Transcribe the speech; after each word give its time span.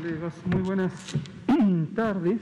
colegas, 0.00 0.34
muy 0.46 0.62
buenas 0.62 0.92
tardes. 1.94 2.40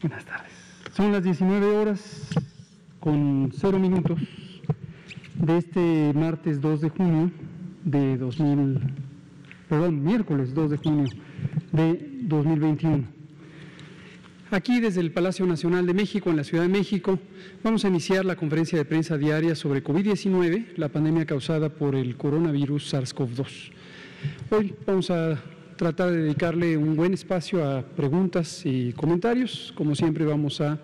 Buenas 0.00 0.24
tardes. 0.24 0.52
Son 0.94 1.12
las 1.12 1.22
19 1.22 1.66
horas 1.76 2.30
con 3.00 3.50
0 3.54 3.78
minutos 3.78 4.18
de 5.34 5.58
este 5.58 6.12
martes 6.14 6.60
2 6.60 6.80
de 6.80 6.88
junio 6.88 7.30
de 7.84 8.16
2000, 8.16 8.80
perdón, 9.68 10.02
miércoles 10.02 10.54
2 10.54 10.70
de 10.70 10.76
junio 10.78 11.04
de 11.72 12.10
2021. 12.22 13.04
Aquí 14.50 14.80
desde 14.80 15.00
el 15.00 15.10
Palacio 15.10 15.44
Nacional 15.46 15.84
de 15.84 15.92
México, 15.92 16.30
en 16.30 16.36
la 16.36 16.44
Ciudad 16.44 16.62
de 16.62 16.70
México, 16.70 17.18
vamos 17.62 17.84
a 17.84 17.88
iniciar 17.88 18.24
la 18.24 18.36
conferencia 18.36 18.78
de 18.78 18.84
prensa 18.86 19.18
diaria 19.18 19.54
sobre 19.54 19.84
COVID-19, 19.84 20.76
la 20.76 20.88
pandemia 20.88 21.26
causada 21.26 21.68
por 21.68 21.94
el 21.94 22.16
coronavirus 22.16 22.94
SARS-CoV-2. 22.94 23.72
Hoy 24.56 24.72
vamos 24.86 25.10
a 25.10 25.36
tratar 25.74 26.12
de 26.12 26.22
dedicarle 26.22 26.76
un 26.76 26.94
buen 26.94 27.12
espacio 27.12 27.68
a 27.68 27.82
preguntas 27.82 28.62
y 28.64 28.92
comentarios. 28.92 29.72
Como 29.76 29.96
siempre 29.96 30.24
vamos 30.24 30.60
a 30.60 30.78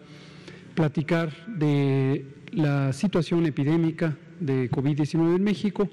platicar 0.75 1.31
de 1.47 2.25
la 2.51 2.93
situación 2.93 3.47
epidémica 3.47 4.17
de 4.41 4.69
COVID-19 4.69 5.37
en 5.37 5.45
México, 5.45 5.89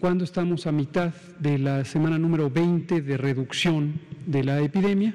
cuando 0.00 0.24
estamos 0.24 0.66
a 0.66 0.72
mitad 0.72 1.12
de 1.38 1.58
la 1.58 1.84
semana 1.84 2.18
número 2.18 2.48
20 2.48 3.02
de 3.02 3.16
reducción 3.18 4.00
de 4.24 4.44
la 4.44 4.62
epidemia 4.62 5.14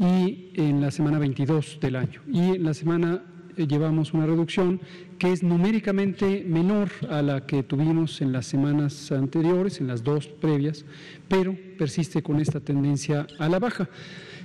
y 0.00 0.50
en 0.54 0.80
la 0.80 0.90
semana 0.90 1.20
22 1.20 1.78
del 1.80 1.94
año. 1.94 2.22
Y 2.26 2.56
en 2.56 2.64
la 2.64 2.74
semana 2.74 3.22
llevamos 3.56 4.12
una 4.12 4.26
reducción 4.26 4.80
que 5.18 5.32
es 5.32 5.42
numéricamente 5.42 6.44
menor 6.46 6.90
a 7.08 7.22
la 7.22 7.46
que 7.46 7.62
tuvimos 7.62 8.20
en 8.20 8.32
las 8.32 8.46
semanas 8.46 9.12
anteriores, 9.12 9.80
en 9.80 9.86
las 9.86 10.02
dos 10.02 10.26
previas, 10.26 10.84
pero 11.28 11.56
persiste 11.78 12.22
con 12.22 12.40
esta 12.40 12.60
tendencia 12.60 13.26
a 13.38 13.48
la 13.48 13.58
baja. 13.58 13.88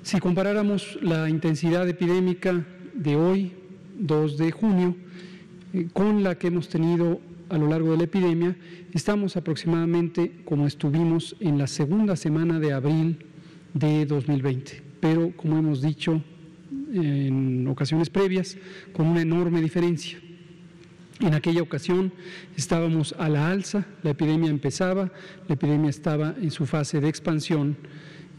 Si 0.01 0.19
comparáramos 0.19 0.97
la 1.01 1.29
intensidad 1.29 1.87
epidémica 1.87 2.65
de 2.93 3.15
hoy, 3.15 3.53
2 3.99 4.37
de 4.37 4.51
junio, 4.51 4.95
eh, 5.73 5.87
con 5.93 6.23
la 6.23 6.37
que 6.37 6.47
hemos 6.47 6.69
tenido 6.69 7.19
a 7.49 7.57
lo 7.57 7.67
largo 7.67 7.91
de 7.91 7.97
la 7.97 8.03
epidemia, 8.03 8.55
estamos 8.93 9.37
aproximadamente 9.37 10.41
como 10.45 10.67
estuvimos 10.67 11.35
en 11.39 11.57
la 11.57 11.67
segunda 11.67 12.15
semana 12.15 12.59
de 12.59 12.73
abril 12.73 13.25
de 13.73 14.05
2020 14.05 14.87
pero 14.99 15.31
como 15.35 15.57
hemos 15.57 15.81
dicho 15.81 16.21
en 16.93 17.67
ocasiones 17.67 18.09
previas, 18.09 18.57
con 18.93 19.07
una 19.07 19.21
enorme 19.21 19.61
diferencia. 19.61 20.19
En 21.19 21.33
aquella 21.33 21.63
ocasión 21.63 22.13
estábamos 22.55 23.15
a 23.17 23.27
la 23.27 23.49
alza, 23.49 23.85
la 24.03 24.11
epidemia 24.11 24.51
empezaba, 24.51 25.11
la 25.47 25.55
epidemia 25.55 25.89
estaba 25.89 26.35
en 26.39 26.51
su 26.51 26.67
fase 26.67 26.99
de 27.01 27.09
expansión 27.09 27.75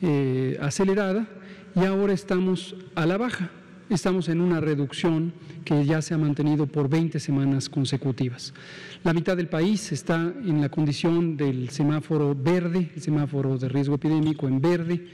eh, 0.01 0.56
acelerada 0.61 1.29
y 1.75 1.81
ahora 1.81 2.12
estamos 2.12 2.77
a 2.95 3.05
la 3.05 3.19
baja, 3.19 3.51
estamos 3.91 4.29
en 4.29 4.41
una 4.41 4.61
reducción 4.61 5.33
que 5.65 5.84
ya 5.84 6.01
se 6.03 6.15
ha 6.15 6.19
mantenido 6.19 6.67
por 6.67 6.89
20 6.89 7.19
semanas 7.19 7.69
consecutivas. 7.69 8.55
La 9.03 9.12
mitad 9.12 9.37
del 9.37 9.49
país 9.49 9.91
está 9.91 10.33
en 10.45 10.61
la 10.61 10.69
condición 10.69 11.37
del 11.37 11.71
semáforo 11.71 12.33
verde, 12.34 12.93
el 12.95 13.03
semáforo 13.03 13.59
de 13.59 13.69
riesgo 13.69 13.97
epidémico 13.97 14.47
en 14.47 14.61
verde, 14.61 15.05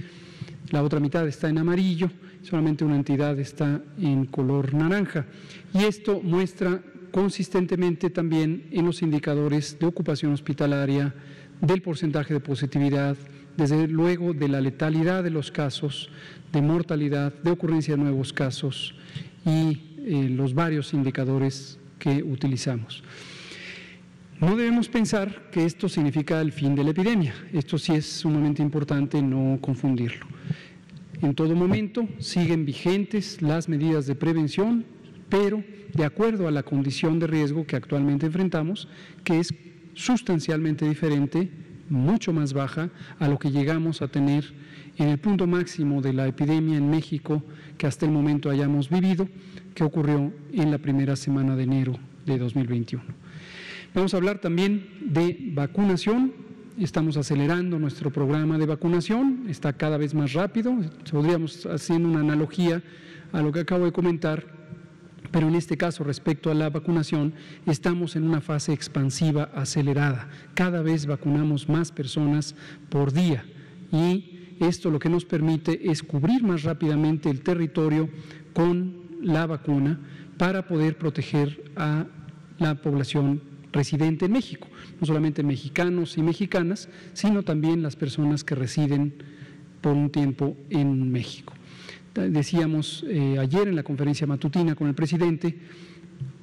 la 0.71 0.83
otra 0.83 1.01
mitad 1.01 1.27
está 1.27 1.49
en 1.49 1.59
amarillo, 1.59 2.11
solamente 2.43 2.85
una 2.85 2.97
entidad 2.97 3.39
está 3.39 3.83
en 3.99 4.27
color 4.27 4.75
naranja. 4.75 5.27
Y 5.73 5.85
esto 5.85 6.21
muestra 6.23 6.81
consistentemente 7.11 8.11
también 8.11 8.67
en 8.71 8.87
los 8.87 9.03
indicadores 9.03 9.79
de 9.79 9.87
ocupación 9.87 10.33
hospitalaria, 10.33 11.15
del 11.61 11.83
porcentaje 11.83 12.35
de 12.35 12.41
positividad, 12.41 13.17
desde 13.57 13.87
luego 13.87 14.35
de 14.35 14.49
la 14.49 14.61
letalidad 14.61 15.23
de 15.23 15.31
los 15.31 15.51
casos, 15.51 16.11
de 16.53 16.61
mortalidad, 16.61 17.33
de 17.33 17.51
ocurrencia 17.51 17.95
de 17.95 18.03
nuevos 18.03 18.33
casos 18.33 18.95
y 19.47 19.81
eh, 19.99 20.29
los 20.31 20.55
varios 20.55 20.93
indicadores 20.93 21.79
que 21.99 22.23
utilizamos. 22.23 23.03
No 24.45 24.57
debemos 24.57 24.91
pensar 24.91 25.49
que 25.51 25.65
esto 25.65 25.89
significa 25.89 26.39
el 26.43 26.53
fin 26.53 26.75
de 26.75 26.85
la 26.85 26.91
epidemia. 26.91 27.33
Esto 27.55 27.79
sí 27.79 27.95
es 27.95 28.05
sumamente 28.05 28.61
importante 28.61 29.23
no 29.23 29.59
confundirlo. 29.59 30.27
En 31.23 31.35
todo 31.35 31.57
momento 31.57 32.07
siguen 32.19 32.67
vigentes 32.67 33.41
las 33.41 33.71
medidas 33.71 34.07
de 34.07 34.15
prevención, 34.15 34.85
pero 35.31 35.65
de 35.95 36.05
acuerdo 36.05 36.47
a 36.47 36.51
la 36.51 36.63
condición 36.63 37.19
de 37.19 37.27
riesgo 37.27 37.67
que 37.67 37.77
actualmente 37.77 38.27
enfrentamos, 38.27 38.87
que 39.25 39.41
es 39.41 39.49
sustancialmente 39.95 40.87
diferente, 40.87 41.51
mucho 41.89 42.35
más 42.35 42.53
baja 42.53 42.91
a 43.19 43.29
lo 43.29 43.39
que 43.39 43.51
llegamos 43.51 44.03
a 44.03 44.09
tener 44.09 44.45
en 44.99 45.09
el 45.09 45.17
punto 45.17 45.47
máximo 45.47 46.03
de 46.03 46.13
la 46.13 46.27
epidemia 46.27 46.77
en 46.77 46.91
México 46.91 47.43
que 47.79 47.87
hasta 47.87 48.05
el 48.05 48.13
momento 48.13 48.51
hayamos 48.51 48.91
vivido, 48.91 49.27
que 49.75 49.85
ocurrió 49.85 50.35
en 50.53 50.71
la 50.71 50.77
primera 50.77 51.17
semana 51.17 51.57
de 51.57 51.63
enero 51.63 51.95
de 52.27 52.37
2021. 52.37 53.24
Vamos 53.95 54.13
a 54.13 54.17
hablar 54.17 54.41
también 54.41 54.89
de 55.01 55.39
vacunación, 55.53 56.33
Estamos 56.77 57.17
acelerando 57.17 57.79
nuestro 57.79 58.11
programa 58.11 58.59
de 58.59 58.67
vacunación, 58.67 59.45
está 59.49 59.75
cada 59.75 59.97
vez 59.97 60.13
más 60.13 60.33
rápido, 60.33 60.77
podríamos 61.09 61.67
haciendo 61.67 62.09
una 62.09 62.19
analogía 62.19 62.83
a 63.31 63.41
lo 63.43 63.53
que 63.53 63.61
acabo 63.61 63.85
de 63.85 63.93
comentar, 63.93 64.45
pero 65.31 65.47
en 65.47 65.55
este 65.55 65.77
caso 65.77 66.03
respecto 66.03 66.51
a 66.51 66.55
la 66.55 66.71
vacunación 66.71 67.33
estamos 67.65 68.17
en 68.17 68.25
una 68.25 68.41
fase 68.41 68.73
expansiva 68.73 69.51
acelerada. 69.55 70.29
Cada 70.55 70.83
vez 70.83 71.07
vacunamos 71.07 71.69
más 71.69 71.93
personas 71.93 72.57
por 72.89 73.13
día. 73.13 73.45
Y 73.93 74.57
esto 74.59 74.91
lo 74.91 74.99
que 74.99 75.09
nos 75.09 75.25
permite 75.25 75.89
es 75.89 76.03
cubrir 76.03 76.43
más 76.43 76.65
rápidamente 76.65 77.31
el 77.31 77.43
territorio 77.43 78.09
con 78.53 78.97
la 79.23 79.47
vacuna 79.47 80.01
para 80.39 80.67
poder 80.67 80.99
proteger 80.99 81.71
a 81.77 82.07
la 82.59 82.75
población 82.75 83.54
residente 83.75 84.25
en 84.25 84.33
México, 84.33 84.69
no 85.01 85.07
solamente 85.07 85.43
mexicanos 85.43 86.17
y 86.17 86.23
mexicanas, 86.23 86.89
sino 87.13 87.43
también 87.43 87.83
las 87.83 87.97
personas 87.97 88.45
que 88.45 88.55
residen 88.55 89.15
por 89.83 89.93
un 89.93 90.11
tiempo 90.11 90.57
en 90.71 91.13
México. 91.13 91.53
Decíamos 92.15 93.05
eh, 93.09 93.37
ayer 93.39 93.69
en 93.69 93.77
la 93.77 93.83
conferencia 93.83 94.27
matutina 94.27 94.75
con 94.75 94.87
el 94.87 94.95
presidente, 94.95 95.59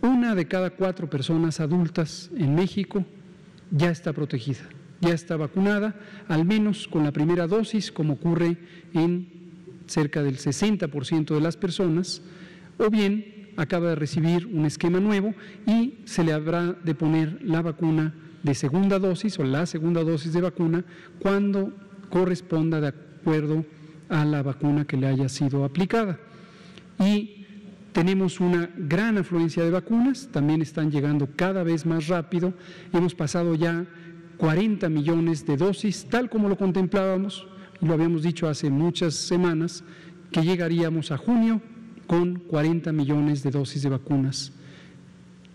una 0.02 0.36
de 0.36 0.48
cada 0.48 0.72
cuatro 0.72 1.10
personas 1.10 1.60
adultas 1.60 2.30
en 2.36 2.54
México 2.54 3.06
ya 3.72 3.90
está 3.90 4.12
protegida, 4.12 4.68
ya 5.00 5.14
está 5.14 5.38
vacunada, 5.38 5.96
al 6.28 6.46
menos 6.46 6.88
con 6.88 7.04
la 7.04 7.12
primera 7.12 7.48
dosis, 7.48 7.92
como 7.92 8.14
ocurre 8.14 8.58
en 8.94 9.30
cerca 9.88 10.22
del 10.22 10.38
60% 10.38 11.34
de 11.34 11.42
las 11.42 11.56
personas, 11.56 12.22
o 12.78 12.90
bien 12.90 13.41
acaba 13.62 13.90
de 13.90 13.96
recibir 13.96 14.48
un 14.48 14.66
esquema 14.66 15.00
nuevo 15.00 15.36
y 15.68 16.00
se 16.06 16.24
le 16.24 16.34
habrá 16.34 16.74
de 16.84 16.96
poner 16.96 17.38
la 17.44 17.62
vacuna 17.62 18.12
de 18.42 18.56
segunda 18.56 18.98
dosis 18.98 19.38
o 19.38 19.44
la 19.44 19.68
segunda 19.68 20.04
dosis 20.04 20.34
de 20.34 20.42
vacuna 20.42 20.84
cuando 21.20 21.72
corresponda 22.10 22.82
de 22.82 22.88
acuerdo 22.88 23.64
a 24.10 24.26
la 24.26 24.42
vacuna 24.42 24.86
que 24.86 24.98
le 24.98 25.06
haya 25.06 25.30
sido 25.30 25.64
aplicada. 25.64 26.20
Y 27.00 27.46
tenemos 27.94 28.40
una 28.40 28.68
gran 28.76 29.20
afluencia 29.20 29.64
de 29.64 29.70
vacunas, 29.70 30.30
también 30.32 30.64
están 30.64 30.90
llegando 30.90 31.30
cada 31.36 31.62
vez 31.62 31.86
más 31.86 32.08
rápido. 32.08 32.56
Hemos 32.92 33.14
pasado 33.14 33.54
ya 33.54 33.86
40 34.38 34.90
millones 34.90 35.46
de 35.46 35.56
dosis, 35.56 36.08
tal 36.10 36.32
como 36.32 36.50
lo 36.50 36.58
contemplábamos, 36.58 37.48
y 37.80 37.86
lo 37.86 37.94
habíamos 37.94 38.24
dicho 38.24 38.50
hace 38.50 38.72
muchas 38.72 39.14
semanas, 39.14 39.84
que 40.32 40.42
llegaríamos 40.42 41.12
a 41.12 41.18
junio 41.18 41.62
con 42.12 42.40
40 42.40 42.92
millones 42.92 43.42
de 43.42 43.52
dosis 43.52 43.84
de 43.84 43.88
vacunas, 43.88 44.52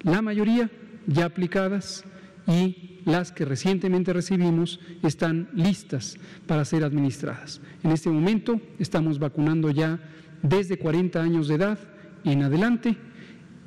la 0.00 0.22
mayoría 0.22 0.70
ya 1.06 1.26
aplicadas 1.26 2.02
y 2.46 3.00
las 3.04 3.30
que 3.30 3.44
recientemente 3.44 4.14
recibimos 4.14 4.80
están 5.02 5.50
listas 5.52 6.16
para 6.46 6.64
ser 6.64 6.82
administradas. 6.82 7.60
En 7.82 7.90
este 7.90 8.08
momento 8.08 8.58
estamos 8.78 9.18
vacunando 9.18 9.68
ya 9.68 10.00
desde 10.42 10.78
40 10.78 11.20
años 11.20 11.46
de 11.48 11.56
edad 11.56 11.78
en 12.24 12.42
adelante 12.42 12.96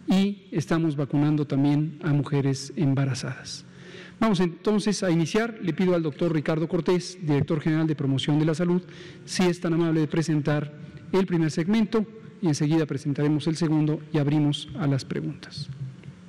y 0.07 0.47
estamos 0.50 0.95
vacunando 0.95 1.45
también 1.45 2.00
a 2.01 2.12
mujeres 2.12 2.74
embarazadas. 2.75 3.65
Vamos 4.19 4.39
entonces 4.39 5.03
a 5.03 5.12
iniciar. 5.12 5.59
Le 5.62 5.74
pido 5.74 5.94
al 5.94 6.01
doctor 6.01 6.33
Ricardo 6.33 6.68
Cortés, 6.68 7.19
director 7.21 7.62
general 7.62 7.86
de 7.86 7.95
Promoción 7.95 8.39
de 8.39 8.45
la 8.45 8.56
Salud, 8.56 8.81
si 9.25 9.44
es 9.44 9.59
tan 9.59 9.75
amable 9.75 10.00
de 10.00 10.07
presentar 10.07 10.74
el 11.12 11.27
primer 11.27 11.51
segmento 11.51 12.03
y 12.41 12.47
enseguida 12.47 12.86
presentaremos 12.86 13.47
el 13.47 13.56
segundo 13.56 14.00
y 14.12 14.18
abrimos 14.18 14.69
a 14.80 14.88
las 14.88 15.06
preguntas. 15.06 15.69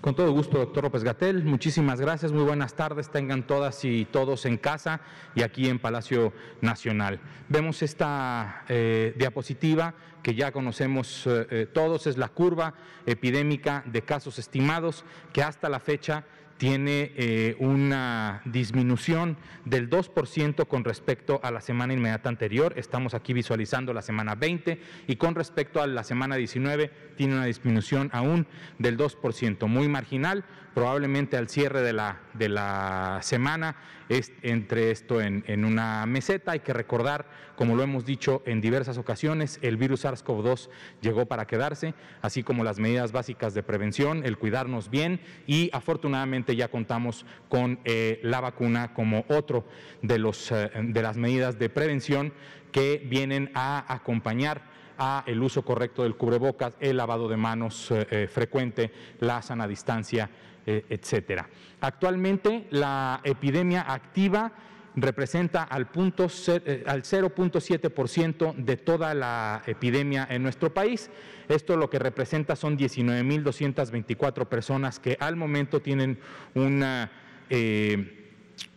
Con 0.00 0.14
todo 0.14 0.32
gusto, 0.32 0.56
doctor 0.56 0.84
López 0.84 1.04
Gatel. 1.04 1.44
Muchísimas 1.44 2.00
gracias. 2.00 2.32
Muy 2.32 2.44
buenas 2.44 2.72
tardes. 2.72 3.10
Tengan 3.10 3.46
todas 3.46 3.84
y 3.84 4.06
todos 4.06 4.46
en 4.46 4.56
casa 4.56 5.02
y 5.34 5.42
aquí 5.42 5.68
en 5.68 5.78
Palacio 5.78 6.32
Nacional. 6.62 7.20
Vemos 7.50 7.82
esta 7.82 8.64
eh, 8.70 9.14
diapositiva 9.18 9.92
que 10.22 10.34
ya 10.34 10.52
conocemos 10.52 11.26
eh, 11.26 11.46
eh, 11.50 11.66
todos. 11.70 12.06
Es 12.06 12.16
la 12.16 12.28
curva 12.28 12.72
epidémica 13.04 13.84
de 13.84 14.00
casos 14.00 14.38
estimados 14.38 15.04
que 15.34 15.42
hasta 15.42 15.68
la 15.68 15.80
fecha 15.80 16.24
tiene 16.60 17.12
eh, 17.16 17.56
una 17.58 18.42
disminución 18.44 19.38
del 19.64 19.88
2% 19.88 20.66
con 20.68 20.84
respecto 20.84 21.40
a 21.42 21.50
la 21.50 21.62
semana 21.62 21.94
inmediata 21.94 22.28
anterior. 22.28 22.74
Estamos 22.76 23.14
aquí 23.14 23.32
visualizando 23.32 23.94
la 23.94 24.02
semana 24.02 24.34
20 24.34 24.78
y 25.06 25.16
con 25.16 25.34
respecto 25.34 25.80
a 25.80 25.86
la 25.86 26.04
semana 26.04 26.36
19 26.36 26.90
tiene 27.20 27.34
una 27.34 27.44
disminución 27.44 28.08
aún 28.14 28.46
del 28.78 28.96
2%, 28.96 29.66
muy 29.66 29.88
marginal. 29.88 30.42
Probablemente 30.72 31.36
al 31.36 31.50
cierre 31.50 31.82
de 31.82 31.92
la, 31.92 32.18
de 32.32 32.48
la 32.48 33.18
semana 33.20 33.76
es, 34.08 34.32
entre 34.40 34.90
esto 34.90 35.20
en, 35.20 35.44
en 35.46 35.66
una 35.66 36.06
meseta. 36.06 36.52
Hay 36.52 36.60
que 36.60 36.72
recordar, 36.72 37.26
como 37.56 37.76
lo 37.76 37.82
hemos 37.82 38.06
dicho 38.06 38.42
en 38.46 38.62
diversas 38.62 38.96
ocasiones, 38.96 39.58
el 39.60 39.76
virus 39.76 40.06
SARS-CoV-2 40.06 40.70
llegó 41.02 41.26
para 41.26 41.46
quedarse, 41.46 41.92
así 42.22 42.42
como 42.42 42.64
las 42.64 42.78
medidas 42.78 43.12
básicas 43.12 43.52
de 43.52 43.62
prevención, 43.62 44.24
el 44.24 44.38
cuidarnos 44.38 44.88
bien 44.88 45.20
y 45.46 45.68
afortunadamente 45.74 46.56
ya 46.56 46.68
contamos 46.68 47.26
con 47.50 47.80
eh, 47.84 48.18
la 48.22 48.40
vacuna 48.40 48.94
como 48.94 49.26
otro 49.28 49.66
de, 50.00 50.18
los, 50.18 50.50
eh, 50.52 50.70
de 50.74 51.02
las 51.02 51.18
medidas 51.18 51.58
de 51.58 51.68
prevención 51.68 52.32
que 52.72 53.06
vienen 53.10 53.50
a 53.52 53.92
acompañar 53.92 54.79
a 55.00 55.24
el 55.26 55.42
uso 55.42 55.62
correcto 55.62 56.04
del 56.04 56.14
cubrebocas, 56.14 56.76
el 56.78 56.98
lavado 56.98 57.28
de 57.28 57.36
manos 57.36 57.90
eh, 57.90 58.28
frecuente, 58.30 58.92
la 59.18 59.42
sana 59.42 59.66
distancia, 59.66 60.30
etcétera. 60.66 61.48
Actualmente 61.80 62.68
la 62.70 63.20
epidemia 63.24 63.90
activa 63.92 64.52
representa 64.96 65.62
al, 65.64 65.86
punto, 65.86 66.24
al 66.24 67.02
0.7% 67.02 68.54
de 68.54 68.76
toda 68.76 69.14
la 69.14 69.62
epidemia 69.66 70.26
en 70.30 70.42
nuestro 70.42 70.72
país. 70.72 71.10
Esto 71.48 71.76
lo 71.76 71.88
que 71.90 71.98
representa 71.98 72.56
son 72.56 72.78
19.224 72.78 74.46
personas 74.46 74.98
que 74.98 75.16
al 75.20 75.36
momento 75.36 75.80
tienen 75.80 76.18
una, 76.54 77.10
eh, 77.48 78.32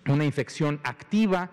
una 0.07 0.25
infección 0.25 0.79
activa 0.83 1.49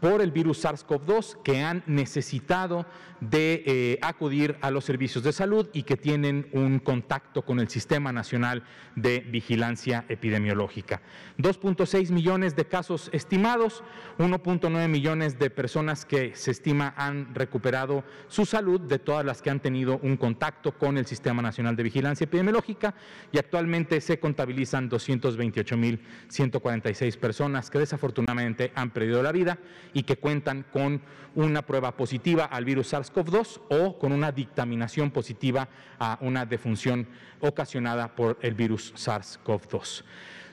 por 0.00 0.22
el 0.22 0.32
virus 0.32 0.64
SARS-CoV-2 0.64 1.42
que 1.42 1.60
han 1.60 1.82
necesitado 1.86 2.86
de 3.20 3.62
eh, 3.66 3.98
acudir 4.02 4.56
a 4.62 4.70
los 4.70 4.84
servicios 4.84 5.24
de 5.24 5.32
salud 5.32 5.68
y 5.72 5.82
que 5.82 5.96
tienen 5.96 6.48
un 6.52 6.78
contacto 6.78 7.42
con 7.42 7.58
el 7.60 7.68
Sistema 7.68 8.12
Nacional 8.12 8.62
de 8.96 9.20
Vigilancia 9.20 10.04
Epidemiológica. 10.08 11.02
2.6 11.38 12.10
millones 12.10 12.56
de 12.56 12.66
casos 12.66 13.10
estimados, 13.12 13.84
1.9 14.18 14.88
millones 14.88 15.38
de 15.38 15.50
personas 15.50 16.06
que 16.06 16.34
se 16.34 16.50
estima 16.50 16.94
han 16.96 17.32
recuperado 17.34 18.04
su 18.28 18.46
salud 18.46 18.80
de 18.80 18.98
todas 18.98 19.22
las 19.24 19.42
que 19.42 19.50
han 19.50 19.60
tenido 19.60 20.00
un 20.02 20.16
contacto 20.16 20.72
con 20.72 20.96
el 20.96 21.04
Sistema 21.06 21.42
Nacional 21.42 21.76
de 21.76 21.82
Vigilancia 21.82 22.24
Epidemiológica 22.24 22.94
y 23.32 23.38
actualmente 23.38 24.00
se 24.00 24.18
contabilizan 24.18 24.88
228.146 24.90 27.18
personas 27.18 27.68
que 27.70 27.78
desafortunadamente 27.78 28.72
han 28.74 28.90
perdido 28.90 29.22
la 29.22 29.32
vida 29.32 29.58
y 29.92 30.04
que 30.04 30.16
cuentan 30.16 30.64
con 30.72 31.02
una 31.34 31.62
prueba 31.62 31.96
positiva 31.96 32.44
al 32.44 32.64
virus 32.64 32.88
SARS-CoV-2 33.12 33.60
o 33.68 33.98
con 33.98 34.12
una 34.12 34.32
dictaminación 34.32 35.10
positiva 35.10 35.68
a 35.98 36.18
una 36.20 36.46
defunción 36.46 37.06
ocasionada 37.40 38.14
por 38.14 38.38
el 38.42 38.54
virus 38.54 38.94
SARS-CoV-2 38.94 40.04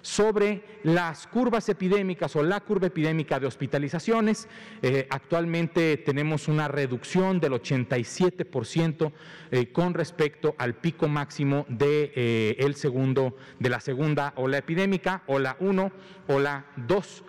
sobre 0.07 0.63
las 0.83 1.27
curvas 1.27 1.67
epidémicas 1.67 2.33
o 2.37 2.43
la 2.43 2.61
curva 2.61 2.87
epidémica 2.87 3.41
de 3.41 3.47
hospitalizaciones. 3.47 4.47
Eh, 4.81 5.05
actualmente 5.09 5.97
tenemos 5.97 6.47
una 6.47 6.69
reducción 6.69 7.41
del 7.41 7.51
87% 7.51 9.11
eh, 9.51 9.71
con 9.73 9.93
respecto 9.93 10.55
al 10.57 10.75
pico 10.75 11.09
máximo 11.09 11.65
de, 11.67 12.13
eh, 12.15 12.55
el 12.59 12.75
segundo, 12.75 13.35
de 13.59 13.69
la 13.69 13.81
segunda 13.81 14.31
ola 14.37 14.59
epidémica, 14.59 15.23
ola 15.27 15.57
1, 15.59 15.91
ola 16.29 16.67
2. 16.77 17.23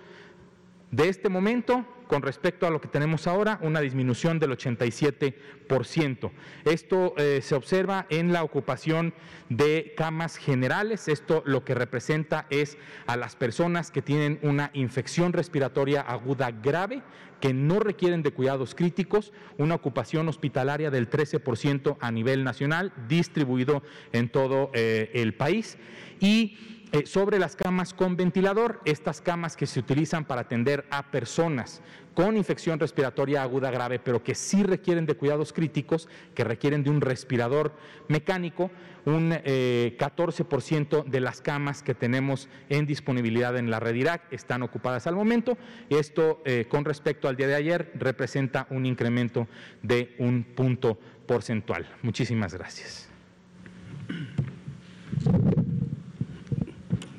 De 0.93 1.09
este 1.09 1.29
momento 1.29 1.85
con 2.09 2.23
respecto 2.23 2.67
a 2.67 2.71
lo 2.71 2.81
que 2.81 2.89
tenemos 2.89 3.27
ahora, 3.27 3.61
una 3.63 3.81
disminución 3.81 4.39
del 4.39 4.51
87%. 4.51 6.31
Esto 6.65 7.15
eh, 7.17 7.41
se 7.43 7.55
observa 7.55 8.07
en 8.11 8.33
la 8.33 8.43
ocupación 8.43 9.15
de 9.49 9.95
camas 9.97 10.37
generales. 10.37 11.07
Esto 11.07 11.43
lo 11.47 11.65
que 11.65 11.75
representa 11.75 12.47
es 12.51 12.77
a 13.07 13.17
las 13.17 13.37
personas 13.37 13.91
que 13.91 14.03
tienen 14.03 14.41
una 14.43 14.71
infección 14.73 15.33
respiratoria 15.33 16.01
aguda 16.01 16.51
grave, 16.51 17.03
que 17.41 17.55
no 17.55 17.79
requieren 17.79 18.23
de 18.23 18.33
cuidados 18.33 18.75
críticos, 18.75 19.33
una 19.59 19.77
ocupación 19.77 20.29
hospitalaria 20.29 20.91
del 20.91 21.09
13% 21.09 21.97
a 22.01 22.11
nivel 22.11 22.43
nacional, 22.43 22.93
distribuido 23.09 23.83
en 24.13 24.29
todo 24.29 24.71
eh, 24.75 25.11
el 25.15 25.35
país. 25.35 25.79
Y 26.21 26.78
eh, 26.93 27.06
sobre 27.06 27.38
las 27.38 27.56
camas 27.56 27.93
con 27.93 28.17
ventilador, 28.17 28.81
estas 28.85 29.20
camas 29.20 29.56
que 29.56 29.67
se 29.67 29.81
utilizan 29.81 30.25
para 30.25 30.43
atender 30.43 30.87
a 30.90 31.11
personas 31.11 31.82
con 32.19 32.37
infección 32.37 32.81
respiratoria 32.81 33.43
aguda 33.43 33.70
grave, 33.70 34.00
pero 34.00 34.25
que 34.25 34.35
sí 34.35 34.64
requieren 34.64 35.06
de 35.06 35.14
cuidados 35.14 35.52
críticos, 35.52 36.08
que 36.35 36.43
requieren 36.43 36.82
de 36.82 36.90
un 36.90 37.00
respirador 37.00 37.73
mecánico, 38.08 38.73
un 39.05 39.31
14% 39.31 40.99
eh, 40.99 41.05
de 41.08 41.20
las 41.20 41.40
camas 41.40 41.85
que 41.85 41.94
tenemos 41.94 42.49
en 42.70 42.87
disponibilidad 42.87 43.56
en 43.56 43.70
la 43.70 43.79
red 43.79 43.94
Irak 43.94 44.23
están 44.32 44.64
ocupadas 44.64 45.06
al 45.06 45.14
momento. 45.14 45.56
Esto, 45.90 46.43
eh, 46.44 46.67
con 46.69 46.85
respecto 46.85 47.29
al 47.29 47.37
día 47.37 47.46
de 47.46 47.55
ayer, 47.55 47.93
representa 47.94 48.67
un 48.70 48.85
incremento 48.85 49.46
de 49.82 50.17
un 50.19 50.43
punto 50.43 50.99
porcentual. 51.25 51.87
Muchísimas 52.02 52.52
gracias. 52.52 53.08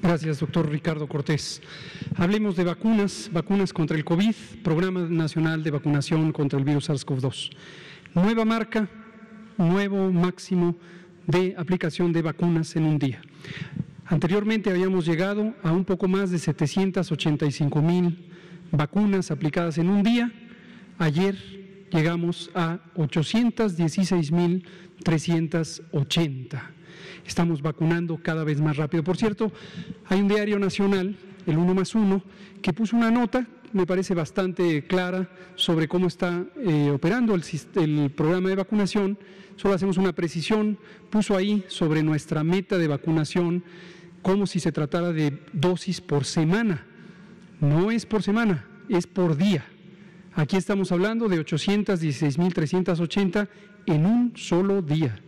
Gracias, 0.10 0.40
doctor 0.40 0.68
Ricardo 0.68 1.08
Cortés. 1.08 1.62
Hablemos 2.16 2.56
de 2.56 2.64
vacunas, 2.64 3.30
vacunas 3.32 3.72
contra 3.72 3.96
el 3.96 4.04
COVID, 4.04 4.34
Programa 4.64 5.02
Nacional 5.02 5.62
de 5.64 5.70
Vacunación 5.70 6.32
contra 6.32 6.58
el 6.58 6.66
virus 6.66 6.90
SARS-CoV-2. 6.90 7.52
Nueva 8.16 8.44
marca, 8.44 8.90
nuevo 9.60 10.12
máximo 10.12 10.76
de 11.28 11.54
aplicación 11.56 12.12
de 12.12 12.24
vacunas 12.24 12.76
en 12.76 12.86
un 12.86 12.98
día. 12.98 13.22
Anteriormente 14.08 14.72
habíamos 14.72 15.06
llegado 15.06 15.54
a 15.62 15.72
un 15.72 15.86
poco 15.86 16.08
más 16.08 16.32
de 16.32 16.40
785 16.40 17.80
mil 17.80 18.32
vacunas 18.72 19.30
aplicadas 19.30 19.78
en 19.78 19.90
un 19.90 20.02
día. 20.02 20.32
Ayer 20.98 21.36
llegamos 21.92 22.50
a 22.56 22.80
816 22.96 24.32
mil 24.32 24.66
380 25.04 26.79
estamos 27.26 27.62
vacunando 27.62 28.20
cada 28.22 28.44
vez 28.44 28.62
más 28.62 28.78
rápido. 28.78 29.04
Por 29.04 29.18
cierto, 29.18 29.52
hay 30.06 30.22
un 30.22 30.28
diario 30.28 30.60
nacional, 30.60 31.16
el 31.46 31.58
1 31.58 31.74
más 31.74 31.96
1, 31.96 32.24
que 32.62 32.74
puso 32.74 32.96
una 32.96 33.12
nota, 33.12 33.48
me 33.74 33.86
parece 33.86 34.14
bastante 34.14 34.86
clara, 34.86 35.30
sobre 35.56 35.88
cómo 35.88 36.08
está 36.08 36.46
eh, 36.66 36.90
operando 36.92 37.36
el, 37.36 37.44
el 37.76 38.12
programa 38.12 38.50
de 38.50 38.56
vacunación. 38.56 39.18
Solo 39.56 39.74
hacemos 39.74 39.98
una 39.98 40.14
precisión, 40.14 40.78
puso 41.10 41.36
ahí 41.36 41.66
sobre 41.68 42.02
nuestra 42.02 42.44
meta 42.44 42.78
de 42.78 42.88
vacunación 42.88 43.64
como 44.22 44.48
si 44.48 44.60
se 44.60 44.72
tratara 44.72 45.12
de 45.12 45.40
dosis 45.54 46.02
por 46.02 46.26
semana. 46.26 46.86
No 47.60 47.92
es 47.92 48.06
por 48.06 48.24
semana, 48.24 48.66
es 48.88 49.08
por 49.08 49.36
día. 49.38 49.66
Aquí 50.34 50.58
estamos 50.58 50.92
hablando 50.92 51.28
de 51.28 51.44
816.380 51.44 53.50
en 53.86 54.06
un 54.06 54.34
solo 54.36 54.82
día. 54.82 55.20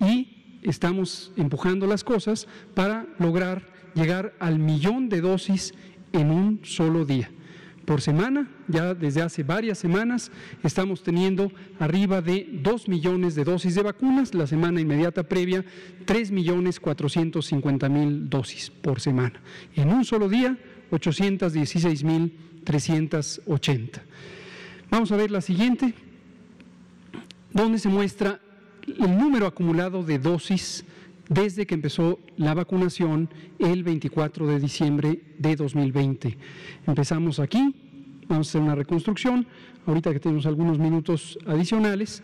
Y 0.00 0.37
estamos 0.62 1.32
empujando 1.36 1.86
las 1.86 2.04
cosas 2.04 2.46
para 2.74 3.06
lograr 3.18 3.66
llegar 3.94 4.34
al 4.38 4.58
millón 4.58 5.08
de 5.08 5.20
dosis 5.20 5.74
en 6.12 6.30
un 6.30 6.60
solo 6.64 7.04
día. 7.04 7.30
Por 7.84 8.02
semana, 8.02 8.50
ya 8.68 8.92
desde 8.92 9.22
hace 9.22 9.42
varias 9.42 9.78
semanas, 9.78 10.30
estamos 10.62 11.02
teniendo 11.02 11.50
arriba 11.78 12.20
de 12.20 12.46
2 12.62 12.86
millones 12.86 13.34
de 13.34 13.44
dosis 13.44 13.74
de 13.74 13.82
vacunas, 13.82 14.34
la 14.34 14.46
semana 14.46 14.78
inmediata 14.78 15.22
previa, 15.22 15.64
3 16.04 16.30
millones 16.30 16.80
450 16.80 17.88
mil 17.88 18.28
dosis 18.28 18.68
por 18.68 19.00
semana. 19.00 19.40
En 19.74 19.90
un 19.90 20.04
solo 20.04 20.28
día, 20.28 20.58
816 20.90 22.04
mil 22.04 22.36
380. 22.64 24.02
Vamos 24.90 25.10
a 25.10 25.16
ver 25.16 25.30
la 25.30 25.40
siguiente, 25.40 25.94
donde 27.54 27.78
se 27.78 27.88
muestra 27.88 28.38
el 28.98 29.18
número 29.18 29.46
acumulado 29.46 30.02
de 30.02 30.18
dosis 30.18 30.84
desde 31.28 31.66
que 31.66 31.74
empezó 31.74 32.18
la 32.36 32.54
vacunación 32.54 33.28
el 33.58 33.82
24 33.82 34.46
de 34.46 34.60
diciembre 34.60 35.20
de 35.38 35.56
2020. 35.56 36.38
Empezamos 36.86 37.38
aquí, 37.38 37.74
vamos 38.28 38.48
a 38.48 38.50
hacer 38.50 38.60
una 38.62 38.74
reconstrucción, 38.74 39.46
ahorita 39.86 40.12
que 40.12 40.20
tenemos 40.20 40.46
algunos 40.46 40.78
minutos 40.78 41.38
adicionales, 41.46 42.22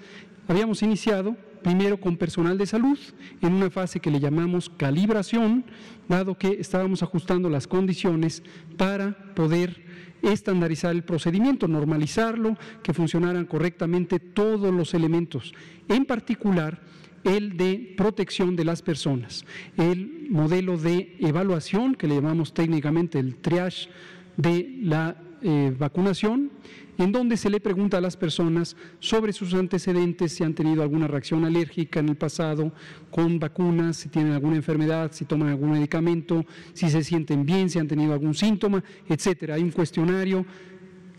habíamos 0.48 0.82
iniciado 0.82 1.36
primero 1.64 1.98
con 1.98 2.16
personal 2.16 2.56
de 2.58 2.66
salud 2.66 2.98
en 3.40 3.54
una 3.54 3.70
fase 3.70 3.98
que 3.98 4.10
le 4.10 4.20
llamamos 4.20 4.70
calibración, 4.70 5.64
dado 6.08 6.38
que 6.38 6.58
estábamos 6.60 7.02
ajustando 7.02 7.48
las 7.48 7.66
condiciones 7.66 8.42
para 8.76 9.34
poder 9.34 9.82
estandarizar 10.22 10.92
el 10.94 11.02
procedimiento, 11.02 11.66
normalizarlo, 11.66 12.56
que 12.82 12.92
funcionaran 12.92 13.46
correctamente 13.46 14.20
todos 14.20 14.72
los 14.72 14.94
elementos, 14.94 15.54
en 15.88 16.04
particular 16.04 16.80
el 17.24 17.56
de 17.56 17.94
protección 17.96 18.54
de 18.54 18.66
las 18.66 18.82
personas, 18.82 19.46
el 19.78 20.26
modelo 20.28 20.76
de 20.76 21.16
evaluación 21.20 21.94
que 21.94 22.06
le 22.06 22.16
llamamos 22.16 22.52
técnicamente 22.52 23.18
el 23.18 23.36
triage 23.36 23.88
de 24.36 24.78
la 24.82 25.16
eh, 25.40 25.74
vacunación, 25.78 26.50
en 26.98 27.12
donde 27.12 27.36
se 27.36 27.50
le 27.50 27.60
pregunta 27.60 27.98
a 27.98 28.00
las 28.00 28.16
personas 28.16 28.76
sobre 29.00 29.32
sus 29.32 29.54
antecedentes, 29.54 30.32
si 30.32 30.44
han 30.44 30.54
tenido 30.54 30.82
alguna 30.82 31.08
reacción 31.08 31.44
alérgica 31.44 32.00
en 32.00 32.08
el 32.08 32.16
pasado 32.16 32.72
con 33.10 33.38
vacunas, 33.38 33.96
si 33.96 34.08
tienen 34.08 34.32
alguna 34.32 34.56
enfermedad, 34.56 35.12
si 35.12 35.24
toman 35.24 35.48
algún 35.48 35.72
medicamento, 35.72 36.44
si 36.72 36.88
se 36.90 37.02
sienten 37.02 37.44
bien, 37.44 37.70
si 37.70 37.78
han 37.78 37.88
tenido 37.88 38.12
algún 38.12 38.34
síntoma, 38.34 38.82
etcétera. 39.08 39.54
Hay 39.54 39.62
un 39.62 39.70
cuestionario 39.70 40.46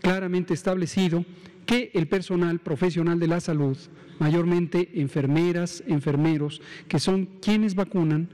claramente 0.00 0.54
establecido 0.54 1.24
que 1.66 1.90
el 1.94 2.06
personal 2.06 2.60
profesional 2.60 3.18
de 3.18 3.26
la 3.26 3.40
salud, 3.40 3.76
mayormente 4.18 5.00
enfermeras, 5.00 5.82
enfermeros, 5.86 6.62
que 6.88 7.00
son 7.00 7.28
quienes 7.40 7.74
vacunan, 7.74 8.28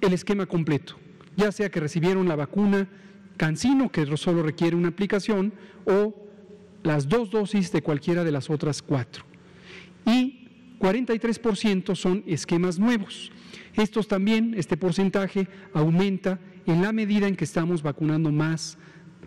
el 0.00 0.12
esquema 0.14 0.46
completo 0.46 0.96
ya 1.36 1.52
sea 1.52 1.70
que 1.70 1.80
recibieron 1.80 2.28
la 2.28 2.36
vacuna 2.36 2.88
Cancino, 3.36 3.90
que 3.90 4.04
solo 4.18 4.42
requiere 4.42 4.76
una 4.76 4.88
aplicación, 4.88 5.54
o 5.86 6.14
las 6.82 7.08
dos 7.08 7.30
dosis 7.30 7.72
de 7.72 7.82
cualquiera 7.82 8.22
de 8.22 8.32
las 8.32 8.50
otras 8.50 8.82
cuatro. 8.82 9.24
Y 10.04 10.46
43% 10.78 11.94
son 11.94 12.22
esquemas 12.26 12.78
nuevos. 12.78 13.32
Estos 13.74 14.08
también, 14.08 14.52
este 14.56 14.76
porcentaje 14.76 15.48
aumenta 15.72 16.38
en 16.66 16.82
la 16.82 16.92
medida 16.92 17.28
en 17.28 17.36
que 17.36 17.44
estamos 17.44 17.82
vacunando 17.82 18.30
más 18.30 18.76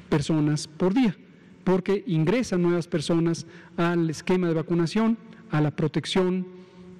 personas 0.09 0.67
por 0.67 0.93
día, 0.93 1.17
porque 1.63 2.03
ingresan 2.05 2.61
nuevas 2.61 2.87
personas 2.87 3.47
al 3.77 4.11
esquema 4.11 4.47
de 4.47 4.53
vacunación, 4.53 5.17
a 5.49 5.59
la 5.61 5.71
protección 5.71 6.45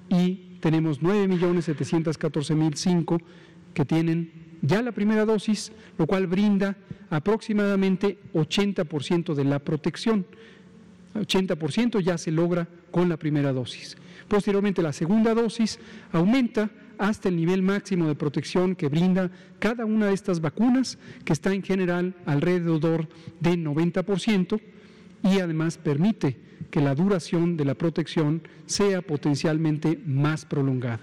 y 0.08 0.56
tenemos 0.60 1.00
9.714.005 1.00 3.22
que 3.74 3.84
tienen 3.84 4.43
ya 4.64 4.82
la 4.82 4.92
primera 4.92 5.24
dosis, 5.24 5.72
lo 5.98 6.06
cual 6.06 6.26
brinda 6.26 6.76
aproximadamente 7.10 8.18
80% 8.32 9.34
de 9.34 9.44
la 9.44 9.58
protección. 9.58 10.26
80% 11.14 12.00
ya 12.00 12.18
se 12.18 12.32
logra 12.32 12.66
con 12.90 13.08
la 13.08 13.16
primera 13.16 13.52
dosis. 13.52 13.96
Posteriormente 14.26 14.82
la 14.82 14.92
segunda 14.92 15.34
dosis 15.34 15.78
aumenta 16.12 16.70
hasta 16.98 17.28
el 17.28 17.36
nivel 17.36 17.62
máximo 17.62 18.08
de 18.08 18.14
protección 18.14 18.74
que 18.74 18.88
brinda 18.88 19.30
cada 19.58 19.84
una 19.84 20.06
de 20.06 20.14
estas 20.14 20.40
vacunas, 20.40 20.98
que 21.24 21.32
está 21.32 21.52
en 21.52 21.62
general 21.62 22.14
alrededor 22.24 23.08
de 23.40 23.54
90% 23.58 24.60
y 25.24 25.40
además 25.40 25.76
permite 25.76 26.38
que 26.70 26.80
la 26.80 26.94
duración 26.94 27.56
de 27.56 27.64
la 27.64 27.74
protección 27.74 28.42
sea 28.66 29.02
potencialmente 29.02 30.00
más 30.06 30.44
prolongada. 30.44 31.00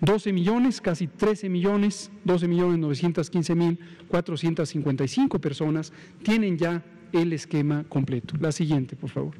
12 0.00 0.32
millones, 0.32 0.80
casi 0.80 1.06
13 1.06 1.48
millones, 1.48 2.10
12 2.24 2.48
millones 2.48 2.78
915 2.78 3.54
mil 3.54 3.78
455 4.08 5.38
personas 5.38 5.92
tienen 6.22 6.58
ya 6.58 6.84
el 7.12 7.32
esquema 7.32 7.84
completo. 7.84 8.34
La 8.40 8.52
siguiente, 8.52 8.96
por 8.96 9.10
favor. 9.10 9.34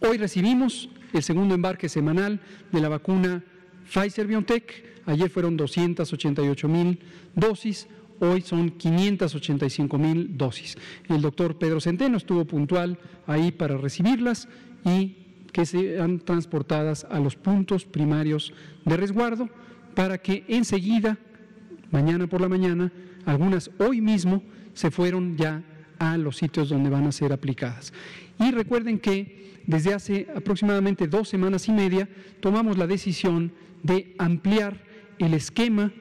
Hoy 0.00 0.16
recibimos 0.16 0.88
el 1.12 1.22
segundo 1.22 1.54
embarque 1.54 1.88
semanal 1.88 2.40
de 2.72 2.80
la 2.80 2.88
vacuna 2.88 3.44
Pfizer 3.84 4.26
BioNTech. 4.26 5.02
Ayer 5.06 5.28
fueron 5.28 5.56
288 5.56 6.68
mil 6.68 7.00
dosis, 7.34 7.88
hoy 8.20 8.42
son 8.42 8.70
585 8.70 9.98
mil 9.98 10.36
dosis. 10.36 10.76
El 11.08 11.20
doctor 11.20 11.58
Pedro 11.58 11.80
Centeno 11.80 12.16
estuvo 12.16 12.44
puntual 12.44 12.98
ahí 13.26 13.50
para 13.50 13.76
recibirlas 13.76 14.48
y 14.84 15.19
que 15.52 15.66
sean 15.66 16.20
transportadas 16.20 17.06
a 17.10 17.20
los 17.20 17.36
puntos 17.36 17.84
primarios 17.84 18.52
de 18.84 18.96
resguardo 18.96 19.48
para 19.94 20.18
que 20.18 20.44
enseguida, 20.48 21.18
mañana 21.90 22.26
por 22.26 22.40
la 22.40 22.48
mañana, 22.48 22.92
algunas 23.26 23.70
hoy 23.78 24.00
mismo 24.00 24.42
se 24.74 24.90
fueron 24.90 25.36
ya 25.36 25.62
a 25.98 26.16
los 26.16 26.36
sitios 26.36 26.68
donde 26.68 26.90
van 26.90 27.06
a 27.06 27.12
ser 27.12 27.32
aplicadas. 27.32 27.92
Y 28.38 28.50
recuerden 28.50 28.98
que 28.98 29.60
desde 29.66 29.94
hace 29.94 30.26
aproximadamente 30.34 31.06
dos 31.06 31.28
semanas 31.28 31.68
y 31.68 31.72
media 31.72 32.08
tomamos 32.40 32.78
la 32.78 32.86
decisión 32.86 33.52
de 33.82 34.14
ampliar 34.18 34.82
el 35.18 35.34
esquema 35.34 35.92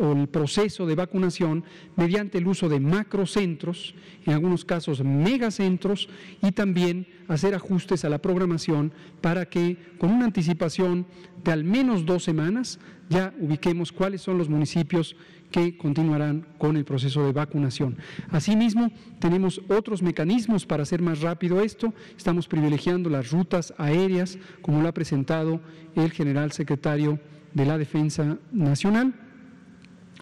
o 0.00 0.12
el 0.12 0.28
proceso 0.28 0.86
de 0.86 0.94
vacunación 0.94 1.64
mediante 1.96 2.38
el 2.38 2.46
uso 2.46 2.68
de 2.68 2.80
macrocentros, 2.80 3.94
en 4.24 4.34
algunos 4.34 4.64
casos 4.64 5.02
megacentros, 5.02 6.08
y 6.42 6.52
también 6.52 7.06
hacer 7.28 7.54
ajustes 7.54 8.04
a 8.04 8.08
la 8.08 8.20
programación 8.20 8.92
para 9.20 9.46
que 9.46 9.76
con 9.98 10.10
una 10.10 10.26
anticipación 10.26 11.06
de 11.44 11.52
al 11.52 11.64
menos 11.64 12.04
dos 12.06 12.24
semanas 12.24 12.78
ya 13.08 13.34
ubiquemos 13.40 13.92
cuáles 13.92 14.22
son 14.22 14.38
los 14.38 14.48
municipios 14.48 15.16
que 15.50 15.76
continuarán 15.76 16.46
con 16.58 16.76
el 16.76 16.84
proceso 16.84 17.24
de 17.26 17.32
vacunación. 17.32 17.98
Asimismo, 18.30 18.90
tenemos 19.18 19.60
otros 19.68 20.02
mecanismos 20.02 20.64
para 20.64 20.82
hacer 20.82 21.02
más 21.02 21.20
rápido 21.20 21.60
esto. 21.60 21.92
Estamos 22.16 22.48
privilegiando 22.48 23.10
las 23.10 23.30
rutas 23.30 23.74
aéreas, 23.76 24.38
como 24.62 24.80
lo 24.80 24.88
ha 24.88 24.94
presentado 24.94 25.60
el 25.94 26.10
general 26.10 26.52
secretario 26.52 27.20
de 27.52 27.66
la 27.66 27.76
Defensa 27.76 28.38
Nacional 28.50 29.14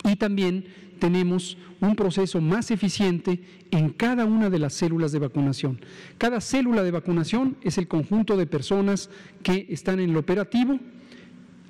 y 0.04 0.16
también 0.16 0.64
tenemos 0.98 1.56
un 1.80 1.96
proceso 1.96 2.40
más 2.40 2.70
eficiente 2.70 3.40
en 3.70 3.90
cada 3.90 4.26
una 4.26 4.50
de 4.50 4.58
las 4.58 4.74
células 4.74 5.12
de 5.12 5.18
vacunación. 5.18 5.80
Cada 6.18 6.40
célula 6.40 6.82
de 6.82 6.90
vacunación 6.90 7.56
es 7.62 7.78
el 7.78 7.88
conjunto 7.88 8.36
de 8.36 8.46
personas 8.46 9.10
que 9.42 9.66
están 9.70 9.98
en 9.98 10.10
el 10.10 10.16
operativo, 10.16 10.78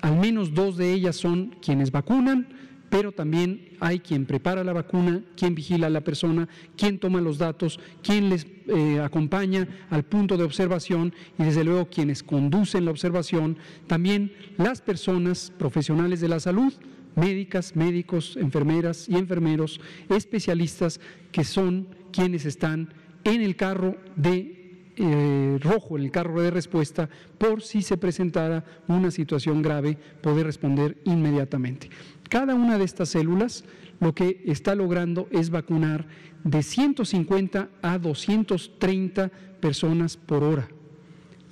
al 0.01 0.17
menos 0.17 0.53
dos 0.53 0.77
de 0.77 0.93
ellas 0.93 1.15
son 1.15 1.55
quienes 1.61 1.91
vacunan, 1.91 2.47
pero 2.89 3.13
también 3.13 3.69
hay 3.79 3.99
quien 3.99 4.25
prepara 4.25 4.65
la 4.65 4.73
vacuna, 4.73 5.23
quien 5.37 5.55
vigila 5.55 5.87
a 5.87 5.89
la 5.89 6.01
persona, 6.01 6.49
quien 6.75 6.99
toma 6.99 7.21
los 7.21 7.37
datos, 7.37 7.79
quien 8.03 8.29
les 8.29 8.45
eh, 8.67 8.99
acompaña 8.99 9.65
al 9.89 10.03
punto 10.03 10.35
de 10.35 10.43
observación 10.43 11.13
y 11.39 11.43
desde 11.43 11.63
luego 11.63 11.87
quienes 11.89 12.21
conducen 12.21 12.83
la 12.83 12.91
observación, 12.91 13.57
también 13.87 14.33
las 14.57 14.81
personas 14.81 15.53
profesionales 15.57 16.19
de 16.19 16.27
la 16.27 16.41
salud, 16.41 16.73
médicas, 17.15 17.75
médicos, 17.75 18.37
enfermeras 18.37 19.07
y 19.09 19.15
enfermeros, 19.15 19.79
especialistas 20.09 20.99
que 21.31 21.43
son 21.43 21.87
quienes 22.11 22.45
están 22.45 22.93
en 23.23 23.41
el 23.41 23.55
carro 23.55 23.97
de 24.15 24.61
eh, 24.97 25.57
rojo 25.61 25.97
en 25.97 26.03
el 26.03 26.11
carro 26.11 26.41
de 26.41 26.51
respuesta 26.51 27.09
por 27.37 27.61
si 27.61 27.81
se 27.81 27.97
presentara 27.97 28.65
una 28.87 29.09
situación 29.09 29.61
grave, 29.61 29.97
poder 30.21 30.45
responder 30.45 30.97
inmediatamente. 31.05 31.89
Cada 32.29 32.55
una 32.55 32.77
de 32.77 32.83
estas 32.83 33.09
células 33.09 33.63
lo 33.99 34.13
que 34.13 34.43
está 34.45 34.75
logrando 34.75 35.27
es 35.31 35.49
vacunar 35.49 36.07
de 36.43 36.61
150 36.61 37.69
a 37.81 37.97
230 37.97 39.29
personas 39.59 40.17
por 40.17 40.43
hora. 40.43 40.67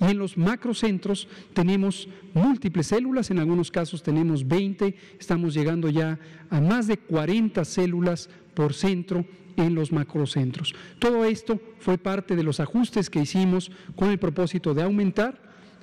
Y 0.00 0.04
en 0.06 0.18
los 0.18 0.38
macrocentros 0.38 1.28
tenemos 1.52 2.08
múltiples 2.32 2.86
células, 2.86 3.30
en 3.30 3.38
algunos 3.38 3.70
casos 3.70 4.02
tenemos 4.02 4.46
20, 4.48 4.94
estamos 5.18 5.52
llegando 5.52 5.90
ya 5.90 6.18
a 6.48 6.60
más 6.60 6.86
de 6.86 6.96
40 6.96 7.64
células 7.64 8.30
por 8.54 8.72
centro 8.72 9.26
en 9.56 9.74
los 9.74 9.92
macrocentros. 9.92 10.74
Todo 10.98 11.24
esto 11.24 11.60
fue 11.78 11.98
parte 11.98 12.34
de 12.34 12.42
los 12.42 12.60
ajustes 12.60 13.10
que 13.10 13.20
hicimos 13.20 13.70
con 13.94 14.10
el 14.10 14.18
propósito 14.18 14.72
de 14.72 14.82
aumentar, 14.82 15.40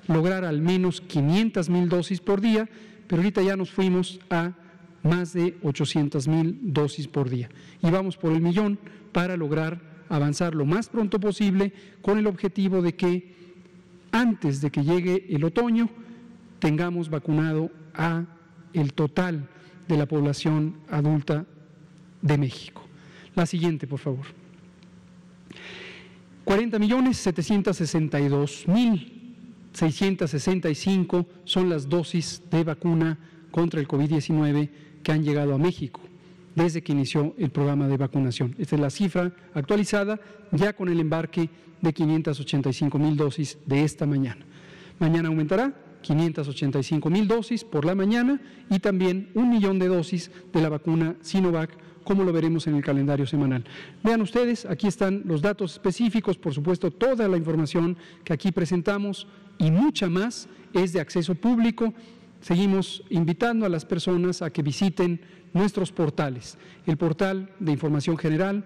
lograr 0.08 0.44
al 0.44 0.60
menos 0.60 1.00
500 1.00 1.68
mil 1.68 1.88
dosis 1.88 2.20
por 2.20 2.40
día, 2.40 2.68
pero 3.06 3.22
ahorita 3.22 3.42
ya 3.42 3.56
nos 3.56 3.70
fuimos 3.70 4.20
a 4.30 4.52
más 5.04 5.32
de 5.32 5.56
800 5.62 6.26
mil 6.26 6.58
dosis 6.60 7.06
por 7.06 7.30
día. 7.30 7.48
Y 7.82 7.90
vamos 7.90 8.16
por 8.16 8.32
el 8.32 8.40
millón 8.40 8.78
para 9.12 9.36
lograr 9.36 9.80
avanzar 10.08 10.54
lo 10.54 10.64
más 10.64 10.88
pronto 10.88 11.20
posible 11.20 11.72
con 12.02 12.18
el 12.18 12.26
objetivo 12.26 12.82
de 12.82 12.94
que 12.94 13.37
antes 14.12 14.60
de 14.60 14.70
que 14.70 14.82
llegue 14.82 15.26
el 15.28 15.44
otoño, 15.44 15.88
tengamos 16.58 17.08
vacunado 17.08 17.70
a 17.94 18.24
el 18.72 18.92
total 18.92 19.48
de 19.86 19.96
la 19.96 20.06
población 20.06 20.76
adulta 20.88 21.46
de 22.22 22.38
México. 22.38 22.82
La 23.34 23.46
siguiente, 23.46 23.86
por 23.86 23.98
favor. 23.98 24.26
40 26.44 26.78
millones 26.78 27.18
762 27.18 28.66
mil 28.68 29.36
665 29.72 31.26
son 31.44 31.68
las 31.68 31.88
dosis 31.88 32.42
de 32.50 32.64
vacuna 32.64 33.18
contra 33.50 33.80
el 33.80 33.86
COVID-19 33.86 34.70
que 35.02 35.12
han 35.12 35.22
llegado 35.22 35.54
a 35.54 35.58
México 35.58 36.07
desde 36.58 36.82
que 36.82 36.92
inició 36.92 37.34
el 37.38 37.50
programa 37.50 37.86
de 37.86 37.96
vacunación. 37.96 38.54
Esta 38.58 38.74
es 38.74 38.82
la 38.82 38.90
cifra 38.90 39.32
actualizada 39.54 40.20
ya 40.52 40.72
con 40.74 40.88
el 40.88 40.98
embarque 40.98 41.48
de 41.80 41.92
585 41.92 42.98
mil 42.98 43.16
dosis 43.16 43.58
de 43.64 43.84
esta 43.84 44.06
mañana. 44.06 44.44
Mañana 44.98 45.28
aumentará 45.28 45.72
585 46.02 47.10
mil 47.10 47.28
dosis 47.28 47.64
por 47.64 47.84
la 47.84 47.94
mañana 47.94 48.40
y 48.70 48.80
también 48.80 49.30
un 49.34 49.50
millón 49.50 49.78
de 49.78 49.86
dosis 49.86 50.30
de 50.52 50.60
la 50.60 50.68
vacuna 50.68 51.14
Sinovac, 51.20 51.70
como 52.02 52.24
lo 52.24 52.32
veremos 52.32 52.66
en 52.66 52.74
el 52.74 52.82
calendario 52.82 53.26
semanal. 53.26 53.64
Vean 54.02 54.20
ustedes, 54.20 54.64
aquí 54.64 54.88
están 54.88 55.22
los 55.26 55.42
datos 55.42 55.72
específicos, 55.74 56.38
por 56.38 56.54
supuesto, 56.54 56.90
toda 56.90 57.28
la 57.28 57.36
información 57.36 57.96
que 58.24 58.32
aquí 58.32 58.50
presentamos 58.50 59.28
y 59.58 59.70
mucha 59.70 60.08
más 60.08 60.48
es 60.72 60.92
de 60.92 61.00
acceso 61.00 61.34
público. 61.34 61.92
Seguimos 62.40 63.04
invitando 63.10 63.66
a 63.66 63.68
las 63.68 63.84
personas 63.84 64.40
a 64.42 64.50
que 64.50 64.62
visiten 64.62 65.20
nuestros 65.52 65.90
portales, 65.92 66.56
el 66.86 66.96
portal 66.96 67.50
de 67.58 67.72
información 67.72 68.16
general, 68.16 68.64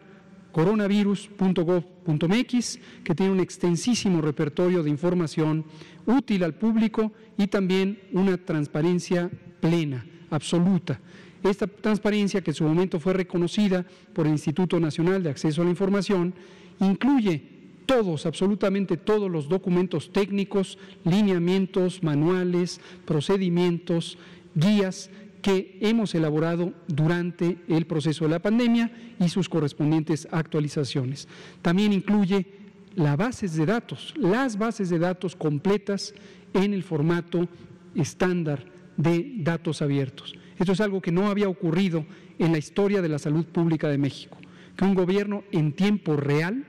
coronavirus.gov.mx, 0.53 2.79
que 3.03 3.15
tiene 3.15 3.33
un 3.33 3.41
extensísimo 3.41 4.21
repertorio 4.21 4.83
de 4.83 4.91
información 4.91 5.65
útil 6.07 6.45
al 6.45 6.53
público 6.55 7.13
y 7.39 7.47
también 7.47 7.99
una 8.13 8.37
transparencia 8.37 9.31
plena, 9.61 10.05
absoluta. 10.31 11.01
Esta 11.43 11.67
transparencia, 11.67 12.43
que 12.43 12.51
en 12.51 12.55
su 12.55 12.65
momento 12.65 13.01
fue 13.01 13.15
reconocida 13.15 13.87
por 14.13 14.27
el 14.27 14.33
Instituto 14.33 14.79
Nacional 14.79 15.23
de 15.23 15.31
Acceso 15.31 15.63
a 15.63 15.65
la 15.65 15.71
Información, 15.71 16.35
incluye 16.79 17.52
todos, 17.87 18.27
absolutamente 18.27 18.97
todos 18.97 19.31
los 19.31 19.49
documentos 19.49 20.13
técnicos, 20.13 20.79
lineamientos, 21.05 22.03
manuales, 22.03 22.81
procedimientos, 23.05 24.19
guías 24.55 25.11
que 25.43 25.79
hemos 25.81 26.15
elaborado 26.15 26.73
durante 26.87 27.59
el 27.69 27.87
proceso 27.87 28.25
de 28.25 28.31
la 28.31 28.39
pandemia 28.39 28.93
y 29.19 29.29
sus 29.29 29.49
correspondientes 29.49 30.29
actualizaciones. 30.31 31.27
También 31.61 31.93
incluye 31.93 32.47
las 32.95 33.17
bases 33.17 33.57
de 33.57 33.67
datos, 33.67 34.15
las 34.17 34.57
bases 34.57 34.89
de 34.89 34.99
datos 34.99 35.35
completas 35.35 36.15
en 36.55 36.75
el 36.75 36.83
formato 36.83 37.49
estándar 37.95 38.65
de 38.97 39.35
datos 39.39 39.83
abiertos. 39.83 40.35
Esto 40.59 40.73
es 40.73 40.81
algo 40.81 41.01
que 41.01 41.13
no 41.13 41.29
había 41.29 41.49
ocurrido 41.49 42.05
en 42.39 42.53
la 42.53 42.59
historia 42.59 43.03
de 43.03 43.09
la 43.09 43.19
salud 43.19 43.45
pública 43.47 43.89
de 43.89 43.99
México, 43.99 44.37
que 44.77 44.85
un 44.85 44.95
gobierno 44.95 45.45
en 45.51 45.73
tiempo 45.73 46.17
real, 46.17 46.65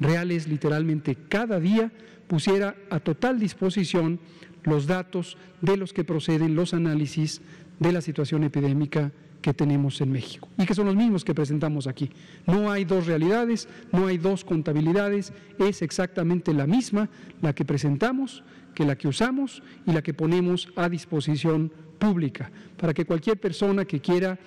real 0.00 0.30
es 0.30 0.48
literalmente 0.48 1.16
cada 1.28 1.60
día, 1.60 1.92
pusiera 2.26 2.74
a 2.90 3.00
total 3.00 3.38
disposición 3.38 4.20
los 4.64 4.86
datos 4.86 5.36
de 5.60 5.76
los 5.76 5.92
que 5.92 6.04
proceden 6.04 6.54
los 6.54 6.74
análisis 6.74 7.40
de 7.78 7.92
la 7.92 8.00
situación 8.00 8.44
epidémica 8.44 9.12
que 9.40 9.54
tenemos 9.54 10.00
en 10.00 10.10
México 10.10 10.48
y 10.58 10.66
que 10.66 10.74
son 10.74 10.86
los 10.86 10.96
mismos 10.96 11.24
que 11.24 11.34
presentamos 11.34 11.86
aquí. 11.86 12.10
No 12.46 12.70
hay 12.70 12.84
dos 12.84 13.06
realidades, 13.06 13.68
no 13.92 14.08
hay 14.08 14.18
dos 14.18 14.44
contabilidades, 14.44 15.32
es 15.58 15.82
exactamente 15.82 16.52
la 16.52 16.66
misma 16.66 17.08
la 17.42 17.54
que 17.54 17.64
presentamos, 17.64 18.42
que 18.74 18.84
la 18.84 18.96
que 18.96 19.06
usamos 19.06 19.62
y 19.86 19.92
la 19.92 20.02
que 20.02 20.14
ponemos 20.14 20.68
a 20.74 20.88
disposición 20.88 21.70
pública 21.98 22.50
para 22.76 22.92
que 22.92 23.04
cualquier 23.04 23.38
persona 23.38 23.84
que 23.84 24.00
quiera 24.00 24.38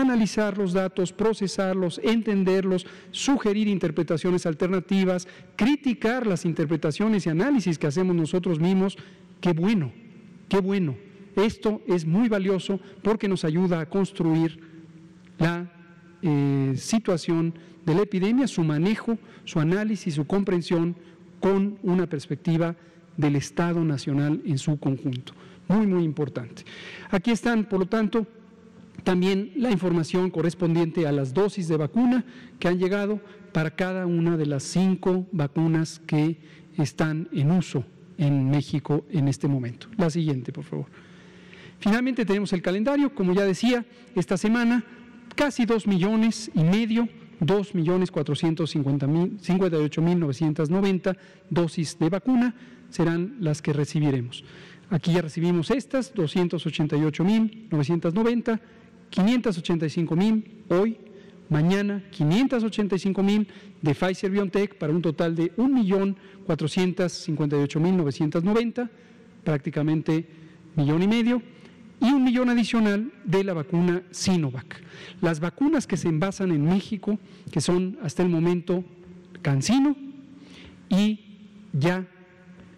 analizar 0.00 0.56
los 0.58 0.72
datos, 0.72 1.12
procesarlos, 1.12 2.00
entenderlos, 2.02 2.86
sugerir 3.10 3.68
interpretaciones 3.68 4.46
alternativas, 4.46 5.26
criticar 5.56 6.26
las 6.26 6.44
interpretaciones 6.44 7.26
y 7.26 7.30
análisis 7.30 7.78
que 7.78 7.86
hacemos 7.86 8.14
nosotros 8.14 8.60
mismos, 8.60 8.96
qué 9.40 9.52
bueno, 9.52 9.92
qué 10.48 10.60
bueno 10.60 10.96
esto 11.44 11.82
es 11.86 12.06
muy 12.06 12.28
valioso 12.28 12.80
porque 13.02 13.28
nos 13.28 13.44
ayuda 13.44 13.80
a 13.80 13.86
construir 13.86 14.58
la 15.38 15.70
eh, 16.22 16.74
situación 16.76 17.54
de 17.84 17.94
la 17.94 18.02
epidemia, 18.02 18.48
su 18.48 18.64
manejo, 18.64 19.18
su 19.44 19.60
análisis, 19.60 20.14
su 20.14 20.26
comprensión 20.26 20.96
con 21.40 21.78
una 21.82 22.06
perspectiva 22.06 22.74
del 23.16 23.36
Estado 23.36 23.84
Nacional 23.84 24.40
en 24.44 24.58
su 24.58 24.78
conjunto. 24.78 25.34
Muy, 25.68 25.86
muy 25.86 26.04
importante. 26.04 26.64
Aquí 27.10 27.30
están, 27.32 27.64
por 27.64 27.80
lo 27.80 27.86
tanto, 27.86 28.26
también 29.06 29.52
la 29.54 29.70
información 29.70 30.30
correspondiente 30.30 31.06
a 31.06 31.12
las 31.12 31.32
dosis 31.32 31.68
de 31.68 31.76
vacuna 31.76 32.24
que 32.58 32.66
han 32.66 32.76
llegado 32.76 33.20
para 33.52 33.70
cada 33.70 34.04
una 34.04 34.36
de 34.36 34.46
las 34.46 34.64
cinco 34.64 35.28
vacunas 35.30 36.00
que 36.08 36.40
están 36.76 37.28
en 37.30 37.52
uso 37.52 37.84
en 38.18 38.50
México 38.50 39.04
en 39.12 39.28
este 39.28 39.46
momento. 39.46 39.86
La 39.96 40.10
siguiente, 40.10 40.52
por 40.52 40.64
favor. 40.64 40.86
Finalmente 41.78 42.24
tenemos 42.24 42.52
el 42.52 42.62
calendario, 42.62 43.14
como 43.14 43.32
ya 43.32 43.44
decía, 43.44 43.86
esta 44.16 44.36
semana 44.36 44.82
casi 45.36 45.66
2 45.66 45.86
millones 45.86 46.50
y 46.52 46.64
medio, 46.64 47.08
2 47.38 47.76
millones 47.76 48.10
458 48.10 50.02
mil 50.02 50.18
990 50.18 51.16
dosis 51.48 51.96
de 52.00 52.08
vacuna 52.08 52.56
serán 52.90 53.36
las 53.38 53.62
que 53.62 53.72
recibiremos. 53.72 54.42
Aquí 54.90 55.12
ya 55.12 55.22
recibimos 55.22 55.70
estas, 55.70 56.12
288 56.12 57.24
mil 57.24 57.68
990, 57.70 58.60
585 59.10 60.16
mil 60.16 60.44
hoy, 60.68 60.98
mañana 61.48 62.02
585 62.10 63.22
mil 63.22 63.48
de 63.82 63.94
Pfizer 63.94 64.30
BioNTech 64.30 64.76
para 64.76 64.92
un 64.92 65.02
total 65.02 65.34
de 65.34 65.52
1 65.56 65.68
millón 65.68 66.16
458 66.46 67.80
mil 67.80 67.96
990, 67.96 68.90
prácticamente 69.44 70.26
millón 70.74 71.02
y 71.02 71.08
medio 71.08 71.42
y 72.00 72.10
un 72.12 72.24
millón 72.24 72.50
adicional 72.50 73.12
de 73.24 73.44
la 73.44 73.54
vacuna 73.54 74.02
Sinovac. 74.10 74.82
Las 75.20 75.40
vacunas 75.40 75.86
que 75.86 75.96
se 75.96 76.08
envasan 76.08 76.50
en 76.50 76.64
México, 76.64 77.18
que 77.50 77.60
son 77.60 77.98
hasta 78.02 78.22
el 78.22 78.28
momento 78.28 78.84
Cancino 79.42 79.96
y 80.88 81.20
ya 81.72 82.06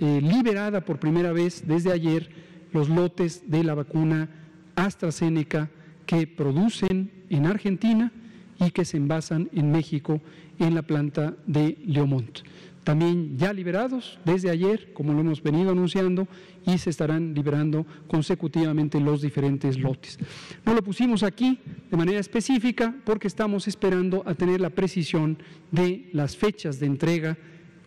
eh, 0.01 0.21
liberada 0.23 0.85
por 0.85 0.99
primera 0.99 1.33
vez 1.33 1.67
desde 1.67 1.93
ayer 1.93 2.31
los 2.73 2.89
lotes 2.89 3.51
de 3.51 3.65
la 3.65 3.75
vacuna 3.75 4.29
AstraZeneca 4.77 5.71
que 6.09 6.27
producen 6.27 7.13
en 7.29 7.45
Argentina 7.45 8.11
y 8.59 8.73
que 8.73 8.85
se 8.85 8.97
envasan 8.97 9.49
en 9.53 9.71
México 9.71 10.21
en 10.59 10.75
la 10.75 10.83
planta 10.83 11.37
de 11.47 11.79
Leomont 11.85 12.41
también 12.89 13.37
ya 13.37 13.53
liberados 13.53 14.19
desde 14.25 14.49
ayer, 14.49 14.95
como 14.95 15.13
lo 15.13 15.21
hemos 15.21 15.43
venido 15.43 15.73
anunciando, 15.73 16.27
y 16.65 16.79
se 16.79 16.89
estarán 16.89 17.35
liberando 17.35 17.85
consecutivamente 18.07 18.99
los 18.99 19.21
diferentes 19.21 19.79
lotes. 19.79 20.19
No 20.65 20.73
lo 20.73 20.83
pusimos 20.83 21.23
aquí 21.23 21.59
de 21.91 21.97
manera 21.99 22.19
específica 22.19 22.95
porque 23.05 23.29
estamos 23.29 23.69
esperando 23.69 24.23
a 24.25 24.33
tener 24.33 24.63
la 24.63 24.71
precisión 24.71 25.37
de 25.71 26.09
las 26.15 26.35
fechas 26.35 26.81
de 26.81 26.87
entrega 26.87 27.37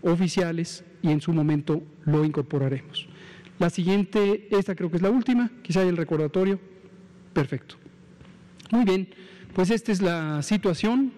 oficiales 0.03 0.83
y 1.01 1.09
en 1.09 1.19
su 1.19 1.33
momento 1.33 1.81
lo 2.05 2.23
incorporaremos. 2.23 3.07
La 3.57 3.71
siguiente, 3.71 4.49
esta 4.51 4.75
creo 4.75 4.91
que 4.91 4.97
es 4.97 5.01
la 5.01 5.09
última, 5.09 5.49
quizá 5.63 5.81
hay 5.81 5.87
el 5.87 5.97
recordatorio. 5.97 6.59
Perfecto. 7.33 7.80
Muy 8.71 8.85
bien, 8.85 9.09
pues 9.53 9.69
esta 9.69 9.91
es 9.91 10.01
la 10.01 10.41
situación 10.41 11.11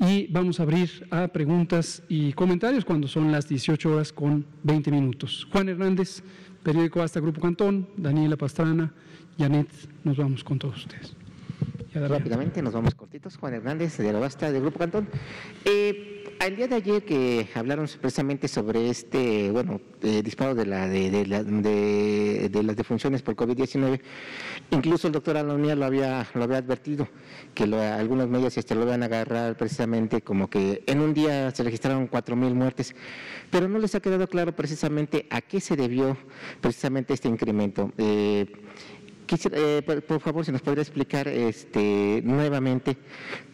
y 0.00 0.26
vamos 0.26 0.58
a 0.58 0.64
abrir 0.64 1.06
a 1.12 1.28
preguntas 1.28 2.02
y 2.08 2.32
comentarios 2.32 2.84
cuando 2.84 3.06
son 3.06 3.30
las 3.30 3.48
18 3.48 3.92
horas 3.92 4.12
con 4.12 4.44
20 4.64 4.90
minutos. 4.90 5.46
Juan 5.52 5.68
Hernández, 5.68 6.20
periódico 6.64 7.00
Hasta 7.00 7.20
Grupo 7.20 7.40
Cantón, 7.40 7.88
Daniela 7.96 8.36
Pastrana, 8.36 8.92
Janet, 9.38 9.68
nos 10.02 10.16
vamos 10.16 10.42
con 10.42 10.58
todos 10.58 10.78
ustedes. 10.78 11.14
Rápidamente, 11.94 12.60
nos 12.60 12.74
vamos 12.74 12.94
cortitos. 12.94 13.36
Juan 13.36 13.54
Hernández, 13.54 13.96
de 13.96 14.12
la 14.12 14.18
Basta, 14.18 14.50
del 14.50 14.62
Grupo 14.62 14.80
Cantón. 14.80 15.08
Eh, 15.64 16.17
el 16.40 16.56
día 16.56 16.68
de 16.68 16.76
ayer 16.76 17.04
que 17.04 17.48
hablaron 17.54 17.86
precisamente 18.00 18.48
sobre 18.48 18.90
este, 18.90 19.50
bueno, 19.50 19.80
eh, 20.02 20.22
disparo 20.22 20.54
de, 20.54 20.66
la, 20.66 20.88
de, 20.88 21.10
de, 22.50 22.62
las 22.62 22.76
defunciones 22.76 23.22
por 23.22 23.34
COVID-19, 23.34 24.00
incluso 24.70 25.08
el 25.08 25.12
doctor 25.12 25.36
Alonía 25.36 25.74
lo 25.74 25.84
había, 25.84 26.26
lo 26.34 26.44
había 26.44 26.58
advertido, 26.58 27.08
que 27.54 27.64
algunos 27.64 28.28
medios 28.28 28.56
este, 28.56 28.74
lo 28.74 28.86
van 28.86 29.02
a 29.02 29.06
agarrar 29.06 29.56
precisamente 29.56 30.20
como 30.22 30.48
que 30.48 30.82
en 30.86 31.00
un 31.00 31.14
día 31.14 31.50
se 31.50 31.62
registraron 31.62 32.08
4.000 32.08 32.54
muertes, 32.54 32.94
pero 33.50 33.68
no 33.68 33.78
les 33.78 33.94
ha 33.94 34.00
quedado 34.00 34.26
claro 34.28 34.54
precisamente 34.54 35.26
a 35.30 35.40
qué 35.40 35.60
se 35.60 35.76
debió 35.76 36.16
precisamente 36.60 37.14
este 37.14 37.28
incremento. 37.28 37.92
Eh, 37.98 38.46
eh, 39.52 39.82
por, 40.06 40.20
favor, 40.20 40.44
si 40.44 40.52
nos 40.52 40.62
podría 40.62 40.82
explicar 40.82 41.28
este, 41.28 42.22
nuevamente 42.24 42.96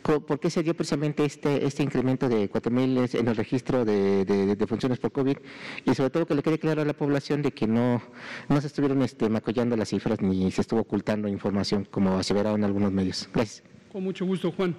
por 0.03 0.39
qué 0.39 0.51
se 0.51 0.63
dio 0.63 0.75
precisamente 0.75 1.25
este, 1.25 1.65
este 1.65 1.83
incremento 1.83 2.29
de 2.29 2.51
4.000 2.51 3.19
en 3.19 3.29
el 3.29 3.37
registro 3.37 3.85
de, 3.85 4.67
funciones 4.69 4.99
por 4.99 5.13
COVID 5.13 5.39
y 5.85 5.95
sobre 5.95 6.11
todo 6.11 6.27
que 6.27 6.35
le 6.35 6.43
quede 6.43 6.59
claro 6.59 6.83
a 6.83 6.85
la 6.85 6.93
población 6.93 7.43
de 7.43 7.53
que 7.53 7.67
no, 7.67 8.03
no 8.49 8.61
se 8.61 8.67
estuvieron 8.67 9.03
este, 9.03 9.29
macollando 9.29 9.77
las 9.77 9.89
cifras 9.89 10.21
ni 10.21 10.51
se 10.51 10.61
estuvo 10.61 10.81
ocultando 10.81 11.29
información 11.29 11.87
como 11.91 12.19
aseveraron 12.19 12.65
algunos 12.65 12.93
medios. 12.93 13.29
Gracias. 13.33 13.63
Con 13.91 14.05
mucho 14.05 14.27
gusto, 14.27 14.53
Juan. 14.53 14.77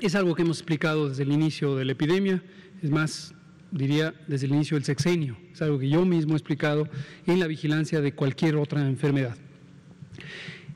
Es 0.00 0.14
algo 0.14 0.34
que 0.34 0.42
hemos 0.42 0.58
explicado 0.58 1.08
desde 1.08 1.22
el 1.22 1.32
inicio 1.32 1.76
de 1.76 1.84
la 1.84 1.92
epidemia. 1.92 2.42
Es 2.82 2.90
más, 2.90 3.34
diría 3.72 4.14
desde 4.28 4.46
el 4.46 4.52
inicio 4.52 4.76
del 4.76 4.84
sexenio. 4.84 5.36
Es 5.52 5.60
algo 5.62 5.78
que 5.78 5.88
yo 5.88 6.04
mismo 6.04 6.34
he 6.34 6.36
explicado 6.36 6.88
en 7.26 7.40
la 7.40 7.46
vigilancia 7.46 8.00
de 8.00 8.12
cualquier 8.12 8.56
otra 8.56 8.86
enfermedad. 8.86 9.36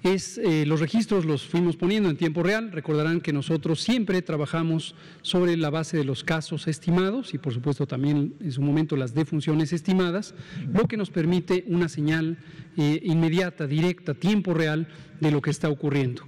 Es, 0.03 0.39
eh, 0.39 0.65
los 0.67 0.81
registros 0.81 1.25
los 1.25 1.47
fuimos 1.47 1.77
poniendo 1.77 2.09
en 2.09 2.17
tiempo 2.17 2.43
real. 2.43 2.71
Recordarán 2.73 3.21
que 3.21 3.33
nosotros 3.33 3.81
siempre 3.81 4.23
trabajamos 4.23 4.95
sobre 5.23 5.57
la 5.57 5.71
base 5.71 5.97
de 5.97 6.05
los 6.05 6.23
casos 6.23 6.69
estimados 6.69 7.35
y 7.35 7.39
por 7.39 7.53
supuesto 7.53 7.87
también 7.87 8.35
en 8.41 8.53
su 8.53 8.63
momento 8.63 8.97
las 8.97 9.15
defunciones 9.15 9.73
estimadas, 9.73 10.35
lo 10.73 10.87
que 10.87 10.97
nos 10.97 11.11
permite 11.11 11.65
una 11.67 11.89
señal 11.89 12.39
eh, 12.77 13.01
inmediata, 13.03 13.67
directa, 13.67 14.15
tiempo 14.15 14.55
real 14.55 14.89
de 15.21 15.31
lo 15.31 15.41
que 15.41 15.51
está 15.51 15.69
ocurriendo. 15.69 16.23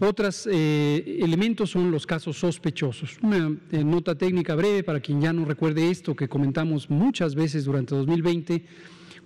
Otros 0.00 0.48
eh, 0.50 1.20
elementos 1.20 1.70
son 1.70 1.92
los 1.92 2.06
casos 2.06 2.36
sospechosos. 2.36 3.18
Una 3.22 3.56
nota 3.84 4.16
técnica 4.16 4.56
breve 4.56 4.82
para 4.82 4.98
quien 4.98 5.20
ya 5.20 5.32
no 5.32 5.44
recuerde 5.44 5.90
esto 5.90 6.16
que 6.16 6.28
comentamos 6.28 6.90
muchas 6.90 7.36
veces 7.36 7.64
durante 7.64 7.94
2020. 7.94 8.64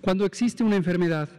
Cuando 0.01 0.23
existe 0.25 0.63
una 0.63 0.75
enfermedad 0.75 1.29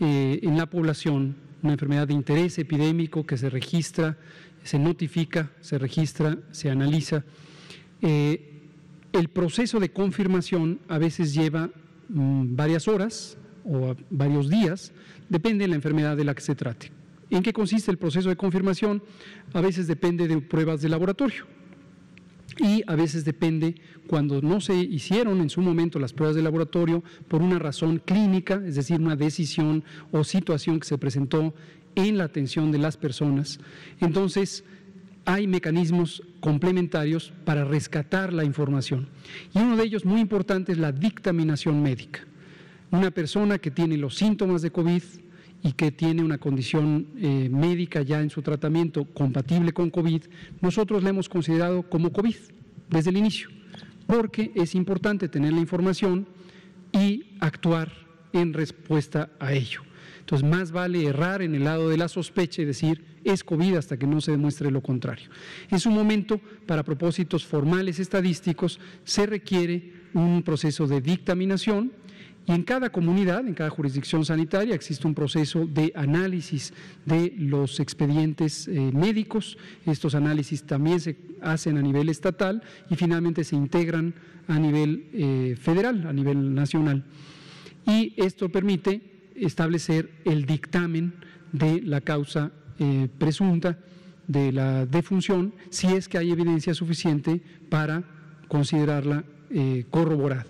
eh, 0.00 0.40
en 0.42 0.58
la 0.58 0.66
población, 0.66 1.34
una 1.64 1.72
enfermedad 1.72 2.06
de 2.06 2.14
interés 2.14 2.58
epidémico 2.58 3.26
que 3.26 3.38
se 3.38 3.48
registra, 3.48 4.18
se 4.62 4.78
notifica, 4.78 5.50
se 5.60 5.78
registra, 5.78 6.38
se 6.50 6.70
analiza, 6.70 7.24
el 8.00 9.28
proceso 9.32 9.80
de 9.80 9.90
confirmación 9.90 10.80
a 10.88 10.98
veces 10.98 11.32
lleva 11.32 11.70
mm, 12.08 12.54
varias 12.54 12.86
horas 12.86 13.38
o 13.64 13.96
varios 14.10 14.50
días, 14.50 14.92
depende 15.30 15.64
de 15.64 15.68
la 15.68 15.76
enfermedad 15.76 16.16
de 16.16 16.24
la 16.24 16.34
que 16.34 16.42
se 16.42 16.54
trate. 16.54 16.92
¿En 17.30 17.42
qué 17.42 17.54
consiste 17.54 17.90
el 17.90 17.96
proceso 17.96 18.28
de 18.28 18.36
confirmación? 18.36 19.02
A 19.54 19.62
veces 19.62 19.86
depende 19.86 20.28
de 20.28 20.38
pruebas 20.42 20.82
de 20.82 20.90
laboratorio 20.90 21.46
y 22.58 22.82
a 22.86 22.94
veces 22.94 23.24
depende 23.24 23.74
cuando 24.06 24.40
no 24.40 24.60
se 24.60 24.74
hicieron 24.74 25.40
en 25.40 25.50
su 25.50 25.60
momento 25.60 25.98
las 25.98 26.12
pruebas 26.12 26.36
de 26.36 26.42
laboratorio 26.42 27.02
por 27.28 27.42
una 27.42 27.58
razón 27.58 28.00
clínica, 28.04 28.62
es 28.66 28.76
decir, 28.76 29.00
una 29.00 29.16
decisión 29.16 29.84
o 30.12 30.24
situación 30.24 30.78
que 30.78 30.86
se 30.86 30.98
presentó 30.98 31.54
en 31.94 32.18
la 32.18 32.24
atención 32.24 32.72
de 32.72 32.78
las 32.78 32.96
personas. 32.96 33.58
Entonces, 34.00 34.64
hay 35.24 35.46
mecanismos 35.46 36.22
complementarios 36.40 37.32
para 37.44 37.64
rescatar 37.64 38.32
la 38.32 38.44
información. 38.44 39.08
Y 39.54 39.58
uno 39.58 39.76
de 39.76 39.84
ellos 39.84 40.04
muy 40.04 40.20
importante 40.20 40.72
es 40.72 40.78
la 40.78 40.92
dictaminación 40.92 41.82
médica. 41.82 42.20
Una 42.90 43.10
persona 43.10 43.58
que 43.58 43.70
tiene 43.70 43.96
los 43.96 44.16
síntomas 44.16 44.62
de 44.62 44.70
COVID, 44.70 45.02
y 45.64 45.72
que 45.72 45.90
tiene 45.90 46.22
una 46.22 46.36
condición 46.36 47.08
eh, 47.16 47.48
médica 47.50 48.02
ya 48.02 48.20
en 48.20 48.28
su 48.28 48.42
tratamiento 48.42 49.06
compatible 49.06 49.72
con 49.72 49.88
COVID, 49.88 50.22
nosotros 50.60 51.02
la 51.02 51.08
hemos 51.08 51.30
considerado 51.30 51.82
como 51.82 52.12
COVID 52.12 52.36
desde 52.90 53.08
el 53.08 53.16
inicio, 53.16 53.48
porque 54.06 54.52
es 54.54 54.74
importante 54.74 55.26
tener 55.28 55.54
la 55.54 55.60
información 55.60 56.28
y 56.92 57.24
actuar 57.40 57.90
en 58.34 58.52
respuesta 58.52 59.30
a 59.40 59.54
ello. 59.54 59.80
Entonces, 60.20 60.46
más 60.46 60.70
vale 60.70 61.06
errar 61.06 61.40
en 61.40 61.54
el 61.54 61.64
lado 61.64 61.88
de 61.88 61.96
la 61.96 62.08
sospecha 62.08 62.60
y 62.60 62.66
decir 62.66 63.02
es 63.24 63.42
COVID 63.42 63.76
hasta 63.76 63.96
que 63.96 64.06
no 64.06 64.20
se 64.20 64.32
demuestre 64.32 64.70
lo 64.70 64.82
contrario. 64.82 65.30
En 65.70 65.80
su 65.80 65.90
momento, 65.90 66.40
para 66.66 66.82
propósitos 66.82 67.44
formales 67.44 67.98
estadísticos, 67.98 68.78
se 69.04 69.24
requiere 69.24 69.92
un 70.12 70.42
proceso 70.42 70.86
de 70.86 71.00
dictaminación 71.00 71.92
y 72.46 72.52
en 72.52 72.62
cada 72.62 72.90
comunidad, 72.90 73.46
en 73.46 73.54
cada 73.54 73.70
jurisdicción 73.70 74.24
sanitaria, 74.24 74.74
existe 74.74 75.06
un 75.06 75.14
proceso 75.14 75.66
de 75.66 75.92
análisis 75.94 76.74
de 77.06 77.32
los 77.38 77.80
expedientes 77.80 78.68
eh, 78.68 78.90
médicos. 78.92 79.56
Estos 79.86 80.14
análisis 80.14 80.62
también 80.64 81.00
se 81.00 81.16
hacen 81.40 81.78
a 81.78 81.82
nivel 81.82 82.10
estatal 82.10 82.62
y 82.90 82.96
finalmente 82.96 83.44
se 83.44 83.56
integran 83.56 84.14
a 84.46 84.58
nivel 84.58 85.08
eh, 85.14 85.56
federal, 85.58 86.06
a 86.06 86.12
nivel 86.12 86.54
nacional. 86.54 87.04
Y 87.86 88.12
esto 88.18 88.50
permite 88.50 89.00
establecer 89.36 90.10
el 90.26 90.44
dictamen 90.44 91.14
de 91.52 91.80
la 91.80 92.02
causa 92.02 92.52
eh, 92.78 93.08
presunta 93.18 93.78
de 94.26 94.52
la 94.52 94.84
defunción 94.84 95.54
si 95.70 95.86
es 95.86 96.08
que 96.08 96.18
hay 96.18 96.30
evidencia 96.30 96.74
suficiente 96.74 97.40
para 97.70 98.04
considerarla 98.48 99.24
corroborada. 99.90 100.46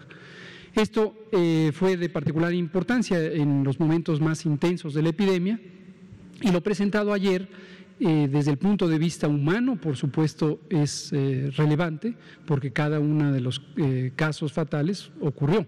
Esto 0.75 1.15
eh, 1.31 1.71
fue 1.73 1.97
de 1.97 2.09
particular 2.09 2.53
importancia 2.53 3.25
en 3.25 3.63
los 3.63 3.79
momentos 3.79 4.21
más 4.21 4.45
intensos 4.45 4.93
de 4.93 5.03
la 5.03 5.11
epidemia 5.11 5.61
y 6.41 6.51
lo 6.51 6.63
presentado 6.63 7.13
ayer 7.13 7.49
eh, 8.01 8.29
desde 8.31 8.51
el 8.51 8.59
punto 8.59 8.89
de 8.89 8.99
vista 8.99 9.29
humano, 9.29 9.77
por 9.77 9.97
supuesto, 9.97 10.61
es 10.69 11.13
eh, 11.13 11.53
relevante 11.57 12.17
porque 12.45 12.73
cada 12.73 12.99
uno 12.99 13.33
de 13.33 13.41
los 13.41 13.63
casos 14.17 14.53
fatales 14.53 15.13
ocurrió. 15.21 15.65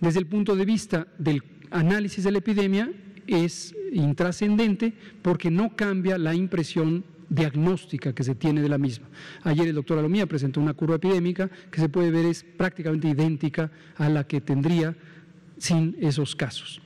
Desde 0.00 0.18
el 0.18 0.26
punto 0.26 0.54
de 0.56 0.66
vista 0.66 1.06
del 1.18 1.42
análisis 1.70 2.22
de 2.24 2.32
la 2.32 2.38
epidemia, 2.38 2.92
es 3.26 3.74
intrascendente 3.92 4.92
porque 5.22 5.50
no 5.50 5.74
cambia 5.74 6.18
la 6.18 6.34
impresión 6.34 7.04
diagnóstica 7.28 8.14
que 8.14 8.24
se 8.24 8.34
tiene 8.34 8.62
de 8.62 8.68
la 8.68 8.78
misma. 8.78 9.06
Ayer 9.42 9.68
el 9.68 9.74
doctor 9.74 9.98
Alomía 9.98 10.26
presentó 10.26 10.60
una 10.60 10.74
curva 10.74 10.96
epidémica 10.96 11.50
que 11.70 11.80
se 11.80 11.88
puede 11.88 12.10
ver 12.10 12.26
es 12.26 12.44
prácticamente 12.44 13.08
idéntica 13.08 13.70
a 13.96 14.08
la 14.08 14.26
que 14.26 14.40
tendría 14.40 14.96
sin 15.58 15.96
esos 16.00 16.34
casos. 16.36 16.80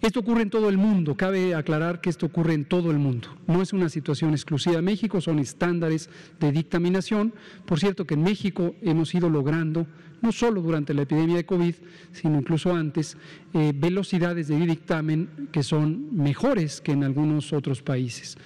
Esto 0.00 0.20
ocurre 0.20 0.42
en 0.42 0.50
todo 0.50 0.68
el 0.68 0.76
mundo, 0.76 1.16
cabe 1.16 1.54
aclarar 1.54 2.00
que 2.00 2.10
esto 2.10 2.26
ocurre 2.26 2.54
en 2.54 2.64
todo 2.64 2.90
el 2.90 2.98
mundo. 2.98 3.28
No 3.46 3.62
es 3.62 3.72
una 3.72 3.88
situación 3.88 4.32
exclusiva 4.32 4.76
de 4.76 4.82
México, 4.82 5.20
son 5.20 5.38
estándares 5.38 6.10
de 6.40 6.52
dictaminación. 6.52 7.34
Por 7.64 7.80
cierto 7.80 8.06
que 8.06 8.14
en 8.14 8.22
México 8.22 8.74
hemos 8.82 9.14
ido 9.14 9.30
logrando, 9.30 9.86
no 10.20 10.32
solo 10.32 10.60
durante 10.60 10.94
la 10.94 11.02
epidemia 11.02 11.36
de 11.36 11.46
COVID, 11.46 11.74
sino 12.12 12.38
incluso 12.38 12.74
antes, 12.74 13.16
eh, 13.52 13.72
velocidades 13.74 14.48
de 14.48 14.58
dictamen 14.58 15.48
que 15.52 15.62
son 15.62 16.14
mejores 16.14 16.80
que 16.80 16.92
en 16.92 17.04
algunos 17.04 17.52
otros 17.52 17.82
países. 17.82 18.36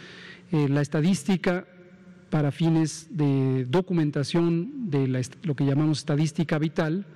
Eh, 0.51 0.69
la 0.69 0.81
estadística 0.81 1.67
para 2.31 2.51
fines 2.51 3.09
de 3.11 3.67
documentación 3.67 4.91
de 4.91 5.23
lo 5.43 5.55
que 5.55 5.65
llamamos 5.65 5.99
estadística 5.99 6.59
vital, 6.59 7.07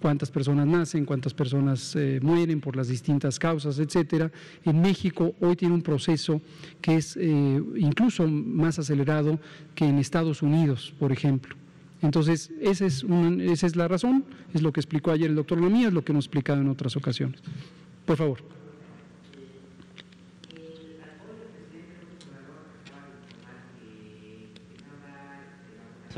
cuántas 0.00 0.30
personas 0.30 0.66
nacen, 0.66 1.04
cuántas 1.04 1.32
personas 1.32 1.94
eh, 1.96 2.18
mueren 2.22 2.60
por 2.60 2.76
las 2.76 2.88
distintas 2.88 3.38
causas, 3.38 3.78
etcétera. 3.78 4.30
En 4.64 4.80
México 4.80 5.34
hoy 5.40 5.54
tiene 5.56 5.74
un 5.74 5.82
proceso 5.82 6.40
que 6.80 6.96
es 6.96 7.16
eh, 7.16 7.62
incluso 7.76 8.26
más 8.26 8.78
acelerado 8.78 9.38
que 9.74 9.86
en 9.86 9.98
Estados 9.98 10.42
Unidos, 10.42 10.94
por 10.98 11.12
ejemplo. 11.12 11.56
Entonces, 12.02 12.50
esa 12.60 12.84
es, 12.84 13.04
esa 13.40 13.66
es 13.66 13.76
la 13.76 13.86
razón, 13.86 14.24
es 14.52 14.60
lo 14.60 14.72
que 14.72 14.80
explicó 14.80 15.12
ayer 15.12 15.30
el 15.30 15.36
doctor 15.36 15.60
Lomía, 15.60 15.88
es 15.88 15.94
lo 15.94 16.04
que 16.04 16.12
hemos 16.12 16.24
explicado 16.24 16.60
en 16.60 16.68
otras 16.68 16.96
ocasiones. 16.96 17.40
Por 18.04 18.16
favor. 18.16 18.61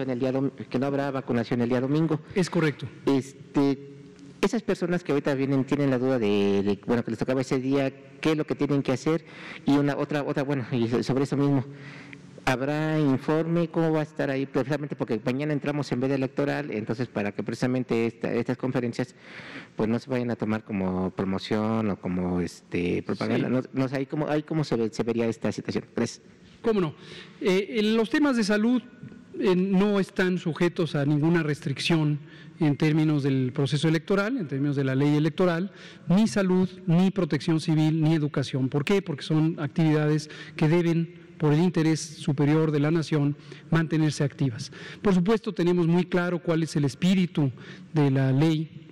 El 0.02 0.18
día 0.18 0.32
que 0.68 0.78
no 0.78 0.86
habrá 0.86 1.10
vacunación 1.10 1.60
el 1.62 1.68
día 1.68 1.80
domingo. 1.80 2.20
Es 2.34 2.50
correcto. 2.50 2.86
Este, 3.06 3.94
esas 4.40 4.62
personas 4.62 5.02
que 5.02 5.12
ahorita 5.12 5.34
vienen 5.34 5.64
tienen 5.64 5.90
la 5.90 5.98
duda 5.98 6.18
de, 6.18 6.78
bueno 6.86 7.04
que 7.04 7.10
les 7.10 7.18
tocaba 7.18 7.40
ese 7.40 7.58
día, 7.58 7.92
qué 8.20 8.32
es 8.32 8.36
lo 8.36 8.46
que 8.46 8.54
tienen 8.54 8.82
que 8.82 8.92
hacer 8.92 9.24
y 9.64 9.72
una 9.72 9.96
otra 9.96 10.22
otra 10.22 10.42
bueno 10.42 10.66
y 10.70 10.88
sobre 11.02 11.24
eso 11.24 11.36
mismo. 11.36 11.64
¿Habrá 12.46 12.98
informe? 12.98 13.68
¿Cómo 13.68 13.90
va 13.90 14.00
a 14.00 14.02
estar 14.02 14.28
ahí? 14.28 14.44
Precisamente 14.44 14.96
porque 14.96 15.18
mañana 15.24 15.54
entramos 15.54 15.90
en 15.92 16.00
veda 16.00 16.14
electoral, 16.14 16.70
entonces 16.72 17.08
para 17.08 17.32
que 17.32 17.42
precisamente 17.42 18.06
estas 18.22 18.58
conferencias 18.58 19.14
pues 19.76 19.88
no 19.88 19.98
se 19.98 20.10
vayan 20.10 20.30
a 20.30 20.36
tomar 20.36 20.62
como 20.62 21.10
promoción 21.12 21.88
o 21.90 21.96
como 21.96 22.42
este 22.42 23.02
propaganda. 23.02 23.48
No, 23.48 23.62
no 23.72 23.88
sé, 23.88 24.04
cómo, 24.06 24.28
ahí 24.28 24.42
cómo 24.42 24.62
se, 24.62 24.76
vería 24.76 25.26
esta 25.26 25.50
situación. 25.52 25.86
¿Cómo 26.60 26.82
no? 26.82 26.94
Eh, 27.40 27.80
los 27.96 28.10
temas 28.10 28.36
de 28.36 28.44
salud 28.44 28.82
no 29.56 30.00
están 30.00 30.38
sujetos 30.38 30.94
a 30.94 31.04
ninguna 31.04 31.42
restricción 31.42 32.18
en 32.60 32.76
términos 32.76 33.22
del 33.22 33.52
proceso 33.52 33.88
electoral, 33.88 34.36
en 34.36 34.46
términos 34.46 34.76
de 34.76 34.84
la 34.84 34.94
ley 34.94 35.16
electoral, 35.16 35.72
ni 36.08 36.28
salud, 36.28 36.68
ni 36.86 37.10
protección 37.10 37.60
civil, 37.60 38.00
ni 38.00 38.14
educación. 38.14 38.68
¿Por 38.68 38.84
qué? 38.84 39.02
Porque 39.02 39.22
son 39.22 39.56
actividades 39.58 40.30
que 40.56 40.68
deben 40.68 41.24
por 41.38 41.52
el 41.52 41.60
interés 41.60 42.00
superior 42.00 42.70
de 42.70 42.80
la 42.80 42.90
nación, 42.90 43.36
mantenerse 43.70 44.22
activas. 44.24 44.70
Por 45.02 45.14
supuesto, 45.14 45.52
tenemos 45.52 45.86
muy 45.86 46.04
claro 46.04 46.38
cuál 46.38 46.62
es 46.62 46.76
el 46.76 46.84
espíritu 46.84 47.50
de 47.92 48.10
la 48.10 48.32
ley 48.32 48.88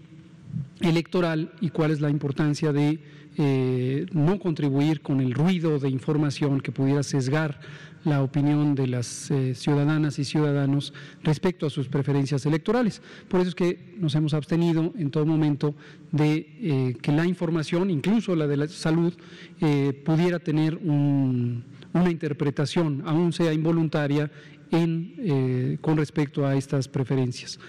electoral 0.81 1.53
y 1.61 1.71
cuál 1.71 1.93
es 1.93 2.01
la 2.01 2.11
importancia 2.11 2.73
de 2.73 3.01
eh, 3.39 4.07
no 4.13 4.39
contribuir 4.39 5.01
con 5.01 5.21
el 5.21 5.33
ruido 5.33 5.79
de 5.79 5.89
información 5.89 6.61
que 6.61 6.73
pudiera 6.73 7.03
sesgar 7.03 7.61
la 8.05 8.23
opinión 8.23 8.75
de 8.75 8.87
las 8.87 9.31
eh, 9.31 9.55
ciudadanas 9.55 10.19
y 10.19 10.25
ciudadanos 10.25 10.93
respecto 11.23 11.67
a 11.67 11.71
sus 11.71 11.89
preferencias 11.89 12.45
electorales. 12.47 13.03
Por 13.29 13.41
eso 13.41 13.51
es 13.51 13.55
que 13.55 13.95
nos 13.99 14.15
hemos 14.15 14.35
abstenido 14.35 14.93
en 14.99 15.11
todo 15.11 15.27
momento 15.27 15.75
de 16.11 16.35
eh, 16.61 16.97
que 17.01 17.13
la 17.13 17.27
información, 17.27 17.91
incluso 17.91 18.35
la 18.37 18.47
de 18.47 18.57
la 18.57 18.69
salud, 18.69 19.15
pudiera 20.05 20.41
tener 20.41 20.77
un, 20.77 21.65
una 21.93 22.11
interpretación, 22.11 23.03
aún 23.07 23.33
sea 23.33 23.53
involuntaria, 23.53 24.31
en, 24.73 25.15
eh, 25.19 25.79
con 25.81 25.97
respecto 25.97 26.47
a 26.47 26.57
estas 26.57 26.89
preferencias. 26.89 27.61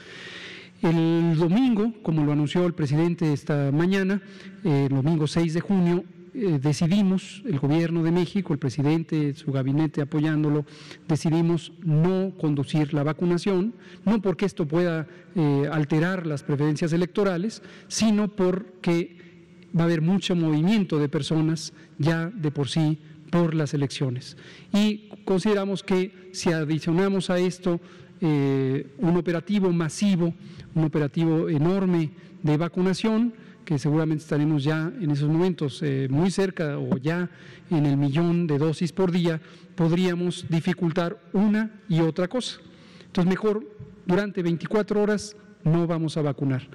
El 0.81 1.37
domingo, 1.37 1.93
como 2.01 2.25
lo 2.25 2.31
anunció 2.31 2.65
el 2.65 2.73
presidente 2.73 3.31
esta 3.31 3.71
mañana, 3.71 4.21
el 4.63 4.89
domingo 4.89 5.27
6 5.27 5.53
de 5.53 5.61
junio, 5.61 6.03
eh, 6.35 6.59
decidimos, 6.61 7.43
el 7.45 7.59
gobierno 7.59 8.01
de 8.01 8.11
México, 8.11 8.53
el 8.53 8.59
presidente, 8.59 9.33
su 9.35 9.51
gabinete 9.51 10.01
apoyándolo, 10.01 10.65
decidimos 11.07 11.71
no 11.83 12.33
conducir 12.39 12.93
la 12.93 13.03
vacunación, 13.03 13.73
no 14.03 14.21
porque 14.21 14.45
esto 14.45 14.67
pueda 14.67 15.07
eh, 15.35 15.69
alterar 15.71 16.25
las 16.25 16.41
preferencias 16.41 16.91
electorales, 16.91 17.61
sino 17.87 18.29
porque 18.29 19.17
va 19.77 19.83
a 19.83 19.85
haber 19.85 20.01
mucho 20.01 20.35
movimiento 20.35 20.99
de 20.99 21.09
personas 21.09 21.73
ya 21.99 22.29
de 22.29 22.51
por 22.51 22.67
sí 22.67 22.99
por 23.29 23.53
las 23.53 23.73
elecciones. 23.73 24.37
Y 24.73 25.09
consideramos 25.25 25.83
que 25.83 26.29
si 26.33 26.51
adicionamos 26.51 27.29
a 27.29 27.39
esto 27.39 27.79
eh, 28.21 28.87
un 28.99 29.17
operativo 29.17 29.71
masivo, 29.71 30.33
un 30.73 30.83
operativo 30.83 31.49
enorme 31.49 32.11
de 32.41 32.57
vacunación, 32.57 33.33
que 33.65 33.79
seguramente 33.79 34.23
estaremos 34.23 34.63
ya 34.63 34.91
en 34.99 35.11
esos 35.11 35.29
momentos 35.29 35.81
eh, 35.81 36.07
muy 36.09 36.31
cerca 36.31 36.77
o 36.77 36.97
ya 36.97 37.29
en 37.69 37.85
el 37.85 37.97
millón 37.97 38.47
de 38.47 38.57
dosis 38.57 38.91
por 38.91 39.11
día, 39.11 39.41
podríamos 39.75 40.45
dificultar 40.49 41.17
una 41.33 41.71
y 41.87 42.01
otra 42.01 42.27
cosa. 42.27 42.59
Entonces, 43.05 43.29
mejor 43.29 43.65
durante 44.05 44.43
24 44.43 45.01
horas 45.01 45.35
no 45.63 45.87
vamos 45.87 46.17
a 46.17 46.21
vacunar. 46.21 46.67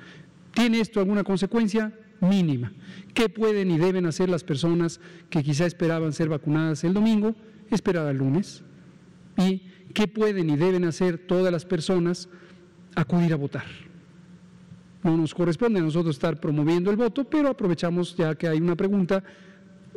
¿Tiene 0.55 0.81
esto 0.81 1.01
alguna 1.01 1.25
consecuencia? 1.25 1.93
mínima. 2.21 2.73
¿Qué 3.15 3.29
pueden 3.29 3.71
y 3.71 3.79
deben 3.79 4.07
hacer 4.07 4.29
las 4.29 4.45
personas 4.45 5.01
que 5.31 5.43
quizá 5.43 5.67
esperaban 5.67 6.13
ser 6.13 6.29
vacunadas 6.29 6.85
el 6.85 6.95
domingo? 6.95 7.35
Esperar 7.71 8.07
al 8.07 8.17
lunes. 8.17 8.63
¿Y 9.37 9.63
qué 9.95 10.07
pueden 10.09 10.51
y 10.51 10.57
deben 10.57 10.85
hacer 10.85 11.19
todas 11.19 11.53
las 11.53 11.65
personas? 11.65 12.29
Acudir 12.95 13.33
a 13.33 13.37
votar. 13.37 13.88
No 15.03 15.17
nos 15.17 15.35
corresponde 15.35 15.81
a 15.81 15.83
nosotros 15.83 16.17
estar 16.17 16.41
promoviendo 16.41 16.91
el 16.91 16.97
voto, 16.97 17.25
pero 17.25 17.49
aprovechamos 17.49 18.17
ya 18.17 18.35
que 18.35 18.49
hay 18.49 18.59
una 18.59 18.77
pregunta 18.77 19.23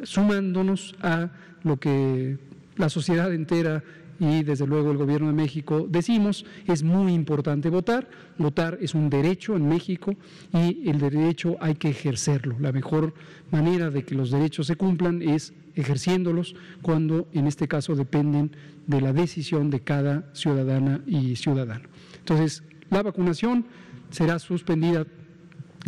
sumándonos 0.03 0.95
a 1.01 1.29
lo 1.63 1.77
que 1.77 2.37
la 2.77 2.89
sociedad 2.89 3.33
entera 3.33 3.83
y 4.21 4.43
desde 4.43 4.67
luego 4.67 4.91
el 4.91 4.97
Gobierno 4.97 5.27
de 5.27 5.33
México 5.33 5.87
decimos, 5.89 6.45
es 6.67 6.83
muy 6.83 7.11
importante 7.11 7.69
votar, 7.69 8.07
votar 8.37 8.77
es 8.79 8.93
un 8.93 9.09
derecho 9.09 9.55
en 9.55 9.67
México 9.67 10.13
y 10.53 10.87
el 10.87 10.99
derecho 10.99 11.57
hay 11.59 11.73
que 11.73 11.89
ejercerlo. 11.89 12.55
La 12.59 12.71
mejor 12.71 13.15
manera 13.49 13.89
de 13.89 14.03
que 14.03 14.13
los 14.13 14.29
derechos 14.29 14.67
se 14.67 14.75
cumplan 14.75 15.23
es 15.23 15.53
ejerciéndolos 15.75 16.55
cuando 16.83 17.27
en 17.33 17.47
este 17.47 17.67
caso 17.67 17.95
dependen 17.95 18.51
de 18.85 19.01
la 19.01 19.11
decisión 19.11 19.71
de 19.71 19.79
cada 19.79 20.29
ciudadana 20.33 21.01
y 21.07 21.35
ciudadano. 21.35 21.89
Entonces, 22.19 22.63
la 22.91 23.01
vacunación 23.01 23.65
será 24.11 24.39
suspendida 24.39 25.05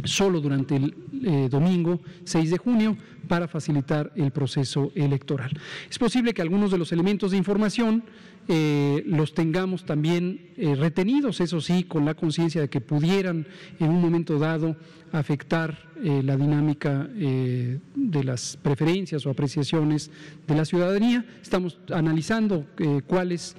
solo 0.04 0.42
durante 0.42 0.76
el 0.76 0.96
eh, 1.26 1.48
domingo 1.50 2.02
6 2.24 2.52
de 2.52 2.58
junio 2.58 2.98
para 3.28 3.48
facilitar 3.48 4.12
el 4.16 4.32
proceso 4.32 4.92
electoral. 4.96 5.52
Es 5.90 5.98
posible 5.98 6.34
que 6.34 6.42
algunos 6.42 6.72
de 6.72 6.78
los 6.78 6.92
elementos 6.92 7.32
de 7.32 7.38
información 7.38 8.04
eh, 8.48 9.04
los 9.06 9.34
tengamos 9.34 9.86
también 9.86 10.52
eh, 10.58 10.76
retenidos, 10.76 11.40
eso 11.40 11.62
sí, 11.62 11.86
con 11.86 12.04
la 12.04 12.16
conciencia 12.16 12.60
de 12.60 12.70
que 12.70 12.82
pudieran 12.82 13.48
en 13.80 13.90
un 13.90 14.02
momento 14.02 14.38
dado 14.40 14.76
afectar 15.12 15.94
la 16.04 16.36
dinámica 16.36 17.08
de 17.14 18.24
las 18.24 18.58
preferencias 18.58 19.26
o 19.26 19.30
apreciaciones 19.30 20.10
de 20.48 20.56
la 20.56 20.66
ciudadanía. 20.66 21.24
Estamos 21.40 21.78
analizando 21.92 22.66
cuáles 23.06 23.56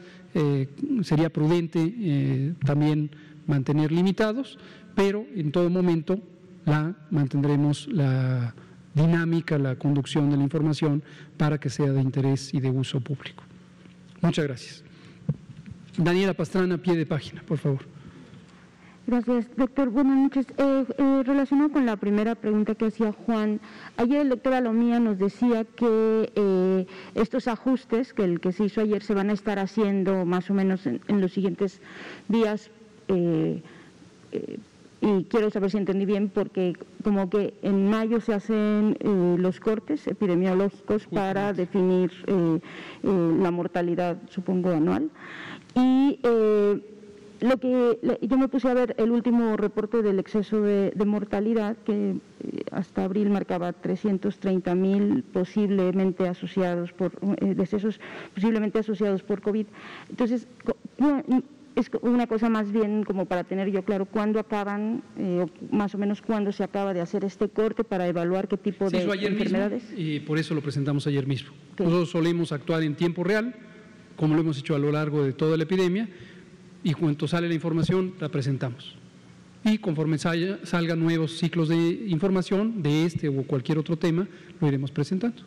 sería 1.03 1.31
prudente 1.31 2.55
también 2.67 3.09
mantener 3.47 3.93
limitados 3.93 4.59
pero 4.95 5.27
en 5.35 5.53
todo 5.53 5.71
momento 5.71 6.21
la 6.65 6.95
mantendremos 7.11 7.89
la 7.89 8.55
dinámica, 8.95 9.59
la 9.59 9.77
conducción 9.77 10.31
de 10.31 10.37
la 10.37 10.45
información 10.45 11.03
para 11.37 11.59
que 11.59 11.69
sea 11.69 11.91
de 11.91 12.01
interés 12.01 12.55
y 12.55 12.61
de 12.61 12.71
uso 12.71 13.01
público. 13.01 13.43
Muchas 14.21 14.47
gracias. 14.47 14.85
Daniela 15.99 16.35
Pastrana, 16.35 16.79
pie 16.79 16.97
de 16.97 17.07
página, 17.07 17.43
por 17.43 17.59
favor. 17.59 17.81
Gracias, 19.07 19.55
doctor. 19.57 19.91
Buenas 19.91 20.17
noches. 20.17 20.47
Eh, 20.57 20.85
eh, 20.97 21.23
relacionado 21.27 21.71
con 21.71 21.85
la 21.85 21.97
primera 21.97 22.35
pregunta 22.35 22.75
que 22.75 22.87
hacía 22.87 23.13
Juan, 23.13 23.61
ayer 23.99 24.23
el 24.23 24.31
doctor 24.31 24.55
Alomía 24.55 24.99
nos 24.99 25.19
decía 25.19 25.65
que 25.65 26.33
eh, 26.35 26.87
estos 27.15 27.47
ajustes, 27.47 28.15
que 28.15 28.25
el 28.25 28.41
que 28.41 28.53
se 28.53 28.65
hizo 28.65 28.81
ayer, 28.81 29.03
se 29.03 29.13
van 29.13 29.29
a 29.29 29.35
estar 29.35 29.59
haciendo 29.59 30.25
más 30.25 30.49
o 30.49 30.55
menos 30.55 30.87
en, 30.87 31.03
en 31.09 31.21
los 31.21 31.33
siguientes 31.33 31.83
días 32.29 32.71
y 33.09 33.63
quiero 35.25 35.51
saber 35.51 35.71
si 35.71 35.77
entendí 35.77 36.07
bien 36.07 36.29
porque 36.29 36.75
como 37.03 37.29
que 37.29 37.55
en 37.63 37.91
mayo 37.91 38.21
se 38.21 38.33
hacen 38.33 38.97
eh, 39.01 39.37
los 39.39 39.61
cortes 39.61 40.07
epidemiológicos 40.07 41.07
para 41.07 41.53
definir 41.53 42.11
eh, 42.27 42.61
eh, 43.03 43.37
la 43.41 43.51
mortalidad, 43.51 44.17
supongo, 44.31 44.71
anual. 44.71 45.11
Y 45.75 46.21
lo 47.41 47.59
que 47.59 47.99
yo 48.23 48.39
me 48.39 48.49
puse 48.49 48.69
a 48.69 48.75
ver 48.75 48.95
el 48.97 49.11
último 49.11 49.57
reporte 49.57 50.03
del 50.03 50.19
exceso 50.19 50.63
de, 50.63 50.93
mortalidad 51.05 51.77
que 51.85 52.17
hasta 52.71 53.05
abril 53.05 53.29
marcaba 53.29 53.73
330 53.73 54.75
mil 54.75 55.25
posiblemente 55.25 56.29
asociados 56.29 56.93
por 56.93 57.13
decesos 57.41 58.01
posiblemente 58.35 58.79
asociados 58.79 59.23
por 59.23 59.43
COVID. 59.43 59.67
Entonces, 60.09 60.47
es 61.77 61.91
una 62.03 62.27
cosa 62.27 62.49
más 62.49 62.71
bien 62.71 63.05
como 63.05 63.27
para 63.27 63.45
tener 63.45 63.71
yo 63.71 63.85
claro 63.85 64.07
cuándo 64.07 64.39
acaban, 64.39 65.03
eh, 65.19 65.47
más 65.71 65.95
o 65.95 65.99
menos 65.99 66.23
cuándo 66.23 66.53
se 66.53 66.63
acaba 66.63 66.95
de 66.95 67.01
hacer 67.01 67.25
este 67.25 67.49
corte 67.49 67.85
para 67.85 68.07
evaluar 68.07 68.49
qué 68.49 68.57
tipo 68.57 68.89
de 68.91 69.03
enfermedades. 69.03 69.83
y 69.97 70.21
por 70.21 70.39
eso 70.39 70.55
lo 70.55 70.61
presentamos 70.61 71.07
ayer 71.07 71.27
mismo. 71.27 71.53
Nosotros 71.79 72.11
solemos 72.11 72.53
actuar 72.53 72.83
en 72.83 72.95
tiempo 72.95 73.25
real, 73.25 73.55
como 74.17 74.35
lo 74.35 74.41
hemos 74.41 74.59
hecho 74.59 74.75
a 74.75 74.79
lo 74.79 74.93
largo 74.93 75.25
de 75.25 75.33
toda 75.33 75.57
la 75.57 75.65
epidemia, 75.65 76.09
y 76.83 76.93
cuando 76.93 77.27
sale 77.27 77.49
la 77.49 77.55
información 77.55 78.15
la 78.21 78.29
presentamos. 78.29 78.97
Y 79.65 79.79
conforme 79.79 80.19
salgan 80.19 81.01
nuevos 81.01 81.39
ciclos 81.39 81.71
de 81.71 81.77
información 81.77 82.83
de 82.83 83.07
este 83.07 83.29
o 83.29 83.43
cualquier 83.45 83.79
otro 83.79 83.97
tema, 83.97 84.29
lo 84.61 84.69
iremos 84.69 84.91
presentando. 84.91 85.43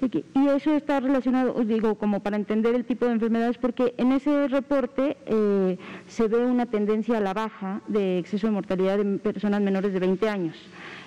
Y 0.00 0.48
eso 0.48 0.74
está 0.74 1.00
relacionado, 1.00 1.54
digo, 1.64 1.94
como 1.94 2.20
para 2.20 2.36
entender 2.36 2.74
el 2.74 2.84
tipo 2.84 3.06
de 3.06 3.12
enfermedades, 3.12 3.56
porque 3.56 3.94
en 3.96 4.12
ese 4.12 4.46
reporte 4.48 5.16
eh, 5.26 5.78
se 6.06 6.28
ve 6.28 6.44
una 6.44 6.66
tendencia 6.66 7.16
a 7.16 7.20
la 7.20 7.32
baja 7.32 7.80
de 7.88 8.18
exceso 8.18 8.46
de 8.46 8.52
mortalidad 8.52 9.00
en 9.00 9.18
personas 9.18 9.62
menores 9.62 9.94
de 9.94 9.98
20 9.98 10.28
años. 10.28 10.56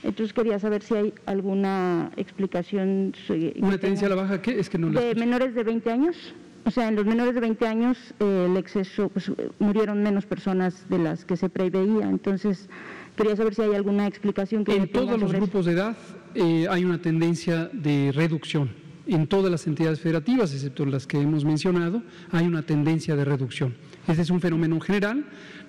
Entonces 0.02 0.34
quería 0.34 0.58
saber 0.60 0.82
si 0.82 0.95
hay 0.95 1.13
alguna 1.28 2.12
explicación. 2.17 3.13
¿Una 3.60 3.78
tendencia 3.78 4.08
a 4.08 4.10
la 4.10 4.15
baja 4.15 4.41
qué? 4.41 4.60
Es 4.60 4.69
que 4.69 4.80
no 4.80 4.89
¿De 4.89 5.13
menores 5.13 5.54
de 5.54 5.63
20 5.63 5.91
años? 5.91 6.34
O 6.65 6.71
sea, 6.71 6.88
en 6.88 6.95
los 6.95 7.06
menores 7.06 7.36
de 7.36 7.41
20 7.41 7.67
años 7.67 7.97
eh, 8.19 8.47
el 8.49 8.58
exceso, 8.58 9.10
pues, 9.10 9.32
murieron 9.60 10.02
menos 10.04 10.25
personas 10.25 10.88
de 10.89 10.97
las 10.97 11.25
que 11.25 11.38
se 11.38 11.49
preveía. 11.49 12.10
Entonces, 12.10 12.69
quería 13.15 13.36
saber 13.36 13.54
si 13.54 13.62
hay 13.62 13.75
alguna 13.75 14.08
explicación 14.08 14.65
que... 14.65 14.75
En 14.75 14.91
todos 14.91 15.19
los 15.19 15.32
grupos 15.32 15.65
de 15.65 15.73
edad 15.73 15.97
eh, 16.36 16.67
hay 16.69 16.86
una 16.86 17.02
tendencia 17.02 17.69
de 17.71 18.12
reducción 18.13 18.79
en 19.10 19.28
todas 19.28 19.52
las 19.52 19.65
entidades 19.67 20.00
federativas, 20.00 20.54
excepto 20.54 20.86
las 20.86 21.08
que 21.08 21.19
hemos 21.19 21.43
mencionado, 21.43 22.04
hay 22.32 22.45
una 22.45 22.62
tendencia 22.62 23.15
de 23.15 23.26
reducción. 23.26 23.74
Este 24.08 24.22
es 24.22 24.30
un 24.30 24.39
fenómeno 24.39 24.80
general, 24.80 25.26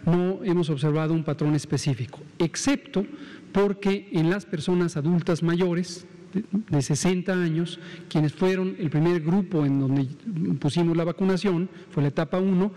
no 0.07 0.41
hemos 0.45 0.71
observado 0.71 1.15
un 1.15 1.25
patrón 1.25 1.55
específico, 1.55 2.21
excepto 2.39 3.05
porque 3.53 4.09
en 4.13 4.31
las 4.31 4.47
personas 4.47 4.97
adultas 4.97 5.43
mayores, 5.43 6.07
de 6.33 6.81
60 6.81 7.33
años, 7.33 7.81
quienes 8.09 8.33
fueron 8.33 8.77
el 8.79 8.89
primer 8.89 9.21
grupo 9.21 9.67
en 9.67 9.81
donde 9.81 10.07
pusimos 10.61 10.97
la 10.97 11.05
vacunación, 11.05 11.69
fue 11.91 12.05
la 12.05 12.11
etapa 12.11 12.39
1, 12.39 12.73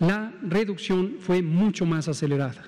la 0.00 0.32
reducción 0.42 1.16
fue 1.20 1.42
mucho 1.42 1.84
más 1.84 2.08
acelerada. 2.08 2.64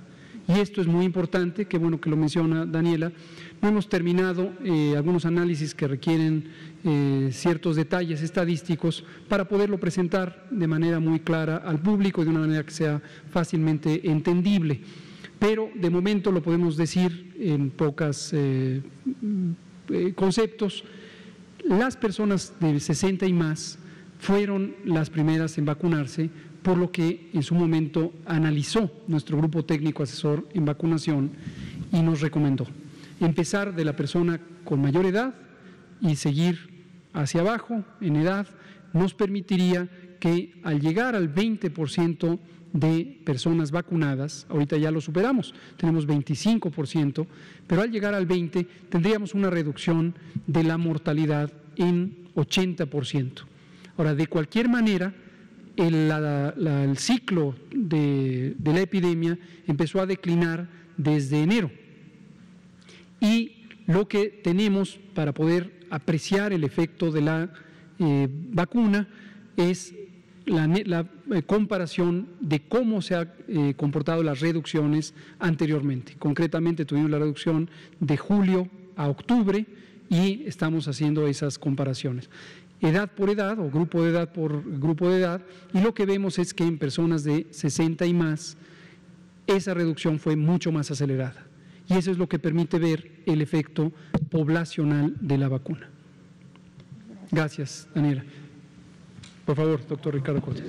Y 0.48 0.60
esto 0.60 0.80
es 0.80 0.86
muy 0.86 1.04
importante, 1.04 1.66
qué 1.66 1.78
bueno 1.78 2.00
que 2.00 2.10
lo 2.10 2.16
menciona 2.16 2.66
Daniela. 2.66 3.10
No 3.62 3.68
hemos 3.70 3.88
terminado 3.88 4.52
eh, 4.64 4.94
algunos 4.96 5.24
análisis 5.24 5.74
que 5.74 5.88
requieren 5.88 6.44
eh, 6.84 7.30
ciertos 7.32 7.76
detalles 7.76 8.20
estadísticos 8.22 9.04
para 9.28 9.48
poderlo 9.48 9.78
presentar 9.78 10.46
de 10.50 10.66
manera 10.66 11.00
muy 11.00 11.20
clara 11.20 11.56
al 11.56 11.80
público 11.80 12.22
de 12.22 12.30
una 12.30 12.40
manera 12.40 12.64
que 12.64 12.70
sea 12.70 13.00
fácilmente 13.30 14.08
entendible. 14.10 14.80
Pero 15.38 15.70
de 15.74 15.90
momento 15.90 16.30
lo 16.30 16.42
podemos 16.42 16.76
decir 16.76 17.34
en 17.38 17.70
pocos 17.70 18.30
eh, 18.32 18.82
conceptos. 20.14 20.84
Las 21.64 21.96
personas 21.96 22.52
de 22.60 22.78
60 22.78 23.26
y 23.26 23.32
más 23.32 23.78
fueron 24.18 24.76
las 24.84 25.10
primeras 25.10 25.56
en 25.58 25.64
vacunarse, 25.64 26.30
por 26.62 26.76
lo 26.76 26.90
que 26.90 27.30
en 27.32 27.42
su 27.42 27.54
momento 27.54 28.12
analizó 28.26 28.90
nuestro 29.08 29.38
grupo 29.38 29.64
técnico 29.64 30.02
asesor 30.02 30.46
en 30.52 30.64
vacunación 30.64 31.30
y 31.92 32.00
nos 32.02 32.20
recomendó 32.20 32.66
empezar 33.20 33.74
de 33.74 33.84
la 33.84 33.96
persona 33.96 34.40
con 34.64 34.80
mayor 34.80 35.06
edad 35.06 35.34
y 36.00 36.16
seguir 36.16 36.86
hacia 37.12 37.40
abajo 37.40 37.84
en 38.00 38.16
edad 38.16 38.46
nos 38.92 39.14
permitiría 39.14 39.88
que 40.20 40.60
al 40.62 40.80
llegar 40.80 41.14
al 41.14 41.34
20% 41.34 42.38
de 42.72 43.20
personas 43.24 43.70
vacunadas, 43.70 44.46
ahorita 44.50 44.76
ya 44.76 44.90
lo 44.90 45.00
superamos, 45.00 45.54
tenemos 45.76 46.06
25%, 46.06 47.26
pero 47.66 47.82
al 47.82 47.90
llegar 47.90 48.14
al 48.14 48.28
20% 48.28 48.66
tendríamos 48.90 49.34
una 49.34 49.50
reducción 49.50 50.14
de 50.46 50.64
la 50.64 50.76
mortalidad 50.76 51.52
en 51.76 52.28
80%. 52.34 53.44
Ahora, 53.96 54.14
de 54.14 54.26
cualquier 54.26 54.68
manera, 54.68 55.14
el, 55.76 56.96
ciclo 56.96 57.54
de, 57.70 58.54
la 58.62 58.80
epidemia 58.80 59.38
empezó 59.66 60.00
a 60.00 60.06
declinar 60.06 60.68
desde 60.96 61.42
enero. 61.42 61.70
Y 63.20 63.66
lo 63.86 64.08
que 64.08 64.28
tenemos 64.28 64.98
para 65.14 65.32
poder 65.32 65.86
apreciar 65.90 66.52
el 66.52 66.64
efecto 66.64 67.10
de 67.10 67.20
la 67.20 67.50
eh, 67.98 68.28
vacuna 68.30 69.08
es 69.56 69.94
la, 70.44 71.06
eh, 71.32 71.42
comparación 71.42 72.28
de 72.40 72.60
cómo 72.60 73.02
se 73.02 73.16
han 73.16 73.32
eh, 73.48 73.74
comportado 73.76 74.22
las 74.22 74.40
reducciones 74.40 75.14
anteriormente. 75.38 76.14
Concretamente 76.18 76.84
tuvimos 76.84 77.10
la 77.10 77.18
reducción 77.18 77.68
de 78.00 78.16
julio 78.16 78.68
a 78.96 79.08
octubre 79.08 79.66
y 80.08 80.44
estamos 80.46 80.86
haciendo 80.88 81.26
esas 81.26 81.58
comparaciones 81.58 82.30
edad 82.80 83.10
por 83.10 83.30
edad 83.30 83.58
o 83.58 83.70
grupo 83.70 84.02
de 84.02 84.10
edad 84.10 84.32
por 84.32 84.62
grupo 84.78 85.08
de 85.08 85.18
edad, 85.20 85.40
y 85.72 85.80
lo 85.80 85.94
que 85.94 86.06
vemos 86.06 86.38
es 86.38 86.52
que 86.52 86.64
en 86.64 86.78
personas 86.78 87.24
de 87.24 87.46
60 87.50 88.04
y 88.06 88.14
más, 88.14 88.56
esa 89.46 89.74
reducción 89.74 90.18
fue 90.18 90.36
mucho 90.36 90.72
más 90.72 90.90
acelerada. 90.90 91.45
Y 91.88 91.94
eso 91.94 92.10
es 92.10 92.18
lo 92.18 92.28
que 92.28 92.38
permite 92.38 92.78
ver 92.78 93.22
el 93.26 93.40
efecto 93.40 93.92
poblacional 94.30 95.14
de 95.20 95.38
la 95.38 95.48
vacuna. 95.48 95.88
Gracias, 97.30 97.88
Daniela. 97.94 98.24
Por 99.44 99.56
favor, 99.56 99.86
doctor 99.86 100.14
Ricardo 100.14 100.40
Cortés. 100.40 100.64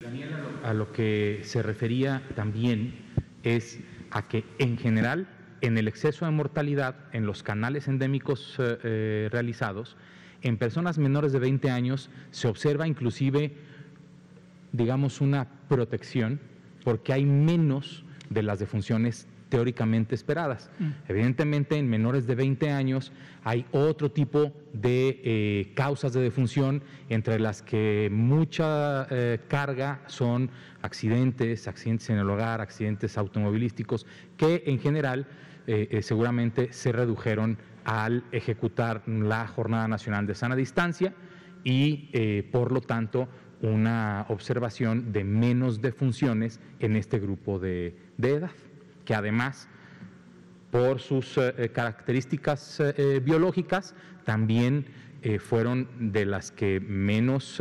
Daniela, 0.00 0.38
a 0.62 0.72
lo 0.74 0.92
que 0.92 1.40
se 1.42 1.62
refería 1.62 2.22
también 2.36 2.94
es 3.42 3.80
a 4.10 4.28
que 4.28 4.44
en 4.58 4.78
general, 4.78 5.28
en 5.60 5.76
el 5.78 5.88
exceso 5.88 6.24
de 6.24 6.30
mortalidad, 6.30 6.96
en 7.12 7.26
los 7.26 7.42
canales 7.42 7.88
endémicos 7.88 8.56
eh, 8.58 8.78
eh, 8.84 9.28
realizados, 9.32 9.96
en 10.42 10.56
personas 10.56 10.98
menores 10.98 11.32
de 11.32 11.40
20 11.40 11.70
años 11.70 12.10
se 12.30 12.46
observa 12.46 12.86
inclusive, 12.86 13.56
digamos, 14.72 15.20
una 15.20 15.48
protección 15.68 16.40
porque 16.84 17.12
hay 17.12 17.24
menos 17.26 18.04
de 18.30 18.42
las 18.44 18.60
defunciones 18.60 19.26
teóricamente 19.48 20.14
esperadas. 20.14 20.70
Mm. 20.78 20.90
Evidentemente, 21.08 21.76
en 21.76 21.88
menores 21.88 22.26
de 22.26 22.34
20 22.34 22.70
años 22.70 23.12
hay 23.44 23.66
otro 23.72 24.10
tipo 24.10 24.52
de 24.72 25.20
eh, 25.24 25.72
causas 25.74 26.12
de 26.12 26.20
defunción, 26.20 26.82
entre 27.08 27.38
las 27.38 27.62
que 27.62 28.08
mucha 28.12 29.06
eh, 29.10 29.40
carga 29.48 30.02
son 30.06 30.50
accidentes, 30.82 31.66
accidentes 31.66 32.10
en 32.10 32.18
el 32.18 32.28
hogar, 32.28 32.60
accidentes 32.60 33.16
automovilísticos, 33.16 34.06
que 34.36 34.64
en 34.66 34.78
general 34.78 35.26
eh, 35.66 36.00
seguramente 36.02 36.72
se 36.72 36.92
redujeron 36.92 37.58
al 37.84 38.24
ejecutar 38.32 39.02
la 39.06 39.46
Jornada 39.46 39.88
Nacional 39.88 40.26
de 40.26 40.34
Sana 40.34 40.56
Distancia 40.56 41.14
y, 41.64 42.42
por 42.52 42.70
lo 42.70 42.80
tanto, 42.80 43.28
una 43.62 44.26
observación 44.28 45.12
de 45.12 45.24
menos 45.24 45.80
defunciones 45.80 46.60
en 46.80 46.96
este 46.96 47.18
grupo 47.18 47.58
de, 47.58 47.96
edad, 48.18 48.50
que 49.08 49.14
además, 49.14 49.68
por 50.70 51.00
sus 51.00 51.38
eh, 51.38 51.70
características 51.72 52.78
eh, 52.80 53.22
biológicas, 53.24 53.94
también 54.26 54.84
fueron 55.40 56.12
de 56.12 56.26
las 56.26 56.52
que 56.52 56.78
menos 56.78 57.60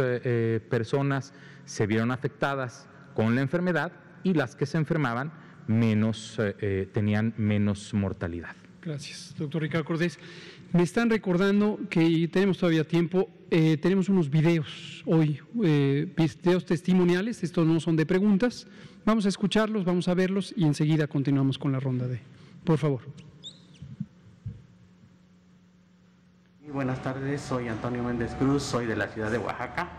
personas 0.69 1.33
se 1.65 1.87
vieron 1.87 2.11
afectadas 2.11 2.87
con 3.15 3.33
la 3.33 3.41
enfermedad 3.41 3.93
y 4.21 4.35
las 4.35 4.55
que 4.55 4.67
se 4.67 4.77
enfermaban 4.77 5.33
menos, 5.65 6.39
tenían 6.93 7.33
menos 7.35 7.95
mortalidad. 7.95 8.55
Gracias, 8.87 9.33
doctor 9.37 9.63
Ricardo 9.63 9.85
Cordés. 9.85 10.19
Me 10.73 10.83
están 10.83 11.09
recordando 11.09 11.79
que 11.89 12.27
tenemos 12.27 12.57
todavía 12.57 12.85
tiempo, 12.85 13.29
eh, 13.51 13.77
tenemos 13.77 14.09
unos 14.09 14.29
videos 14.29 15.01
hoy, 15.05 15.39
eh, 15.63 16.13
videos 16.15 16.65
testimoniales, 16.65 17.43
estos 17.43 17.65
no 17.65 17.79
son 17.79 17.95
de 17.95 18.05
preguntas. 18.05 18.67
Vamos 19.07 19.25
a 19.25 19.29
escucharlos, 19.29 19.85
vamos 19.85 20.09
a 20.09 20.13
verlos 20.13 20.53
y 20.57 20.65
enseguida 20.65 21.07
continuamos 21.07 21.57
con 21.57 21.71
la 21.71 21.79
ronda 21.79 22.09
de. 22.09 22.19
Por 22.65 22.77
favor. 22.77 22.99
Muy 26.61 26.71
buenas 26.71 27.01
tardes, 27.01 27.39
soy 27.39 27.69
Antonio 27.69 28.03
Méndez 28.03 28.35
Cruz, 28.35 28.63
soy 28.63 28.85
de 28.85 28.97
la 28.97 29.07
ciudad 29.07 29.31
de 29.31 29.37
Oaxaca 29.37 29.91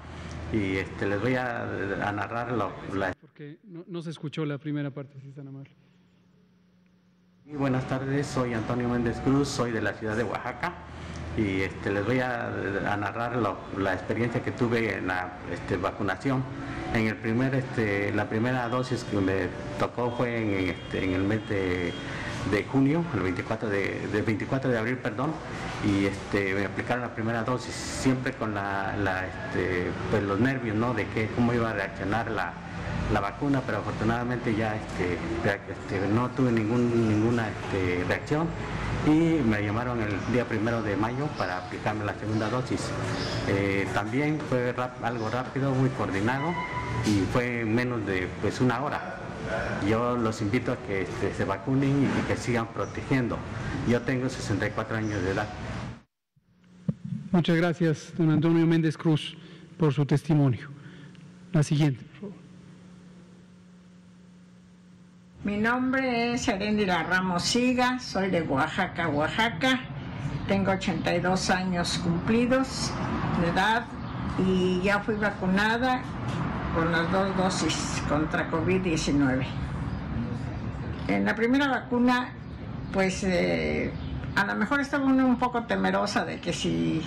y 0.52 0.76
este, 0.76 1.06
les 1.06 1.22
voy 1.22 1.36
a, 1.36 2.12
narrar 2.14 2.52
la... 2.52 3.14
Porque 3.18 3.56
no, 3.64 3.82
no, 3.88 4.02
se 4.02 4.10
escuchó 4.10 4.44
la 4.44 4.58
primera 4.58 4.90
parte, 4.90 5.18
si 5.22 5.28
están 5.28 5.48
amables. 5.48 5.72
Muy 7.46 7.56
buenas 7.56 7.88
tardes, 7.88 8.26
soy 8.26 8.52
Antonio 8.52 8.90
Méndez 8.90 9.18
Cruz, 9.20 9.48
soy 9.48 9.72
de 9.72 9.80
la 9.80 9.94
ciudad 9.94 10.18
de 10.18 10.24
Oaxaca 10.24 10.74
y 11.36 11.62
este, 11.62 11.90
les 11.92 12.04
voy 12.04 12.20
a, 12.20 12.50
narrar 12.98 13.36
la 13.76 13.92
experiencia 13.94 14.42
que 14.42 14.50
tuve 14.52 14.96
en 14.96 15.06
la 15.06 15.32
este, 15.52 15.76
vacunación. 15.76 16.42
En 16.94 17.06
el 17.06 17.16
primer, 17.16 17.54
este, 17.54 18.12
la 18.12 18.28
primera 18.28 18.68
dosis 18.68 19.04
que 19.04 19.18
me 19.18 19.48
tocó 19.78 20.10
fue 20.10 20.74
en, 20.92 21.12
el 21.12 21.22
mes 21.22 21.40
de, 21.48 21.92
junio, 22.72 23.04
el 23.14 23.20
24 23.20 23.68
de, 23.68 24.22
24 24.26 24.70
de 24.70 24.78
abril, 24.78 24.96
perdón, 24.98 25.32
y 25.84 26.08
me 26.34 26.64
aplicaron 26.64 27.02
la 27.02 27.14
primera 27.14 27.44
dosis, 27.44 27.74
siempre 27.74 28.32
con 28.32 28.54
pues, 30.10 30.22
los 30.22 30.40
nervios, 30.40 30.76
¿no? 30.76 30.94
De 30.94 31.06
que, 31.08 31.28
cómo 31.36 31.52
iba 31.52 31.70
a 31.70 31.74
reaccionar 31.74 32.30
la, 32.30 32.52
la 33.12 33.20
vacuna, 33.20 33.62
pero 33.64 33.78
afortunadamente 33.78 34.54
ya 34.54 34.76
no 36.12 36.30
tuve 36.30 36.52
ningún, 36.52 37.08
ninguna 37.08 37.48
reacción 38.08 38.48
y 39.12 39.42
me 39.42 39.62
llamaron 39.62 40.00
el 40.00 40.12
día 40.32 40.44
primero 40.44 40.82
de 40.82 40.96
mayo 40.96 41.26
para 41.38 41.58
aplicarme 41.58 42.04
la 42.04 42.14
segunda 42.14 42.50
dosis. 42.50 42.90
Eh, 43.48 43.86
también 43.94 44.38
fue 44.48 44.74
algo 45.02 45.30
rápido, 45.30 45.74
muy 45.74 45.88
coordinado 45.90 46.54
y 47.06 47.20
fue 47.32 47.64
menos 47.64 48.04
de 48.06 48.28
pues, 48.40 48.60
una 48.60 48.82
hora. 48.82 49.16
Yo 49.88 50.16
los 50.16 50.42
invito 50.42 50.72
a 50.72 50.76
que 50.76 51.06
se 51.34 51.44
vacunen 51.44 52.04
y 52.04 52.28
que 52.28 52.36
sigan 52.36 52.66
protegiendo. 52.68 53.38
Yo 53.88 54.02
tengo 54.02 54.28
64 54.28 54.96
años 54.96 55.22
de 55.22 55.30
edad. 55.30 55.48
Muchas 57.30 57.56
gracias, 57.56 58.12
don 58.16 58.30
Antonio 58.30 58.66
Méndez 58.66 58.96
Cruz, 58.96 59.36
por 59.78 59.94
su 59.94 60.04
testimonio. 60.04 60.68
La 61.52 61.62
siguiente. 61.62 62.07
Mi 65.44 65.56
nombre 65.56 66.34
es 66.34 66.48
Heréndira 66.48 67.04
Ramos 67.04 67.44
Siga, 67.44 68.00
soy 68.00 68.28
de 68.28 68.42
Oaxaca, 68.42 69.06
Oaxaca. 69.06 69.78
Tengo 70.48 70.72
82 70.72 71.50
años 71.50 71.98
cumplidos 71.98 72.90
de 73.40 73.48
edad 73.50 73.84
y 74.44 74.80
ya 74.82 74.98
fui 74.98 75.14
vacunada 75.14 76.00
con 76.74 76.90
las 76.90 77.12
dos 77.12 77.36
dosis 77.36 78.02
contra 78.08 78.50
COVID-19. 78.50 79.46
En 81.06 81.24
la 81.24 81.36
primera 81.36 81.68
vacuna, 81.68 82.30
pues 82.92 83.22
eh, 83.22 83.92
a 84.34 84.44
lo 84.44 84.56
mejor 84.56 84.80
estaba 84.80 85.04
un 85.04 85.38
poco 85.38 85.62
temerosa 85.62 86.24
de 86.24 86.40
que 86.40 86.52
si 86.52 87.00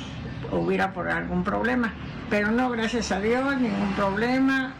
hubiera 0.53 0.93
por 0.93 1.09
algún 1.09 1.43
problema. 1.43 1.93
Pero 2.29 2.49
no, 2.49 2.69
gracias 2.69 3.11
a 3.11 3.19
Dios, 3.19 3.57
ningún 3.59 3.91
problema, 3.95 4.71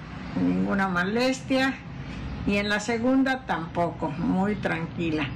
ninguna 0.41 0.88
molestia. 0.88 1.74
Y 2.47 2.57
en 2.57 2.69
la 2.69 2.79
segunda 2.79 3.45
tampoco, 3.45 4.09
muy 4.09 4.55
tranquila. 4.55 5.27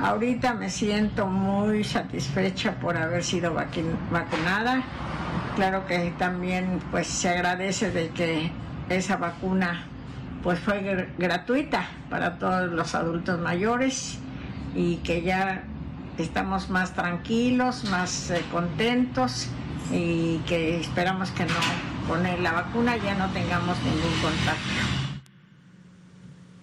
Ahorita 0.00 0.54
me 0.54 0.70
siento 0.70 1.26
muy 1.26 1.84
satisfecha 1.84 2.72
por 2.80 2.96
haber 2.96 3.24
sido 3.24 3.54
vacunada. 3.54 4.82
Claro 5.56 5.86
que 5.86 6.12
también 6.18 6.80
pues 6.90 7.06
se 7.06 7.28
agradece 7.28 7.90
de 7.90 8.10
que 8.10 8.50
esa 8.88 9.16
vacuna 9.16 9.84
pues 10.42 10.60
fue 10.60 11.08
gratuita 11.18 11.88
para 12.10 12.38
todos 12.38 12.70
los 12.70 12.94
adultos 12.94 13.40
mayores 13.40 14.18
y 14.74 14.96
que 14.98 15.22
ya 15.22 15.64
estamos 16.16 16.70
más 16.70 16.94
tranquilos, 16.94 17.84
más 17.90 18.30
eh, 18.30 18.42
contentos 18.52 19.48
y 19.92 20.38
que 20.46 20.80
esperamos 20.80 21.30
que 21.32 21.44
no 21.44 21.54
con 22.08 22.22
la 22.22 22.52
vacuna 22.52 22.96
ya 22.96 23.14
no 23.14 23.28
tengamos 23.30 23.76
ningún 23.82 24.20
contagio. 24.22 25.07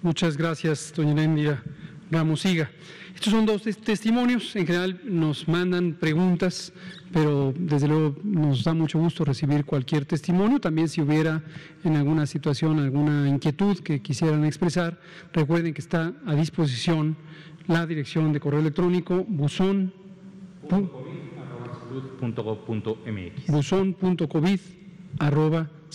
Muchas 0.05 0.37
gracias, 0.37 0.93
doña 0.95 1.15
Nendia 1.15 1.63
Ramos 2.11 2.41
Siga. 2.41 2.69
Estos 3.15 3.33
son 3.33 3.43
dos 3.43 3.63
testimonios, 3.63 4.55
en 4.55 4.67
general 4.67 5.01
nos 5.03 5.47
mandan 5.47 5.93
preguntas, 5.93 6.71
pero 7.11 7.51
desde 7.57 7.87
luego 7.87 8.15
nos 8.23 8.63
da 8.63 8.75
mucho 8.75 8.99
gusto 8.99 9.25
recibir 9.25 9.65
cualquier 9.65 10.05
testimonio. 10.05 10.59
También 10.59 10.89
si 10.89 11.01
hubiera 11.01 11.41
en 11.83 11.95
alguna 11.95 12.27
situación 12.27 12.77
alguna 12.77 13.27
inquietud 13.27 13.79
que 13.79 14.03
quisieran 14.03 14.45
expresar, 14.45 14.99
recuerden 15.33 15.73
que 15.73 15.81
está 15.81 16.13
a 16.27 16.35
disposición 16.35 17.17
la 17.65 17.87
dirección 17.87 18.31
de 18.31 18.39
correo 18.39 18.59
electrónico 18.59 19.25
buzón 19.27 19.91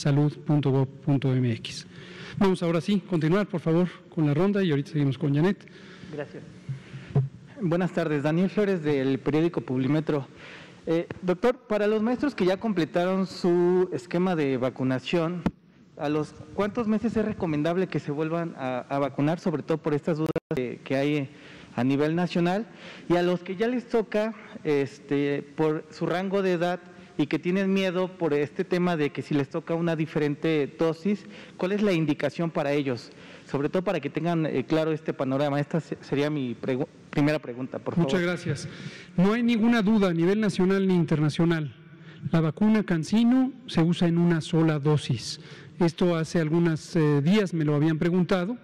buzón.covid.salud.gov.mx. 0.05 1.87
Vamos 2.39 2.63
ahora 2.63 2.81
sí, 2.81 3.01
continuar 3.01 3.47
por 3.47 3.61
favor 3.61 3.89
con 4.09 4.27
la 4.27 4.35
ronda 4.35 4.63
y 4.63 4.71
ahorita 4.71 4.93
seguimos 4.93 5.19
con 5.19 5.35
Janet. 5.35 5.67
Gracias. 6.13 6.43
Buenas 7.61 7.93
tardes, 7.93 8.23
Daniel 8.23 8.49
Flores 8.49 8.83
del 8.83 9.19
periódico 9.19 9.61
Publimetro. 9.61 10.27
Eh, 10.87 11.07
doctor, 11.21 11.59
para 11.59 11.87
los 11.87 12.03
maestros 12.03 12.35
que 12.35 12.47
ya 12.47 12.57
completaron 12.57 13.27
su 13.27 13.91
esquema 13.93 14.35
de 14.35 14.57
vacunación, 14.57 15.43
¿a 15.99 16.09
los 16.09 16.35
cuántos 16.55 16.89
meses 16.89 17.15
es 17.17 17.25
recomendable 17.25 17.87
que 17.87 18.01
se 18.01 18.11
vuelvan 18.13 18.55
a, 18.57 18.99
vacunar, 18.99 19.39
sobre 19.39 19.63
todo 19.63 19.77
por 19.79 19.93
estas 19.93 20.17
dudas 20.17 20.31
que, 20.55 20.97
hay 20.97 21.29
a 21.77 21.85
nivel 21.85 22.17
nacional? 22.17 22.67
Y 23.11 23.17
a 23.17 23.23
los 23.23 23.41
que 23.41 23.57
ya 23.57 23.69
les 23.69 23.87
toca, 23.89 24.35
este, 24.65 25.43
por 25.43 25.85
su 25.91 26.07
rango 26.07 26.41
de 26.41 26.53
edad 26.53 26.81
y 27.21 27.27
que 27.27 27.39
tienen 27.39 27.75
miedo 27.75 28.09
por 28.09 28.33
este 28.33 28.65
tema 28.65 28.97
de 28.97 29.11
que 29.11 29.21
si 29.21 29.35
les 29.35 29.51
toca 29.51 29.75
una 29.75 29.95
diferente 29.95 30.75
dosis, 30.79 31.27
¿cuál 31.59 31.73
es 31.73 31.83
la 31.83 31.93
indicación 31.93 32.51
para 32.51 32.73
ellos? 32.73 33.11
Sobre 33.45 33.69
todo 33.69 33.85
para 33.85 34.01
que 34.01 34.09
tengan 34.09 34.47
eh, 34.47 34.65
claro 34.65 34.91
este 34.91 35.13
panorama. 35.13 35.61
Esta 35.61 35.81
sería 35.81 36.31
mi 36.31 36.57
primera 37.11 37.39
pregunta, 37.39 37.79
por 37.79 37.95
favor. 37.95 38.07
Muchas 38.07 38.23
gracias. 38.23 38.69
No 39.19 39.35
hay 39.35 39.43
ninguna 39.43 39.83
duda 39.83 40.09
a 40.09 40.15
nivel 40.15 40.41
nacional 40.41 40.89
ni 40.89 40.95
internacional. 40.95 41.75
La 42.33 42.41
vacuna 42.41 42.85
Cancino 42.85 43.53
se 43.67 43.83
usa 43.83 44.09
en 44.09 44.17
una 44.17 44.41
sola 44.41 44.79
dosis. 44.79 45.41
Esto 45.79 46.17
hace 46.17 46.41
algunos 46.41 46.97
eh, 46.97 47.21
días 47.21 47.53
me 47.53 47.67
lo 47.67 47.75
habían 47.75 47.99
preguntado 47.99 48.57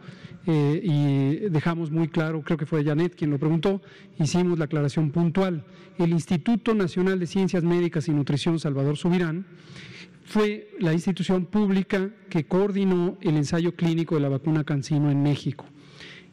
eh, 0.47 0.81
y 0.83 1.49
dejamos 1.51 1.91
muy 1.91 2.09
claro, 2.09 2.43
creo 2.43 2.57
que 2.57 2.67
fue 2.67 2.85
Janet 2.85 3.17
quien 3.17 3.31
lo 3.31 3.39
preguntó, 3.39 3.83
hicimos 4.19 4.59
la 4.59 4.67
aclaración 4.67 5.11
puntual. 5.11 5.65
El 5.99 6.11
Instituto 6.11 6.75
Nacional 6.75 7.19
de 7.19 7.27
Ciencias 7.27 7.65
Médicas 7.65 8.09
y 8.09 8.13
Nutrición 8.13 8.59
Salvador 8.59 8.97
Subirán 8.97 9.47
fue 10.25 10.71
la 10.79 10.93
institución 10.93 11.47
pública 11.47 12.11
que 12.29 12.45
coordinó 12.45 13.17
el 13.21 13.37
ensayo 13.37 13.75
clínico 13.75 14.15
de 14.15 14.21
la 14.21 14.29
vacuna 14.29 14.65
Cancino 14.65 15.11
en 15.11 15.23
México. 15.23 15.65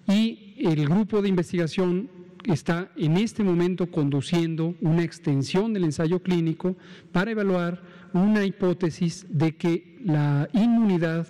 Y 0.08 0.56
el 0.60 0.88
grupo 0.88 1.22
de 1.22 1.30
investigación 1.30 2.10
está 2.46 2.92
en 2.98 3.18
este 3.18 3.44
momento 3.44 3.90
conduciendo 3.90 4.76
una 4.82 5.04
extensión 5.04 5.74
del 5.74 5.86
ensayo 5.86 6.22
clínico 6.22 6.76
para 7.12 7.32
evaluar 7.32 7.82
una 8.14 8.44
hipótesis 8.44 9.26
de 9.30 9.56
que 9.56 9.98
la 10.04 10.50
inmunidad 10.54 11.28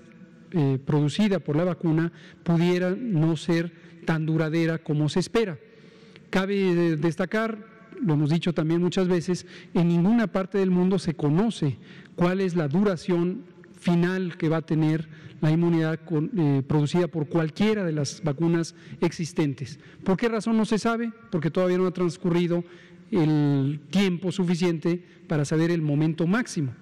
eh, 0.53 0.79
producida 0.83 1.39
por 1.39 1.55
la 1.55 1.63
vacuna 1.63 2.11
pudiera 2.43 2.95
no 2.97 3.35
ser 3.37 3.71
tan 4.05 4.25
duradera 4.25 4.77
como 4.77 5.09
se 5.09 5.19
espera. 5.19 5.57
Cabe 6.29 6.95
destacar, 6.97 7.57
lo 8.01 8.13
hemos 8.13 8.29
dicho 8.29 8.53
también 8.53 8.81
muchas 8.81 9.07
veces, 9.07 9.45
en 9.73 9.87
ninguna 9.87 10.27
parte 10.27 10.57
del 10.57 10.71
mundo 10.71 10.99
se 10.99 11.15
conoce 11.15 11.77
cuál 12.15 12.41
es 12.41 12.55
la 12.55 12.67
duración 12.67 13.43
final 13.79 14.37
que 14.37 14.49
va 14.49 14.57
a 14.57 14.61
tener 14.61 15.07
la 15.41 15.51
inmunidad 15.51 15.99
eh, 16.37 16.63
producida 16.65 17.07
por 17.07 17.27
cualquiera 17.27 17.83
de 17.83 17.91
las 17.91 18.23
vacunas 18.23 18.75
existentes. 19.01 19.77
¿Por 20.03 20.17
qué 20.17 20.29
razón 20.29 20.55
no 20.55 20.65
se 20.65 20.79
sabe? 20.79 21.11
Porque 21.31 21.51
todavía 21.51 21.77
no 21.77 21.85
ha 21.85 21.91
transcurrido 21.91 22.63
el 23.11 23.81
tiempo 23.89 24.31
suficiente 24.31 25.03
para 25.27 25.45
saber 25.45 25.69
el 25.69 25.81
momento 25.81 26.27
máximo. 26.27 26.73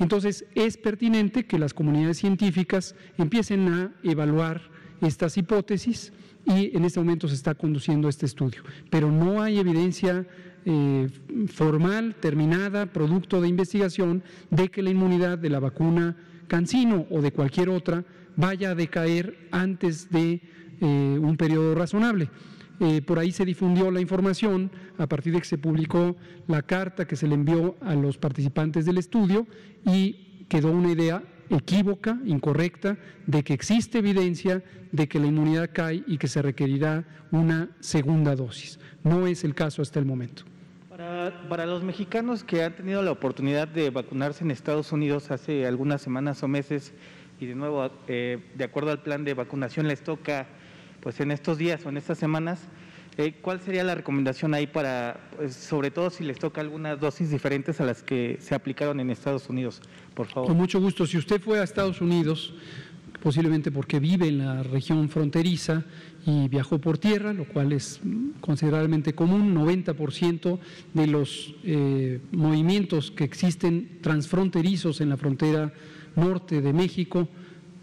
Entonces, 0.00 0.46
es 0.54 0.76
pertinente 0.78 1.44
que 1.44 1.58
las 1.58 1.74
comunidades 1.74 2.18
científicas 2.18 2.96
empiecen 3.18 3.68
a 3.68 3.92
evaluar 4.02 4.62
estas 5.02 5.36
hipótesis 5.36 6.12
y 6.46 6.76
en 6.76 6.84
este 6.84 6.98
momento 6.98 7.28
se 7.28 7.34
está 7.34 7.54
conduciendo 7.54 8.08
este 8.08 8.26
estudio. 8.26 8.62
Pero 8.88 9.12
no 9.12 9.42
hay 9.42 9.58
evidencia 9.58 10.26
eh, 10.64 11.08
formal, 11.46 12.16
terminada, 12.18 12.86
producto 12.86 13.40
de 13.40 13.48
investigación, 13.48 14.22
de 14.50 14.70
que 14.70 14.82
la 14.82 14.90
inmunidad 14.90 15.38
de 15.38 15.50
la 15.50 15.60
vacuna 15.60 16.16
Cancino 16.48 17.06
o 17.10 17.20
de 17.20 17.30
cualquier 17.30 17.68
otra 17.68 18.04
vaya 18.36 18.70
a 18.70 18.74
decaer 18.74 19.48
antes 19.52 20.10
de 20.10 20.40
eh, 20.80 21.18
un 21.20 21.36
periodo 21.36 21.74
razonable. 21.76 22.28
Eh, 22.80 23.02
por 23.02 23.18
ahí 23.18 23.30
se 23.30 23.44
difundió 23.44 23.90
la 23.90 24.00
información 24.00 24.70
a 24.96 25.06
partir 25.06 25.34
de 25.34 25.40
que 25.40 25.46
se 25.46 25.58
publicó 25.58 26.16
la 26.48 26.62
carta 26.62 27.06
que 27.06 27.14
se 27.14 27.28
le 27.28 27.34
envió 27.34 27.76
a 27.82 27.94
los 27.94 28.16
participantes 28.16 28.86
del 28.86 28.96
estudio 28.96 29.46
y 29.84 30.46
quedó 30.48 30.72
una 30.72 30.90
idea 30.90 31.22
equívoca, 31.50 32.18
incorrecta, 32.24 32.96
de 33.26 33.42
que 33.42 33.52
existe 33.52 33.98
evidencia 33.98 34.62
de 34.92 35.08
que 35.08 35.18
la 35.18 35.26
inmunidad 35.26 35.70
cae 35.74 36.02
y 36.06 36.16
que 36.16 36.26
se 36.26 36.40
requerirá 36.40 37.04
una 37.30 37.68
segunda 37.80 38.34
dosis. 38.34 38.80
No 39.04 39.26
es 39.26 39.44
el 39.44 39.54
caso 39.54 39.82
hasta 39.82 39.98
el 39.98 40.06
momento. 40.06 40.44
Para, 41.48 41.66
los 41.66 41.82
mexicanos 41.82 42.44
que 42.44 42.62
han 42.62 42.74
tenido 42.76 43.02
la 43.02 43.10
oportunidad 43.10 43.68
de 43.68 43.90
vacunarse 43.90 44.44
en 44.44 44.50
Estados 44.50 44.92
Unidos 44.92 45.30
hace 45.30 45.66
algunas 45.66 46.00
semanas 46.00 46.42
o 46.42 46.48
meses 46.48 46.92
y 47.40 47.46
de 47.46 47.54
nuevo, 47.54 47.90
eh, 48.06 48.38
de 48.54 48.64
acuerdo 48.64 48.90
al 48.90 49.02
plan 49.02 49.24
de 49.24 49.34
vacunación, 49.34 49.88
les 49.88 50.02
toca 50.02 50.46
pues 51.00 51.20
en 51.20 51.30
estos 51.30 51.58
días 51.58 51.84
o 51.84 51.88
en 51.88 51.96
estas 51.96 52.18
semanas, 52.18 52.60
eh, 53.16 53.34
¿cuál 53.40 53.60
sería 53.60 53.84
la 53.84 53.94
recomendación 53.94 54.54
ahí 54.54 54.66
para, 54.66 55.20
pues, 55.36 55.54
sobre 55.54 55.90
todo 55.90 56.10
si 56.10 56.24
les 56.24 56.38
toca 56.38 56.60
algunas 56.60 57.00
dosis 57.00 57.30
diferentes 57.30 57.80
a 57.80 57.84
las 57.84 58.02
que 58.02 58.38
se 58.40 58.54
aplicaron 58.54 59.00
en 59.00 59.10
Estados 59.10 59.48
Unidos, 59.48 59.82
por 60.14 60.26
favor? 60.26 60.48
Con 60.48 60.56
mucho 60.56 60.80
gusto. 60.80 61.06
Si 61.06 61.18
usted 61.18 61.40
fue 61.40 61.58
a 61.58 61.64
Estados 61.64 62.00
Unidos, 62.00 62.54
posiblemente 63.22 63.70
porque 63.70 64.00
vive 64.00 64.28
en 64.28 64.38
la 64.38 64.62
región 64.62 65.08
fronteriza 65.08 65.84
y 66.24 66.48
viajó 66.48 66.78
por 66.78 66.98
tierra, 66.98 67.32
lo 67.32 67.44
cual 67.46 67.72
es 67.72 68.00
considerablemente 68.40 69.14
común. 69.14 69.54
90% 69.54 70.58
de 70.94 71.06
los 71.06 71.54
eh, 71.64 72.20
movimientos 72.32 73.10
que 73.10 73.24
existen 73.24 73.98
transfronterizos 74.00 75.00
en 75.00 75.10
la 75.10 75.16
frontera 75.16 75.72
norte 76.16 76.60
de 76.60 76.72
México 76.72 77.28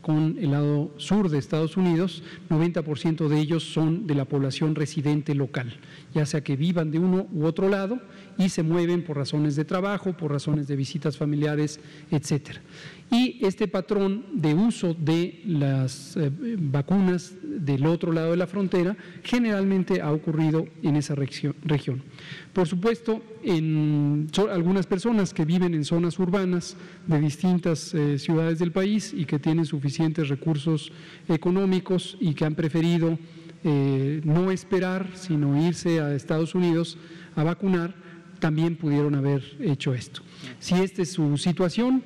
con 0.08 0.38
el 0.40 0.52
lado 0.52 0.94
sur 0.96 1.30
de 1.30 1.38
Estados 1.38 1.76
Unidos, 1.76 2.24
90% 2.50 3.28
de 3.28 3.40
ellos 3.42 3.66
son 3.66 4.08
de 4.08 4.16
la 4.16 4.24
población 4.24 4.74
residente 4.74 5.36
local, 5.36 5.82
ya 6.16 6.26
sea 6.26 6.46
que 6.46 6.56
vivan 6.56 6.92
de 6.92 7.00
uno 7.00 7.28
u 7.34 7.44
otro 7.44 7.68
lado 7.68 8.00
y 8.38 8.48
se 8.48 8.64
mueven 8.64 9.04
por 9.04 9.18
razones 9.18 9.58
de 9.58 9.66
trabajo, 9.66 10.16
por 10.16 10.32
razones 10.32 10.70
de 10.70 10.78
visitas 10.78 11.18
familiares, 11.18 11.82
etcétera. 12.10 12.62
Y 13.10 13.46
este 13.46 13.70
patrón 13.70 14.26
de 14.34 14.54
uso 14.54 14.94
de 14.94 15.42
las 15.46 16.18
eh, 16.18 16.30
vacunas 16.60 17.36
del 17.42 17.86
otro 17.86 18.12
lado 18.12 18.32
de 18.32 18.38
la 18.38 18.48
frontera 18.48 18.98
generalmente 19.24 20.02
ha 20.02 20.12
ocurrido 20.12 20.68
en 20.84 20.98
esa 20.98 21.16
región. 21.16 22.04
Por 22.52 22.68
supuesto, 22.68 23.22
en 23.44 24.28
algunas 24.52 24.86
personas 24.86 25.34
que 25.34 25.46
viven 25.46 25.74
en 25.74 25.86
zonas 25.86 26.20
urbanas 26.20 26.76
de 27.06 27.20
distintas 27.22 27.94
eh, 27.94 28.20
ciudades 28.20 28.60
del 28.60 28.74
país 28.74 29.14
y 29.14 29.26
que 29.26 29.40
tienen 29.40 29.66
suficientes 29.66 30.28
recursos 30.28 30.92
económicos 31.30 32.18
y 32.20 32.34
que 32.34 32.44
han 32.44 32.56
preferido 32.56 33.18
eh, 33.64 34.22
no 34.24 34.52
esperar, 34.52 35.12
sino 35.16 35.66
irse 35.66 36.00
a 36.02 36.14
Estados 36.14 36.56
Unidos 36.56 36.98
a 37.36 37.44
vacunar, 37.44 37.96
también 38.40 38.76
pudieron 38.76 39.16
haber 39.16 39.44
hecho 39.60 39.94
esto. 39.94 40.22
Si 40.60 40.76
esta 40.76 41.02
es 41.02 41.14
su 41.14 41.38
situación, 41.38 42.04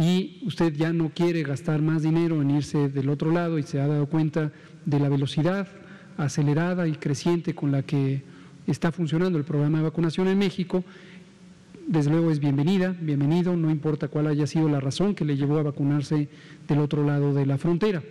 y 0.00 0.38
usted 0.46 0.74
ya 0.74 0.92
no 0.92 1.10
quiere 1.10 1.42
gastar 1.42 1.82
más 1.82 2.02
dinero 2.02 2.40
en 2.40 2.52
irse 2.52 2.88
del 2.88 3.08
otro 3.08 3.32
lado 3.32 3.58
y 3.58 3.64
se 3.64 3.80
ha 3.80 3.88
dado 3.88 4.06
cuenta 4.06 4.52
de 4.86 5.00
la 5.00 5.08
velocidad 5.08 5.66
acelerada 6.16 6.86
y 6.86 6.92
creciente 6.92 7.54
con 7.54 7.72
la 7.72 7.82
que 7.82 8.22
está 8.68 8.92
funcionando 8.92 9.38
el 9.38 9.44
programa 9.44 9.78
de 9.78 9.84
vacunación 9.84 10.28
en 10.28 10.38
México, 10.38 10.84
desde 11.88 12.10
luego 12.10 12.30
es 12.30 12.38
bienvenida, 12.38 12.94
bienvenido, 13.00 13.56
no 13.56 13.70
importa 13.70 14.06
cuál 14.06 14.28
haya 14.28 14.46
sido 14.46 14.68
la 14.68 14.78
razón 14.78 15.16
que 15.16 15.24
le 15.24 15.36
llevó 15.36 15.58
a 15.58 15.64
vacunarse 15.64 16.28
del 16.68 16.78
otro 16.78 17.04
lado 17.04 17.34
de 17.34 17.46
la 17.46 17.58
frontera. 17.58 18.02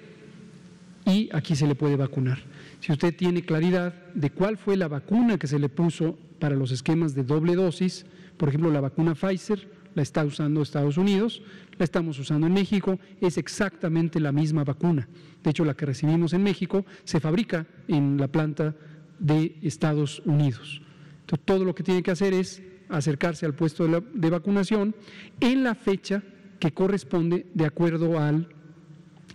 Y 1.06 1.30
aquí 1.32 1.56
se 1.56 1.68
le 1.68 1.76
puede 1.76 1.96
vacunar. 1.96 2.40
Si 2.82 2.92
usted 2.92 3.16
tiene 3.16 3.44
claridad 3.44 3.94
de 4.14 4.30
cuál 4.30 4.58
fue 4.58 4.76
la 4.76 4.90
vacuna 4.90 5.38
que 5.38 5.48
se 5.48 5.60
le 5.60 5.70
puso 5.70 6.18
para 6.40 6.56
los 6.56 6.72
esquemas 6.72 7.16
de 7.16 7.24
doble 7.24 7.56
dosis, 7.56 8.06
por 8.36 8.50
ejemplo, 8.50 8.72
la 8.72 8.82
vacuna 8.82 9.16
Pfizer 9.16 9.77
la 9.98 10.04
está 10.04 10.24
usando 10.24 10.62
Estados 10.62 10.96
Unidos, 10.98 11.42
la 11.80 11.84
estamos 11.84 12.20
usando 12.20 12.46
en 12.46 12.54
México, 12.54 13.00
es 13.20 13.40
exactamente 13.40 14.20
la 14.20 14.32
misma 14.32 14.64
vacuna. 14.64 15.10
De 15.44 15.50
hecho, 15.50 15.66
la 15.66 15.74
que 15.74 15.88
recibimos 15.88 16.34
en 16.34 16.44
México 16.44 16.86
se 17.04 17.20
fabrica 17.20 17.66
en 17.88 18.18
la 18.18 18.28
planta 18.28 18.76
de 19.18 19.58
Estados 19.64 20.22
Unidos. 20.24 20.84
Entonces, 21.22 21.46
todo 21.46 21.66
lo 21.66 21.74
que 21.74 21.82
tiene 21.82 22.04
que 22.04 22.12
hacer 22.12 22.36
es 22.36 22.62
acercarse 22.90 23.48
al 23.48 23.56
puesto 23.56 23.88
de, 23.88 24.04
de 24.14 24.30
vacunación 24.30 24.94
en 25.40 25.64
la 25.64 25.74
fecha 25.74 26.22
que 26.60 26.74
corresponde 26.74 27.48
de 27.56 27.66
acuerdo 27.66 28.20
al 28.20 28.50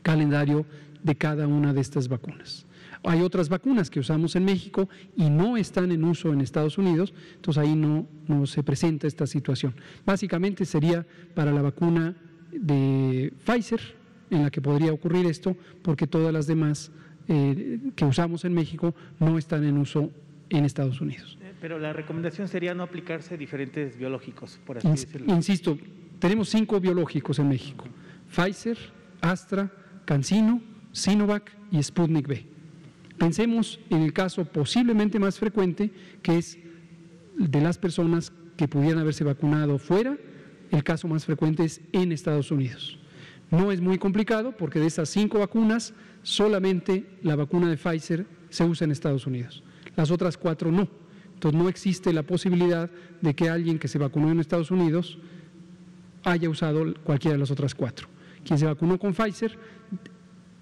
calendario 0.04 0.64
de 1.02 1.16
cada 1.16 1.48
una 1.48 1.72
de 1.72 1.80
estas 1.80 2.06
vacunas. 2.06 2.66
Hay 3.04 3.20
otras 3.20 3.48
vacunas 3.48 3.90
que 3.90 4.00
usamos 4.00 4.36
en 4.36 4.44
México 4.44 4.88
y 5.16 5.28
no 5.28 5.56
están 5.56 5.90
en 5.90 6.04
uso 6.04 6.32
en 6.32 6.40
Estados 6.40 6.78
Unidos, 6.78 7.12
entonces 7.34 7.62
ahí 7.62 7.74
no, 7.74 8.06
no 8.28 8.46
se 8.46 8.62
presenta 8.62 9.06
esta 9.06 9.26
situación. 9.26 9.74
Básicamente 10.06 10.64
sería 10.64 11.04
para 11.34 11.50
la 11.50 11.62
vacuna 11.62 12.14
de 12.52 13.32
Pfizer 13.44 13.80
en 14.30 14.44
la 14.44 14.50
que 14.50 14.60
podría 14.60 14.92
ocurrir 14.92 15.26
esto, 15.26 15.56
porque 15.82 16.06
todas 16.06 16.32
las 16.32 16.46
demás 16.46 16.90
eh, 17.28 17.80
que 17.94 18.04
usamos 18.04 18.44
en 18.44 18.54
México 18.54 18.94
no 19.20 19.36
están 19.36 19.64
en 19.64 19.78
uso 19.78 20.10
en 20.48 20.64
Estados 20.64 21.00
Unidos. 21.00 21.38
Eh, 21.42 21.52
pero 21.60 21.78
la 21.78 21.92
recomendación 21.92 22.48
sería 22.48 22.74
no 22.74 22.82
aplicarse 22.82 23.36
diferentes 23.36 23.96
biológicos, 23.96 24.58
por 24.64 24.78
así 24.78 24.88
decirlo. 24.88 25.34
Insisto, 25.34 25.78
tenemos 26.18 26.48
cinco 26.48 26.80
biológicos 26.80 27.38
en 27.38 27.48
México: 27.48 27.84
Pfizer, 28.30 28.78
Astra, 29.20 29.70
CanSino, 30.04 30.60
Sinovac 30.92 31.50
y 31.70 31.82
Sputnik 31.82 32.26
B. 32.26 32.51
Pensemos 33.22 33.78
en 33.88 34.02
el 34.02 34.12
caso 34.12 34.44
posiblemente 34.44 35.20
más 35.20 35.38
frecuente, 35.38 35.92
que 36.22 36.38
es 36.38 36.58
de 37.38 37.60
las 37.60 37.78
personas 37.78 38.32
que 38.56 38.66
pudieran 38.66 38.98
haberse 38.98 39.22
vacunado 39.22 39.78
fuera, 39.78 40.18
el 40.72 40.82
caso 40.82 41.06
más 41.06 41.24
frecuente 41.24 41.62
es 41.62 41.80
en 41.92 42.10
Estados 42.10 42.50
Unidos. 42.50 42.98
No 43.48 43.70
es 43.70 43.80
muy 43.80 43.96
complicado 43.96 44.56
porque 44.56 44.80
de 44.80 44.88
esas 44.88 45.08
cinco 45.08 45.38
vacunas, 45.38 45.94
solamente 46.24 47.06
la 47.22 47.36
vacuna 47.36 47.70
de 47.70 47.76
Pfizer 47.76 48.26
se 48.50 48.64
usa 48.64 48.86
en 48.86 48.90
Estados 48.90 49.24
Unidos. 49.24 49.62
Las 49.94 50.10
otras 50.10 50.36
cuatro 50.36 50.72
no. 50.72 50.88
Entonces 51.34 51.60
no 51.60 51.68
existe 51.68 52.12
la 52.12 52.24
posibilidad 52.24 52.90
de 53.20 53.34
que 53.36 53.48
alguien 53.48 53.78
que 53.78 53.86
se 53.86 53.98
vacunó 53.98 54.32
en 54.32 54.40
Estados 54.40 54.72
Unidos 54.72 55.20
haya 56.24 56.50
usado 56.50 56.92
cualquiera 57.04 57.34
de 57.34 57.38
las 57.38 57.52
otras 57.52 57.72
cuatro. 57.72 58.08
Quien 58.44 58.58
se 58.58 58.66
vacunó 58.66 58.98
con 58.98 59.14
Pfizer 59.14 59.56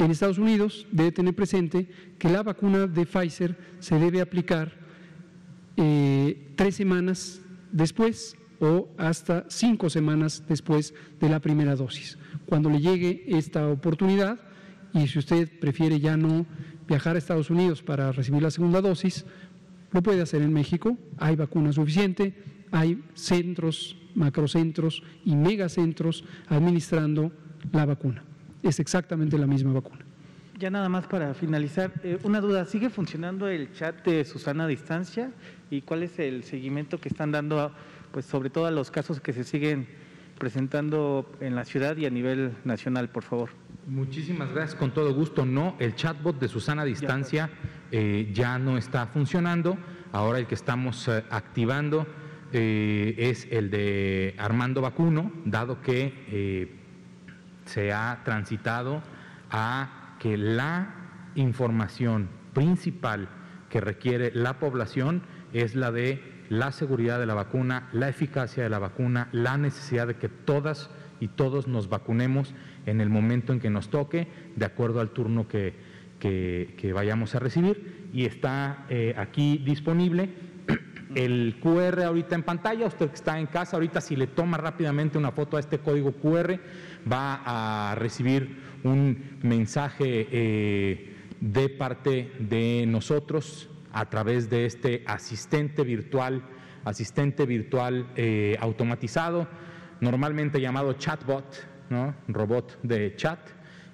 en 0.04 0.10
Estados 0.10 0.38
Unidos 0.38 0.86
debe 0.90 1.12
tener 1.12 1.34
presente 1.34 1.86
que 2.18 2.30
la 2.30 2.42
vacuna 2.42 2.86
de 2.86 3.04
Pfizer 3.04 3.56
se 3.80 3.98
debe 3.98 4.22
aplicar 4.22 4.72
eh, 5.76 6.52
tres 6.56 6.76
semanas 6.76 7.42
después 7.70 8.34
o 8.60 8.88
hasta 8.96 9.44
cinco 9.48 9.90
semanas 9.90 10.42
después 10.48 10.94
de 11.20 11.28
la 11.28 11.40
primera 11.40 11.76
dosis. 11.76 12.16
Cuando 12.46 12.70
le 12.70 12.80
llegue 12.80 13.24
esta 13.28 13.68
oportunidad, 13.68 14.40
y 14.94 15.06
si 15.06 15.18
usted 15.18 15.60
prefiere 15.60 16.00
ya 16.00 16.16
no 16.16 16.46
viajar 16.88 17.16
a 17.16 17.18
Estados 17.18 17.50
Unidos 17.50 17.82
para 17.82 18.10
recibir 18.10 18.42
la 18.42 18.50
segunda 18.50 18.80
dosis, 18.80 19.26
lo 19.92 20.02
puede 20.02 20.22
hacer 20.22 20.40
en 20.40 20.52
México, 20.52 20.96
hay 21.18 21.36
vacuna 21.36 21.72
suficiente, 21.72 22.34
hay 22.70 23.02
centros, 23.14 23.96
macrocentros 24.14 25.02
y 25.26 25.36
megacentros 25.36 26.24
administrando 26.48 27.32
la 27.72 27.84
vacuna 27.84 28.24
es 28.62 28.80
exactamente 28.80 29.38
la 29.38 29.46
misma 29.46 29.72
vacuna. 29.72 30.04
Ya 30.60 30.68
nada 30.68 30.90
más 30.90 31.06
para 31.06 31.32
finalizar, 31.32 31.90
eh, 32.04 32.18
una 32.22 32.38
duda, 32.38 32.66
¿sigue 32.66 32.90
funcionando 32.90 33.48
el 33.48 33.72
chat 33.72 34.04
de 34.04 34.26
Susana 34.26 34.64
a 34.64 34.66
distancia? 34.66 35.32
¿Y 35.70 35.80
cuál 35.80 36.02
es 36.02 36.18
el 36.18 36.44
seguimiento 36.44 37.00
que 37.00 37.08
están 37.08 37.32
dando, 37.32 37.72
pues 38.12 38.26
sobre 38.26 38.50
todo 38.50 38.66
a 38.66 38.70
los 38.70 38.90
casos 38.90 39.22
que 39.22 39.32
se 39.32 39.44
siguen 39.44 39.88
presentando 40.38 41.32
en 41.40 41.54
la 41.54 41.64
ciudad 41.64 41.96
y 41.96 42.04
a 42.04 42.10
nivel 42.10 42.52
nacional, 42.64 43.08
por 43.08 43.22
favor? 43.22 43.48
Muchísimas 43.86 44.52
gracias, 44.52 44.74
con 44.74 44.92
todo 44.92 45.14
gusto. 45.14 45.46
No, 45.46 45.76
el 45.78 45.94
chatbot 45.94 46.38
de 46.38 46.48
Susana 46.48 46.82
a 46.82 46.84
distancia 46.84 47.48
eh, 47.90 48.30
ya 48.34 48.58
no 48.58 48.76
está 48.76 49.06
funcionando. 49.06 49.78
Ahora 50.12 50.40
el 50.40 50.46
que 50.46 50.56
estamos 50.56 51.08
eh, 51.08 51.24
activando 51.30 52.06
es 52.52 53.46
el 53.48 53.70
de 53.70 54.34
Armando 54.36 54.80
Vacuno, 54.82 55.30
dado 55.44 55.80
que 55.80 56.79
se 57.64 57.92
ha 57.92 58.20
transitado 58.24 59.02
a 59.50 60.16
que 60.18 60.36
la 60.36 60.94
información 61.34 62.28
principal 62.52 63.28
que 63.68 63.80
requiere 63.80 64.32
la 64.34 64.58
población 64.58 65.22
es 65.52 65.74
la 65.74 65.90
de 65.92 66.40
la 66.48 66.72
seguridad 66.72 67.20
de 67.20 67.26
la 67.26 67.34
vacuna, 67.34 67.88
la 67.92 68.08
eficacia 68.08 68.62
de 68.62 68.68
la 68.68 68.80
vacuna, 68.80 69.28
la 69.32 69.56
necesidad 69.56 70.08
de 70.08 70.16
que 70.16 70.28
todas 70.28 70.90
y 71.20 71.28
todos 71.28 71.68
nos 71.68 71.88
vacunemos 71.88 72.54
en 72.86 73.00
el 73.00 73.08
momento 73.08 73.52
en 73.52 73.60
que 73.60 73.70
nos 73.70 73.88
toque, 73.88 74.26
de 74.56 74.64
acuerdo 74.64 75.00
al 75.00 75.10
turno 75.10 75.46
que, 75.46 75.74
que, 76.18 76.92
vayamos 76.92 77.34
a 77.34 77.38
recibir. 77.38 78.08
Y 78.12 78.24
está 78.24 78.86
eh, 78.88 79.14
aquí 79.16 79.58
disponible 79.58 80.30
el 81.14 81.58
QR 81.62 82.02
ahorita 82.02 82.34
en 82.34 82.42
pantalla, 82.42 82.86
usted 82.86 83.08
que 83.08 83.14
está 83.14 83.38
en 83.38 83.46
casa, 83.46 83.76
ahorita 83.76 84.00
si 84.00 84.16
le 84.16 84.26
toma 84.26 84.56
rápidamente 84.56 85.18
una 85.18 85.30
foto 85.30 85.56
a 85.56 85.60
este 85.60 85.78
código 85.78 86.12
QR, 86.12 86.58
va 87.10 87.42
a 87.90 87.94
recibir 87.94 88.56
un 88.84 89.38
mensaje 89.42 90.28
eh, 90.30 91.16
de 91.40 91.68
parte 91.68 92.32
de 92.38 92.84
nosotros 92.86 93.70
a 93.92 94.08
través 94.08 94.50
de 94.50 94.66
este 94.66 95.02
asistente 95.06 95.82
virtual, 95.84 96.42
asistente 96.84 97.46
virtual 97.46 98.10
eh, 98.16 98.56
automatizado, 98.60 99.48
normalmente 100.00 100.60
llamado 100.60 100.92
chatbot, 100.94 101.66
¿no? 101.90 102.14
robot 102.28 102.80
de 102.82 103.14
chat, 103.16 103.40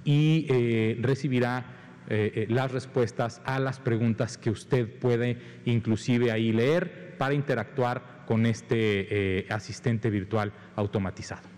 y 0.04 0.46
eh, 0.48 0.98
recibirá 1.00 1.72
las 2.08 2.70
respuestas 2.70 3.42
a 3.44 3.58
las 3.58 3.80
preguntas 3.80 4.38
que 4.38 4.48
usted 4.48 4.88
puede 5.00 5.38
inclusive 5.64 6.30
ahí 6.30 6.52
leer 6.52 7.16
para 7.18 7.34
interactuar 7.34 8.22
con 8.28 8.46
este 8.46 9.44
asistente 9.50 10.08
virtual 10.08 10.52
automatizado. 10.76 11.55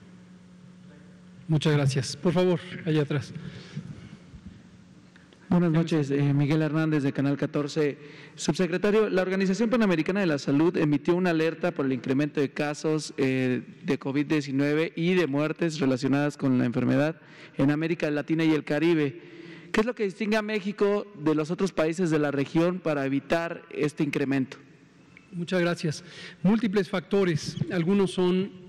Muchas 1.48 1.72
gracias. 1.72 2.14
Por 2.14 2.34
favor, 2.34 2.60
allá 2.84 3.02
atrás. 3.02 3.32
Buenas 5.48 5.70
noches, 5.70 6.10
eh, 6.10 6.34
Miguel 6.34 6.60
Hernández 6.60 7.02
de 7.02 7.14
Canal 7.14 7.38
14. 7.38 7.96
Subsecretario, 8.34 9.08
la 9.08 9.22
Organización 9.22 9.70
Panamericana 9.70 10.20
de 10.20 10.26
la 10.26 10.38
Salud 10.38 10.76
emitió 10.76 11.16
una 11.16 11.30
alerta 11.30 11.70
por 11.70 11.86
el 11.86 11.94
incremento 11.94 12.38
de 12.38 12.50
casos 12.50 13.14
eh, 13.16 13.62
de 13.82 13.98
COVID-19 13.98 14.92
y 14.94 15.14
de 15.14 15.26
muertes 15.26 15.80
relacionadas 15.80 16.36
con 16.36 16.58
la 16.58 16.66
enfermedad 16.66 17.16
en 17.56 17.70
América 17.70 18.10
Latina 18.10 18.44
y 18.44 18.52
el 18.52 18.64
Caribe. 18.64 19.18
¿Qué 19.72 19.80
es 19.80 19.86
lo 19.86 19.94
que 19.94 20.04
distingue 20.04 20.36
a 20.36 20.42
México 20.42 21.06
de 21.18 21.34
los 21.34 21.50
otros 21.50 21.72
países 21.72 22.10
de 22.10 22.18
la 22.18 22.30
región 22.30 22.78
para 22.78 23.06
evitar 23.06 23.62
este 23.70 24.04
incremento? 24.04 24.58
Muchas 25.32 25.62
gracias. 25.62 26.04
Múltiples 26.42 26.90
factores. 26.90 27.56
Algunos 27.72 28.10
son 28.10 28.67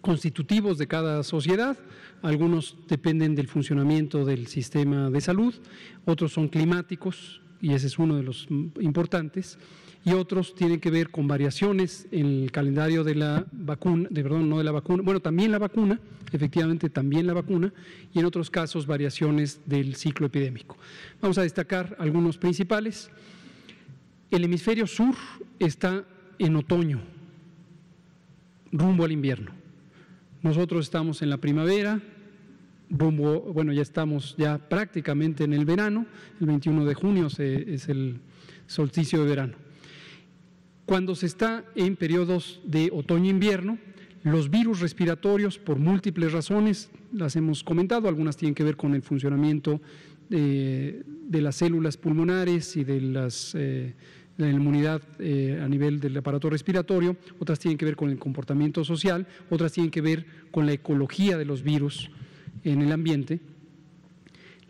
constitutivos 0.00 0.78
de 0.78 0.86
cada 0.86 1.22
sociedad, 1.22 1.76
algunos 2.22 2.76
dependen 2.88 3.34
del 3.34 3.48
funcionamiento 3.48 4.24
del 4.24 4.46
sistema 4.46 5.10
de 5.10 5.20
salud, 5.20 5.54
otros 6.04 6.32
son 6.32 6.48
climáticos, 6.48 7.40
y 7.60 7.74
ese 7.74 7.86
es 7.86 7.98
uno 7.98 8.16
de 8.16 8.22
los 8.22 8.48
importantes, 8.80 9.58
y 10.04 10.12
otros 10.12 10.54
tienen 10.54 10.80
que 10.80 10.90
ver 10.90 11.10
con 11.10 11.28
variaciones 11.28 12.08
en 12.10 12.44
el 12.44 12.52
calendario 12.52 13.04
de 13.04 13.14
la 13.14 13.46
vacuna, 13.52 14.08
de 14.10 14.22
perdón, 14.22 14.48
no 14.48 14.58
de 14.58 14.64
la 14.64 14.72
vacuna, 14.72 15.02
bueno, 15.02 15.20
también 15.20 15.52
la 15.52 15.58
vacuna, 15.58 16.00
efectivamente 16.32 16.88
también 16.88 17.26
la 17.26 17.34
vacuna, 17.34 17.72
y 18.14 18.18
en 18.18 18.24
otros 18.24 18.50
casos 18.50 18.86
variaciones 18.86 19.60
del 19.66 19.96
ciclo 19.96 20.26
epidémico. 20.26 20.76
Vamos 21.20 21.36
a 21.38 21.42
destacar 21.42 21.96
algunos 21.98 22.38
principales. 22.38 23.10
El 24.30 24.44
hemisferio 24.44 24.86
sur 24.86 25.14
está 25.58 26.04
en 26.38 26.56
otoño, 26.56 27.00
rumbo 28.72 29.04
al 29.04 29.12
invierno. 29.12 29.59
Nosotros 30.42 30.86
estamos 30.86 31.20
en 31.20 31.30
la 31.30 31.36
primavera, 31.36 32.00
rumbo, 32.88 33.40
bueno, 33.40 33.72
ya 33.72 33.82
estamos 33.82 34.34
ya 34.38 34.58
prácticamente 34.58 35.44
en 35.44 35.52
el 35.52 35.64
verano, 35.64 36.06
el 36.40 36.46
21 36.46 36.84
de 36.86 36.94
junio 36.94 37.28
es 37.38 37.88
el 37.88 38.20
solsticio 38.66 39.22
de 39.22 39.28
verano. 39.28 39.54
Cuando 40.86 41.14
se 41.14 41.26
está 41.26 41.64
en 41.76 41.94
periodos 41.94 42.60
de 42.64 42.90
otoño-invierno, 42.92 43.78
los 44.22 44.50
virus 44.50 44.80
respiratorios, 44.80 45.58
por 45.58 45.78
múltiples 45.78 46.32
razones, 46.32 46.90
las 47.12 47.36
hemos 47.36 47.62
comentado, 47.62 48.08
algunas 48.08 48.36
tienen 48.36 48.54
que 48.54 48.64
ver 48.64 48.76
con 48.76 48.94
el 48.94 49.02
funcionamiento 49.02 49.80
de, 50.28 51.04
las 51.30 51.56
células 51.56 51.96
pulmonares 51.96 52.76
y 52.76 52.84
de 52.84 53.00
las, 53.00 53.54
eh, 53.54 53.94
la 54.40 54.50
inmunidad 54.50 55.02
eh, 55.18 55.60
a 55.62 55.68
nivel 55.68 56.00
del 56.00 56.16
aparato 56.16 56.48
respiratorio, 56.48 57.16
otras 57.38 57.58
tienen 57.58 57.76
que 57.76 57.84
ver 57.84 57.96
con 57.96 58.10
el 58.10 58.18
comportamiento 58.18 58.84
social, 58.84 59.26
otras 59.50 59.72
tienen 59.72 59.90
que 59.90 60.00
ver 60.00 60.26
con 60.50 60.66
la 60.66 60.72
ecología 60.72 61.36
de 61.36 61.44
los 61.44 61.62
virus 61.62 62.10
en 62.64 62.82
el 62.82 62.92
ambiente. 62.92 63.40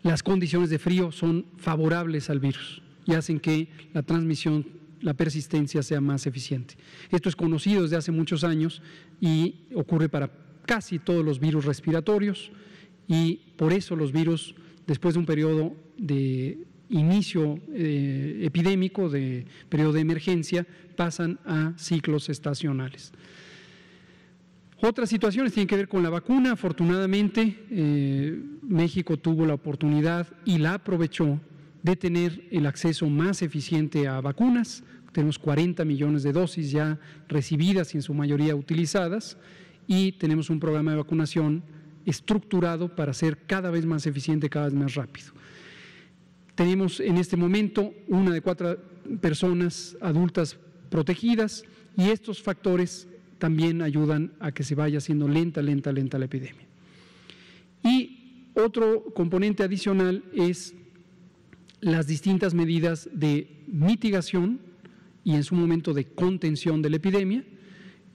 Las 0.03 0.23
condiciones 0.23 0.69
de 0.69 0.79
frío 0.79 1.11
son 1.11 1.45
favorables 1.57 2.29
al 2.29 2.39
virus 2.39 2.81
y 3.05 3.13
hacen 3.13 3.39
que 3.39 3.69
la 3.93 4.03
transmisión, 4.03 4.65
la 4.99 5.13
persistencia 5.13 5.83
sea 5.83 6.01
más 6.01 6.27
eficiente. 6.27 6.75
Esto 7.09 7.29
es 7.29 7.35
conocido 7.35 7.83
desde 7.83 7.97
hace 7.97 8.11
muchos 8.11 8.43
años 8.43 8.81
y 9.19 9.55
ocurre 9.73 10.09
para 10.09 10.31
casi 10.65 10.99
todos 10.99 11.23
los 11.23 11.39
virus 11.39 11.65
respiratorios 11.65 12.51
y 13.07 13.41
por 13.55 13.73
eso 13.73 13.95
los 13.95 14.11
virus, 14.11 14.55
después 14.85 15.13
de 15.13 15.19
un 15.19 15.25
periodo 15.25 15.75
de 15.97 16.65
inicio 16.91 17.59
eh, 17.73 18.41
epidémico, 18.43 19.09
de 19.09 19.45
periodo 19.69 19.93
de 19.93 20.01
emergencia, 20.01 20.67
pasan 20.95 21.39
a 21.45 21.73
ciclos 21.77 22.29
estacionales. 22.29 23.11
Otras 24.83 25.09
situaciones 25.09 25.53
tienen 25.53 25.67
que 25.67 25.75
ver 25.75 25.87
con 25.87 26.01
la 26.01 26.09
vacuna. 26.09 26.53
Afortunadamente, 26.53 27.65
eh, 27.69 28.39
México 28.63 29.17
tuvo 29.17 29.45
la 29.45 29.53
oportunidad 29.53 30.27
y 30.43 30.57
la 30.57 30.75
aprovechó 30.75 31.39
de 31.83 31.95
tener 31.95 32.47
el 32.51 32.65
acceso 32.65 33.07
más 33.09 33.41
eficiente 33.41 34.07
a 34.07 34.21
vacunas. 34.21 34.83
Tenemos 35.11 35.37
40 35.37 35.85
millones 35.85 36.23
de 36.23 36.31
dosis 36.31 36.71
ya 36.71 36.99
recibidas 37.27 37.93
y 37.93 37.97
en 37.97 38.01
su 38.01 38.13
mayoría 38.13 38.55
utilizadas 38.55 39.37
y 39.87 40.13
tenemos 40.13 40.49
un 40.49 40.59
programa 40.59 40.91
de 40.91 40.97
vacunación 40.97 41.63
estructurado 42.05 42.95
para 42.95 43.13
ser 43.13 43.37
cada 43.45 43.69
vez 43.69 43.85
más 43.85 44.07
eficiente, 44.07 44.49
cada 44.49 44.65
vez 44.65 44.73
más 44.73 44.95
rápido. 44.95 45.31
Tenemos 46.61 46.99
en 46.99 47.17
este 47.17 47.37
momento 47.37 47.91
una 48.07 48.29
de 48.29 48.41
cuatro 48.41 48.77
personas 49.19 49.97
adultas 49.99 50.59
protegidas 50.91 51.63
y 51.97 52.11
estos 52.11 52.43
factores 52.43 53.07
también 53.39 53.81
ayudan 53.81 54.33
a 54.39 54.51
que 54.51 54.63
se 54.63 54.75
vaya 54.75 54.99
haciendo 54.99 55.27
lenta, 55.27 55.63
lenta, 55.63 55.91
lenta 55.91 56.19
la 56.19 56.25
epidemia. 56.25 56.67
Y 57.83 58.45
otro 58.53 59.05
componente 59.15 59.63
adicional 59.63 60.23
es 60.35 60.75
las 61.79 62.05
distintas 62.05 62.53
medidas 62.53 63.09
de 63.11 63.63
mitigación 63.65 64.59
y 65.23 65.33
en 65.33 65.43
su 65.43 65.55
momento 65.55 65.95
de 65.95 66.05
contención 66.13 66.83
de 66.83 66.91
la 66.91 66.97
epidemia. 66.97 67.43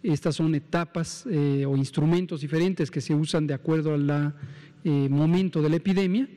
Estas 0.05 0.37
son 0.37 0.55
etapas 0.55 1.27
eh, 1.29 1.67
o 1.67 1.77
instrumentos 1.77 2.43
diferentes 2.43 2.93
que 2.93 3.01
se 3.01 3.13
usan 3.13 3.49
de 3.49 3.55
acuerdo 3.55 3.93
al 3.93 4.37
eh, 4.85 5.09
momento 5.11 5.61
de 5.63 5.69
la 5.69 5.77
epidemia 5.77 6.29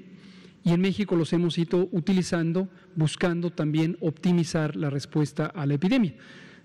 y 0.64 0.72
en 0.72 0.82
México 0.82 1.16
los 1.16 1.34
hemos 1.34 1.58
ido 1.58 1.88
utilizando 1.92 2.70
buscando 2.96 3.52
también 3.52 3.98
optimizar 4.02 4.76
la 4.76 4.90
respuesta 4.90 5.46
a 5.46 5.66
la 5.66 5.76
epidemia. 5.76 6.16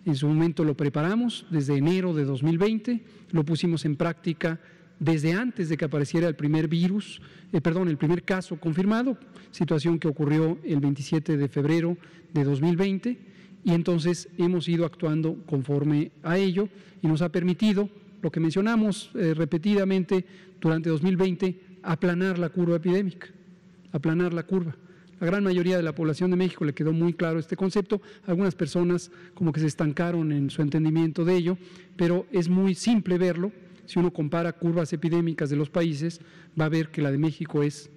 En 0.04 0.16
su 0.16 0.28
momento 0.28 0.64
lo 0.64 0.76
preparamos 0.76 1.46
desde 1.50 1.76
enero 1.76 2.12
de 2.12 2.24
2020, 2.24 3.04
lo 3.30 3.44
pusimos 3.44 3.84
en 3.84 3.96
práctica 3.96 4.60
desde 4.98 5.32
antes 5.32 5.68
de 5.68 5.76
que 5.76 5.86
apareciera 5.86 6.28
el 6.28 6.36
primer 6.36 6.68
virus, 6.68 7.20
eh, 7.52 7.60
perdón, 7.60 7.88
el 7.88 7.96
primer 7.96 8.22
caso 8.22 8.58
confirmado, 8.60 9.18
situación 9.50 9.98
que 9.98 10.08
ocurrió 10.08 10.58
el 10.62 10.80
27 10.80 11.36
de 11.36 11.48
febrero 11.48 11.96
de 12.32 12.44
2020, 12.44 13.18
y 13.64 13.72
entonces 13.72 14.28
hemos 14.36 14.68
ido 14.68 14.84
actuando 14.84 15.42
conforme 15.46 16.12
a 16.22 16.36
ello 16.36 16.68
y 17.00 17.08
nos 17.08 17.22
ha 17.22 17.30
permitido, 17.30 17.88
lo 18.20 18.30
que 18.30 18.40
mencionamos 18.40 19.10
eh, 19.14 19.34
repetidamente 19.34 20.24
durante 20.60 20.90
2020, 20.90 21.78
aplanar 21.82 22.38
la 22.38 22.50
curva 22.50 22.76
epidémica 22.76 23.33
aplanar 23.94 24.34
la 24.34 24.42
curva. 24.42 24.76
La 25.20 25.26
gran 25.26 25.44
mayoría 25.44 25.76
de 25.76 25.82
la 25.82 25.94
población 25.94 26.30
de 26.30 26.36
México 26.36 26.64
le 26.64 26.74
quedó 26.74 26.92
muy 26.92 27.14
claro 27.14 27.38
este 27.38 27.56
concepto. 27.56 28.02
Algunas 28.26 28.54
personas 28.54 29.10
como 29.34 29.52
que 29.52 29.60
se 29.60 29.66
estancaron 29.66 30.32
en 30.32 30.50
su 30.50 30.60
entendimiento 30.60 31.24
de 31.24 31.36
ello, 31.36 31.56
pero 31.96 32.26
es 32.32 32.48
muy 32.48 32.74
simple 32.74 33.16
verlo. 33.16 33.52
Si 33.86 33.98
uno 33.98 34.12
compara 34.12 34.52
curvas 34.52 34.92
epidémicas 34.92 35.48
de 35.48 35.56
los 35.56 35.70
países, 35.70 36.20
va 36.60 36.64
a 36.64 36.68
ver 36.68 36.90
que 36.90 37.02
la 37.02 37.12
de 37.12 37.18
México 37.18 37.62
es 37.62 37.90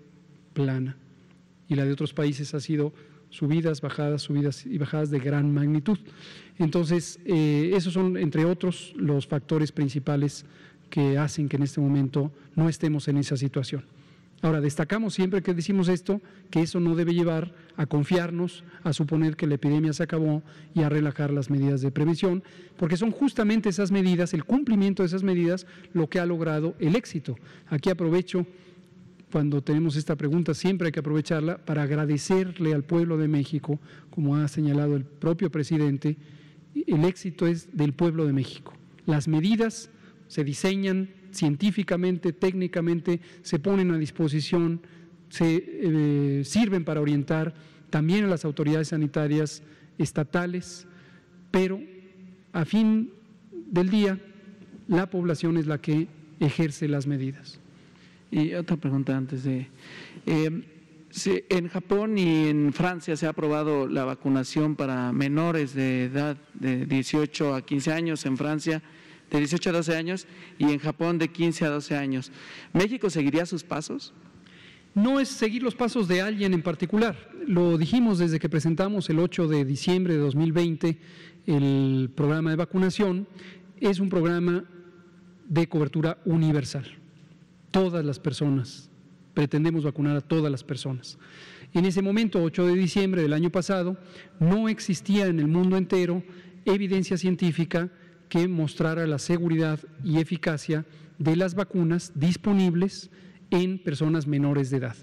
plana 0.53 0.95
y 1.67 1.75
la 1.75 1.85
de 1.85 1.91
otros 1.91 2.13
países 2.13 2.53
ha 2.53 2.59
sido 2.59 2.93
subidas, 3.29 3.81
bajadas, 3.81 4.21
subidas 4.21 4.65
y 4.65 4.77
bajadas 4.77 5.09
de 5.09 5.19
gran 5.19 5.53
magnitud. 5.53 5.97
Entonces, 6.59 7.19
eh, 7.25 7.71
esos 7.75 7.93
son, 7.93 8.17
entre 8.17 8.45
otros, 8.45 8.93
los 8.95 9.27
factores 9.27 9.71
principales 9.71 10.45
que 10.89 11.17
hacen 11.17 11.49
que 11.49 11.57
en 11.57 11.63
este 11.63 11.81
momento 11.81 12.31
no 12.55 12.69
estemos 12.69 13.07
en 13.07 13.17
esa 13.17 13.35
situación. 13.35 13.83
Ahora, 14.41 14.61
destacamos 14.61 15.15
siempre 15.15 15.41
que 15.41 15.55
decimos 15.55 15.87
esto, 15.87 16.21
que 16.51 16.61
eso 16.61 16.79
no 16.79 16.95
debe 16.95 17.13
llevar 17.13 17.55
a 17.75 17.87
confiarnos, 17.87 18.63
a 18.83 18.93
suponer 18.93 19.35
que 19.35 19.47
la 19.47 19.55
epidemia 19.55 19.93
se 19.93 20.03
acabó 20.03 20.43
y 20.75 20.83
a 20.83 20.89
relajar 20.89 21.31
las 21.31 21.49
medidas 21.49 21.81
de 21.81 21.91
prevención, 21.91 22.43
porque 22.77 22.97
son 22.97 23.11
justamente 23.11 23.69
esas 23.69 23.91
medidas, 23.91 24.35
el 24.35 24.45
cumplimiento 24.45 25.01
de 25.01 25.07
esas 25.07 25.23
medidas, 25.23 25.65
lo 25.93 26.07
que 26.07 26.19
ha 26.19 26.25
logrado 26.25 26.75
el 26.79 26.95
éxito. 26.95 27.35
Aquí 27.67 27.89
aprovecho, 27.89 28.45
cuando 29.31 29.63
tenemos 29.63 29.95
esta 29.95 30.15
pregunta, 30.15 30.53
siempre 30.53 30.87
hay 30.87 30.91
que 30.91 30.99
aprovecharla 30.99 31.57
para 31.57 31.83
agradecerle 31.83 32.75
al 32.75 32.83
pueblo 32.83 33.17
de 33.17 33.27
México, 33.27 33.79
como 34.11 34.35
ha 34.35 34.47
señalado 34.47 34.95
el 34.95 35.03
propio 35.03 35.49
presidente, 35.49 36.15
el 36.85 37.05
éxito 37.05 37.47
es 37.47 37.75
del 37.75 37.93
pueblo 37.93 38.27
de 38.27 38.33
México. 38.33 38.73
Las 39.07 39.27
medidas 39.27 39.89
se 40.27 40.43
diseñan, 40.43 41.09
científicamente, 41.37 42.33
técnicamente, 42.33 43.21
se 43.43 43.59
ponen 43.59 43.91
a 43.91 43.97
disposición, 43.97 44.81
se 45.29 45.63
eh, 45.65 46.41
sirven 46.43 46.83
para 46.83 46.99
orientar 46.99 47.53
también 47.89 48.25
a 48.25 48.27
las 48.27 48.43
autoridades 48.43 48.89
sanitarias 48.89 49.61
estatales, 49.97 50.87
pero 51.51 51.79
a 52.53 52.65
fin 52.65 53.11
del 53.51 53.89
día 53.89 54.19
la 54.87 55.09
población 55.09 55.57
es 55.57 55.67
la 55.67 55.77
que 55.77 56.07
ejerce 56.39 56.87
las 56.87 57.05
medidas. 57.07 57.59
Y 58.31 58.53
otra 58.53 58.77
pregunta 58.77 59.15
antes 59.15 59.43
de... 59.43 59.67
Eh, 60.25 60.73
en 61.49 61.67
Japón 61.69 62.17
y 62.17 62.47
en 62.47 62.73
Francia 62.73 63.15
se 63.15 63.25
ha 63.25 63.29
aprobado 63.29 63.87
la 63.87 64.03
vacunación 64.03 64.75
para 64.75 65.11
menores 65.13 65.73
de 65.73 66.03
edad 66.05 66.37
de 66.53 66.85
18 66.85 67.55
a 67.55 67.61
15 67.61 67.93
años 67.93 68.25
en 68.25 68.37
Francia 68.37 68.83
de 69.29 69.39
18 69.39 69.69
a 69.69 69.73
12 69.73 69.95
años 69.95 70.27
y 70.57 70.65
en 70.65 70.79
Japón 70.79 71.17
de 71.17 71.29
15 71.29 71.65
a 71.65 71.69
12 71.69 71.95
años. 71.95 72.31
¿México 72.73 73.09
seguiría 73.09 73.45
sus 73.45 73.63
pasos? 73.63 74.13
No 74.95 75.19
es 75.19 75.29
seguir 75.29 75.61
los 75.61 75.75
pasos 75.75 76.07
de 76.07 76.21
alguien 76.21 76.53
en 76.53 76.63
particular. 76.63 77.29
Lo 77.45 77.77
dijimos 77.77 78.17
desde 78.17 78.39
que 78.39 78.49
presentamos 78.49 79.09
el 79.09 79.19
8 79.19 79.47
de 79.47 79.63
diciembre 79.63 80.15
de 80.15 80.19
2020 80.19 80.97
el 81.45 82.09
programa 82.15 82.49
de 82.49 82.55
vacunación. 82.55 83.27
Es 83.79 83.99
un 83.99 84.09
programa 84.09 84.65
de 85.47 85.69
cobertura 85.69 86.17
universal. 86.25 86.85
Todas 87.71 88.03
las 88.03 88.19
personas, 88.19 88.89
pretendemos 89.33 89.83
vacunar 89.83 90.17
a 90.17 90.21
todas 90.21 90.51
las 90.51 90.63
personas. 90.63 91.19
En 91.73 91.85
ese 91.85 92.01
momento, 92.01 92.41
8 92.41 92.65
de 92.65 92.73
diciembre 92.73 93.21
del 93.21 93.33
año 93.33 93.51
pasado, 93.51 93.97
no 94.39 94.67
existía 94.67 95.27
en 95.27 95.39
el 95.39 95.47
mundo 95.47 95.77
entero 95.77 96.23
evidencia 96.65 97.17
científica 97.17 97.91
que 98.29 98.47
mostrara 98.47 99.07
la 99.07 99.19
seguridad 99.19 99.79
y 100.03 100.17
eficacia 100.17 100.85
de 101.17 101.35
las 101.35 101.55
vacunas 101.55 102.11
disponibles 102.15 103.09
en 103.49 103.79
personas 103.79 104.27
menores 104.27 104.69
de 104.69 104.77
edad. 104.77 104.95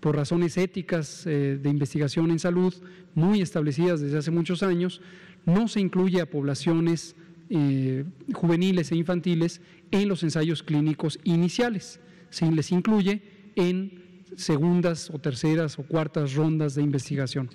Por 0.00 0.16
razones 0.16 0.56
éticas 0.56 1.26
eh, 1.26 1.58
de 1.60 1.70
investigación 1.70 2.30
en 2.30 2.38
salud 2.38 2.72
muy 3.14 3.40
establecidas 3.40 4.00
desde 4.00 4.18
hace 4.18 4.30
muchos 4.30 4.62
años, 4.62 5.00
no 5.44 5.66
se 5.66 5.80
incluye 5.80 6.20
a 6.20 6.30
poblaciones 6.30 7.16
eh, 7.50 8.04
juveniles 8.32 8.92
e 8.92 8.96
infantiles 8.96 9.60
en 9.90 10.08
los 10.08 10.22
ensayos 10.22 10.62
clínicos 10.62 11.18
iniciales. 11.24 12.00
Se 12.30 12.50
les 12.50 12.70
incluye 12.70 13.22
en 13.56 14.24
segundas 14.36 15.10
o 15.10 15.18
terceras 15.18 15.78
o 15.78 15.82
cuartas 15.82 16.34
rondas 16.34 16.74
de 16.74 16.82
investigación. 16.82 17.50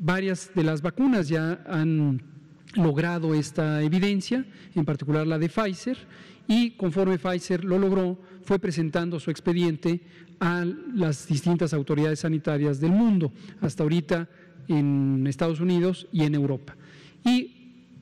Varias 0.00 0.50
de 0.54 0.64
las 0.64 0.82
vacunas 0.82 1.28
ya 1.28 1.62
han 1.66 2.20
logrado 2.78 3.34
esta 3.34 3.82
evidencia, 3.82 4.46
en 4.74 4.84
particular 4.84 5.26
la 5.26 5.38
de 5.38 5.48
Pfizer, 5.48 5.98
y 6.46 6.70
conforme 6.70 7.18
Pfizer 7.18 7.64
lo 7.64 7.78
logró, 7.78 8.18
fue 8.42 8.58
presentando 8.58 9.20
su 9.20 9.30
expediente 9.30 10.00
a 10.40 10.64
las 10.94 11.26
distintas 11.26 11.74
autoridades 11.74 12.20
sanitarias 12.20 12.80
del 12.80 12.92
mundo, 12.92 13.32
hasta 13.60 13.82
ahorita 13.82 14.28
en 14.68 15.26
Estados 15.26 15.60
Unidos 15.60 16.06
y 16.12 16.22
en 16.22 16.34
Europa. 16.34 16.76
Y 17.24 17.54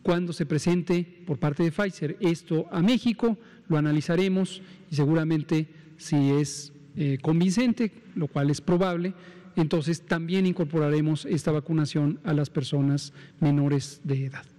cuando 0.02 0.32
se 0.32 0.46
presente 0.46 1.22
por 1.26 1.38
parte 1.38 1.64
de 1.64 1.72
Pfizer 1.72 2.16
esto 2.20 2.66
a 2.70 2.82
México, 2.82 3.36
lo 3.68 3.76
analizaremos 3.78 4.62
y 4.90 4.94
seguramente 4.94 5.66
si 5.96 6.30
es 6.30 6.72
eh, 6.96 7.18
convincente, 7.20 7.92
lo 8.14 8.28
cual 8.28 8.50
es 8.50 8.60
probable, 8.60 9.14
entonces 9.56 10.02
también 10.02 10.46
incorporaremos 10.46 11.24
esta 11.24 11.50
vacunación 11.50 12.20
a 12.24 12.34
las 12.34 12.50
personas 12.50 13.12
menores 13.40 14.00
de 14.04 14.26
edad. 14.26 14.55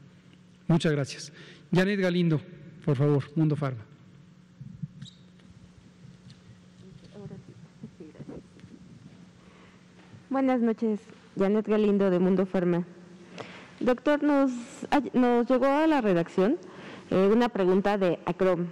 Muchas 0.68 0.91
gracias. 0.91 1.34
Janet 1.74 1.99
Galindo, 1.99 2.41
por 2.86 2.95
favor, 2.95 3.24
Mundo 3.36 3.55
Farma. 3.55 3.84
Buenas 10.30 10.61
noches, 10.61 10.99
Janet 11.38 11.68
Galindo 11.68 12.09
de 12.09 12.20
Mundo 12.20 12.45
Farma. 12.45 12.86
Doctor, 13.80 14.24
nos, 14.24 14.51
nos 15.13 15.49
llegó 15.49 15.68
a 15.68 15.88
la 15.88 16.01
redacción 16.01 16.57
eh, 17.11 17.30
una 17.32 17.49
pregunta 17.49 17.97
de 17.97 18.20
Acrom 18.26 18.68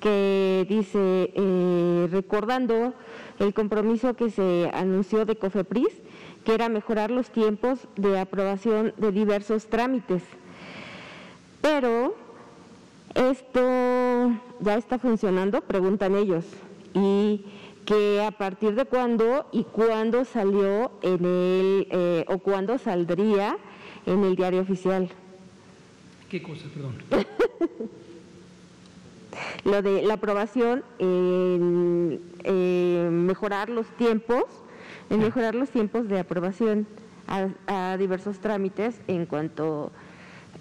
que 0.00 0.66
dice, 0.68 1.32
eh, 1.34 2.08
recordando 2.10 2.94
el 3.38 3.52
compromiso 3.54 4.14
que 4.14 4.30
se 4.30 4.70
anunció 4.72 5.24
de 5.24 5.36
COFEPRIS, 5.36 6.02
que 6.44 6.54
era 6.54 6.68
mejorar 6.68 7.10
los 7.10 7.30
tiempos 7.30 7.88
de 7.96 8.18
aprobación 8.18 8.94
de 8.98 9.10
diversos 9.10 9.66
trámites. 9.66 10.22
Pero 11.66 12.14
esto 13.16 13.60
ya 14.60 14.76
está 14.76 15.00
funcionando, 15.00 15.62
preguntan 15.62 16.14
ellos, 16.14 16.44
y 16.94 17.44
que 17.84 18.22
a 18.22 18.30
partir 18.30 18.76
de 18.76 18.84
cuándo 18.84 19.46
y 19.50 19.64
cuándo 19.64 20.24
salió 20.24 20.92
en 21.02 21.24
el, 21.24 21.88
eh, 21.90 22.24
o 22.28 22.38
cuándo 22.38 22.78
saldría 22.78 23.58
en 24.06 24.22
el 24.22 24.36
diario 24.36 24.60
oficial. 24.60 25.10
¿Qué 26.30 26.40
cosa, 26.40 26.66
perdón? 26.72 27.02
Lo 29.64 29.82
de 29.82 30.02
la 30.02 30.14
aprobación, 30.14 30.84
en, 31.00 32.20
mejorar 33.26 33.70
los 33.70 33.88
tiempos, 33.96 34.44
en 35.10 35.18
mejorar 35.18 35.56
los 35.56 35.70
tiempos 35.70 36.06
de 36.06 36.20
aprobación 36.20 36.86
a, 37.26 37.96
diversos 37.96 38.38
trámites 38.38 39.00
en 39.08 39.26
cuanto 39.26 39.90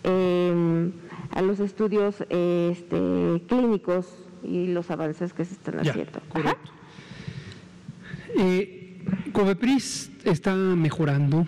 em, 0.05 0.91
a 1.31 1.41
los 1.41 1.59
estudios 1.59 2.15
este, 2.29 3.41
clínicos 3.47 4.07
y 4.43 4.67
los 4.67 4.91
avances 4.91 5.33
que 5.33 5.45
se 5.45 5.53
están 5.53 5.79
haciendo. 5.79 6.19
Correcto. 6.29 6.71
Eh, 8.37 9.01
Covepris 9.31 10.11
está 10.23 10.55
mejorando 10.55 11.45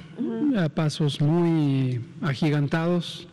a 0.57 0.69
pasos 0.69 1.21
muy 1.21 2.01
agigantados 2.21 3.27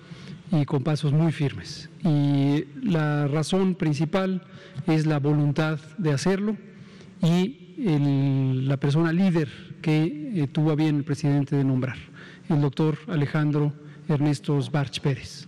y 0.51 0.65
con 0.65 0.83
pasos 0.83 1.13
muy 1.13 1.33
firmes. 1.33 1.89
Y 2.05 2.65
la 2.83 3.27
razón 3.27 3.75
principal 3.75 4.43
es 4.87 5.07
la 5.07 5.19
voluntad 5.19 5.79
de 5.99 6.13
hacerlo 6.13 6.57
y 7.23 7.65
la 7.77 8.77
persona 8.77 9.13
líder 9.13 9.49
que 9.83 10.33
eh, 10.35 10.47
tuvo 10.47 10.71
a 10.71 10.75
bien 10.75 10.97
el 10.97 11.05
presidente 11.05 11.57
de 11.57 11.65
nombrar, 11.65 11.97
el 12.49 12.61
doctor 12.61 12.97
Alejandro 13.09 13.73
Ernesto 14.09 14.61
Sbarch 14.61 15.01
Pérez. 15.01 15.47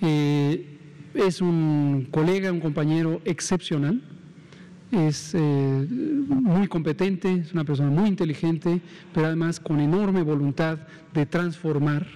Eh, 0.00 0.78
es 1.14 1.40
un 1.40 2.08
colega, 2.10 2.52
un 2.52 2.60
compañero 2.60 3.20
excepcional, 3.24 4.00
es 4.92 5.34
eh, 5.34 5.86
muy 5.88 6.66
competente, 6.68 7.32
es 7.32 7.52
una 7.52 7.64
persona 7.64 7.90
muy 7.90 8.08
inteligente, 8.08 8.80
pero 9.12 9.26
además 9.26 9.60
con 9.60 9.80
enorme 9.80 10.22
voluntad 10.22 10.78
de 11.14 11.26
transformar. 11.26 12.06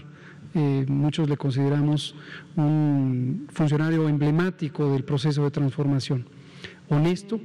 Eh, 0.56 0.84
muchos 0.88 1.28
le 1.28 1.36
consideramos 1.36 2.14
un 2.54 3.46
funcionario 3.52 4.08
emblemático 4.08 4.92
del 4.92 5.04
proceso 5.04 5.44
de 5.44 5.50
transformación. 5.50 6.26
Honesto, 6.88 7.40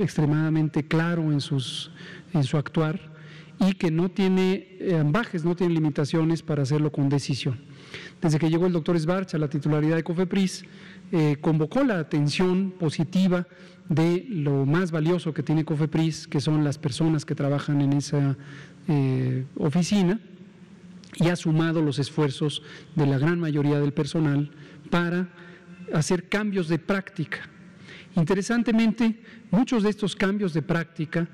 extremadamente 0.00 0.86
claro 0.86 1.32
en, 1.32 1.40
sus, 1.40 1.92
en 2.32 2.44
su 2.44 2.56
actuar 2.56 3.17
y 3.60 3.72
que 3.74 3.90
no 3.90 4.10
tiene 4.10 4.76
eh, 4.78 4.96
ambajes, 4.98 5.44
no 5.44 5.56
tiene 5.56 5.74
limitaciones 5.74 6.42
para 6.42 6.62
hacerlo 6.62 6.92
con 6.92 7.08
decisión. 7.08 7.60
Desde 8.20 8.38
que 8.38 8.50
llegó 8.50 8.66
el 8.66 8.72
doctor 8.72 8.98
Sbarch 8.98 9.34
a 9.34 9.38
la 9.38 9.48
titularidad 9.48 9.96
de 9.96 10.04
COFEPRIS, 10.04 10.64
convocó 11.40 11.82
la 11.84 12.00
atención 12.00 12.74
positiva 12.78 13.46
de 13.88 14.26
lo 14.28 14.66
más 14.66 14.90
valioso 14.90 15.32
que 15.32 15.42
tiene 15.42 15.64
COFEPRIS, 15.64 16.28
que 16.28 16.40
son 16.40 16.64
las 16.64 16.78
personas 16.78 17.24
que 17.24 17.34
trabajan 17.34 17.80
en 17.80 17.94
esa 17.94 18.36
eh, 18.86 19.46
oficina, 19.56 20.20
y 21.16 21.28
ha 21.28 21.36
sumado 21.36 21.82
los 21.82 21.98
esfuerzos 21.98 22.62
de 22.94 23.06
la 23.06 23.18
gran 23.18 23.40
mayoría 23.40 23.80
del 23.80 23.92
personal 23.92 24.50
para 24.90 25.28
hacer 25.94 26.28
cambios 26.28 26.68
de 26.68 26.78
práctica. 26.78 27.48
Interesantemente, 28.14 29.20
muchos 29.50 29.82
de 29.82 29.90
estos 29.90 30.14
cambios 30.14 30.52
de 30.52 30.62
práctica 30.62 31.28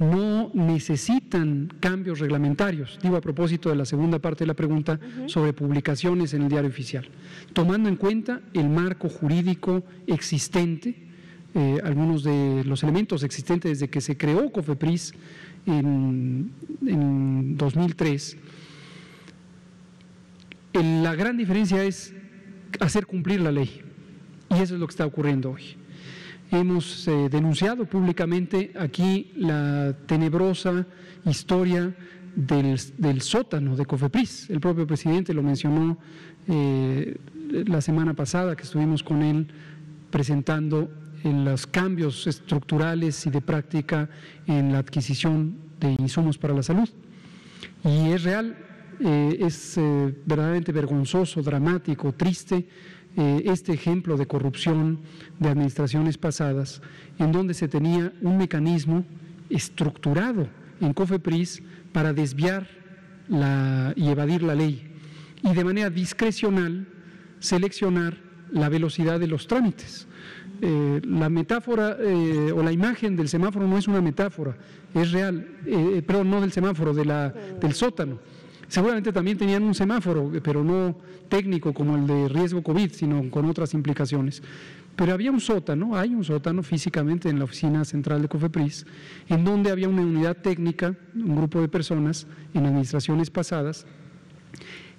no 0.00 0.50
necesitan 0.54 1.70
cambios 1.78 2.18
reglamentarios, 2.20 2.98
digo 3.02 3.16
a 3.16 3.20
propósito 3.20 3.68
de 3.68 3.76
la 3.76 3.84
segunda 3.84 4.18
parte 4.18 4.44
de 4.44 4.48
la 4.48 4.54
pregunta 4.54 4.98
sobre 5.26 5.52
publicaciones 5.52 6.32
en 6.32 6.42
el 6.42 6.48
diario 6.48 6.70
oficial, 6.70 7.06
tomando 7.52 7.88
en 7.88 7.96
cuenta 7.96 8.40
el 8.54 8.70
marco 8.70 9.10
jurídico 9.10 9.84
existente 10.06 11.10
eh, 11.54 11.80
algunos 11.84 12.22
de 12.22 12.64
los 12.64 12.82
elementos 12.82 13.22
existentes 13.24 13.72
desde 13.72 13.90
que 13.90 14.00
se 14.00 14.16
creó 14.16 14.50
COFEPRIS 14.50 15.14
en, 15.66 16.50
2003. 17.58 18.36
la 20.72 21.14
gran 21.14 21.36
diferencia 21.36 21.84
es 21.84 22.14
hacer 22.78 23.04
cumplir 23.04 23.40
la 23.40 23.52
ley 23.52 23.82
y 24.48 24.54
eso 24.54 24.74
es 24.74 24.80
lo 24.80 24.86
que 24.86 24.92
está 24.92 25.04
ocurriendo 25.04 25.50
hoy. 25.50 25.76
Hemos 26.50 27.06
eh, 27.06 27.28
denunciado 27.30 27.84
públicamente 27.84 28.72
aquí 28.76 29.32
la 29.36 29.94
tenebrosa 30.06 30.84
historia 31.24 31.94
del, 32.34 33.20
sótano 33.22 33.76
de 33.76 33.86
COFEPRIS. 33.86 34.50
El 34.50 34.60
propio 34.60 34.86
presidente 34.86 35.32
lo 35.32 35.42
mencionó 35.42 35.96
eh, 36.48 37.16
la 37.66 37.80
semana 37.80 38.14
pasada 38.14 38.56
que 38.56 38.64
estuvimos 38.64 39.02
con 39.02 39.22
él 39.22 39.46
presentando 40.10 40.90
en 41.22 41.44
los 41.44 41.66
cambios 41.66 42.26
estructurales 42.26 43.26
y 43.26 43.30
de 43.30 43.40
práctica 43.40 44.08
en 44.46 44.72
la 44.72 44.78
adquisición 44.78 45.56
de 45.78 45.92
insumos 45.92 46.38
para 46.38 46.54
la 46.54 46.62
salud. 46.62 46.88
Y 47.84 48.10
es 48.10 48.22
real, 48.24 48.56
eh, 49.00 49.38
es 49.40 49.78
eh, 49.78 50.14
verdaderamente 50.24 50.72
vergonzoso, 50.72 51.42
dramático, 51.42 52.12
triste 52.12 52.66
eh, 53.16 53.42
este 53.46 53.72
ejemplo 53.72 54.16
de 54.16 54.26
corrupción 54.26 55.00
de 55.38 55.48
administraciones 55.48 56.18
pasadas, 56.18 56.80
en 57.18 57.32
donde 57.32 57.54
se 57.54 57.68
tenía 57.68 58.12
un 58.22 58.38
mecanismo 58.38 59.04
estructurado 59.48 60.48
en 60.80 60.92
COFEPRIS 60.92 61.62
para 61.92 62.12
desviar 62.12 62.68
la, 63.28 63.92
y 63.96 64.08
evadir 64.08 64.42
la 64.42 64.54
ley 64.54 64.90
y 65.42 65.54
de 65.54 65.64
manera 65.64 65.90
discrecional 65.90 66.86
seleccionar 67.38 68.16
la 68.52 68.68
velocidad 68.68 69.18
de 69.18 69.26
los 69.26 69.46
trámites. 69.46 70.06
Eh, 70.62 71.00
la 71.04 71.30
metáfora 71.30 71.96
eh, 71.98 72.52
o 72.54 72.62
la 72.62 72.72
imagen 72.72 73.16
del 73.16 73.28
semáforo 73.28 73.66
no 73.66 73.78
es 73.78 73.88
una 73.88 74.02
metáfora, 74.02 74.56
es 74.94 75.10
real, 75.12 75.48
eh, 75.64 76.02
perdón, 76.06 76.30
no 76.30 76.40
del 76.40 76.52
semáforo, 76.52 76.92
de 76.92 77.04
la, 77.06 77.30
del 77.30 77.72
sótano. 77.72 78.18
Seguramente 78.70 79.12
también 79.12 79.36
tenían 79.36 79.64
un 79.64 79.74
semáforo, 79.74 80.30
pero 80.44 80.62
no 80.62 80.96
técnico 81.28 81.74
como 81.74 81.96
el 81.96 82.06
de 82.06 82.28
riesgo 82.28 82.62
COVID, 82.62 82.92
sino 82.92 83.28
con 83.28 83.46
otras 83.46 83.74
implicaciones. 83.74 84.44
Pero 84.94 85.12
había 85.12 85.32
un 85.32 85.40
sótano, 85.40 85.96
hay 85.96 86.14
un 86.14 86.22
sótano 86.22 86.62
físicamente 86.62 87.28
en 87.28 87.40
la 87.40 87.46
oficina 87.46 87.84
central 87.84 88.22
de 88.22 88.28
COFEPRIS, 88.28 88.86
en 89.28 89.44
donde 89.44 89.72
había 89.72 89.88
una 89.88 90.02
unidad 90.02 90.36
técnica, 90.36 90.94
un 91.16 91.34
grupo 91.34 91.60
de 91.60 91.66
personas 91.66 92.28
en 92.54 92.64
administraciones 92.64 93.28
pasadas, 93.28 93.86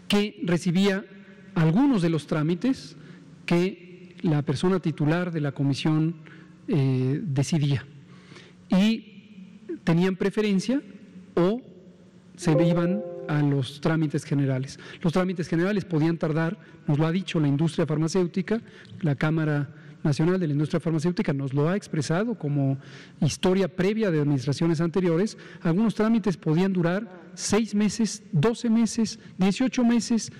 que 0.09 0.41
recibía 0.43 1.05
algunos 1.55 2.01
de 2.01 2.09
los 2.09 2.27
trámites 2.27 2.97
que 3.45 4.17
la 4.21 4.41
persona 4.41 4.81
titular 4.81 5.31
de 5.31 5.39
la 5.39 5.53
comisión 5.53 6.15
eh, 6.67 7.21
decidía. 7.23 7.85
Y 8.69 9.77
tenían 9.85 10.17
preferencia 10.17 10.81
o 11.35 11.61
se 12.35 12.51
iban 12.67 13.01
a 13.27 13.41
los 13.41 13.81
trámites 13.81 14.23
generales. 14.23 14.79
Los 15.01 15.13
trámites 15.13 15.47
generales 15.47 15.85
podían 15.85 16.17
tardar, 16.17 16.57
nos 16.87 16.99
lo 16.99 17.05
ha 17.05 17.11
dicho 17.11 17.39
la 17.39 17.47
industria 17.47 17.85
farmacéutica, 17.85 18.61
la 19.01 19.15
Cámara 19.15 19.69
Nacional 20.03 20.39
de 20.39 20.47
la 20.47 20.53
Industria 20.53 20.79
Farmacéutica 20.79 21.31
nos 21.31 21.53
lo 21.53 21.69
ha 21.69 21.75
expresado 21.75 22.33
como 22.35 22.77
historia 23.19 23.67
previa 23.67 24.09
de 24.09 24.19
administraciones 24.19 24.81
anteriores, 24.81 25.37
algunos 25.61 25.93
trámites 25.93 26.37
podían 26.37 26.73
durar 26.73 27.07
seis 27.35 27.75
meses, 27.75 28.23
doce 28.31 28.69
meses, 28.69 29.19
dieciocho 29.37 29.83
meses, 29.83 30.31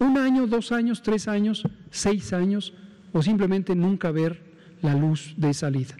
un 0.00 0.18
año, 0.18 0.46
dos 0.48 0.72
años, 0.72 1.02
tres 1.02 1.28
años, 1.28 1.62
seis 1.90 2.32
años, 2.32 2.74
o 3.12 3.22
simplemente 3.22 3.76
nunca 3.76 4.10
ver 4.10 4.42
la 4.82 4.94
luz 4.94 5.34
de 5.36 5.54
salida. 5.54 5.94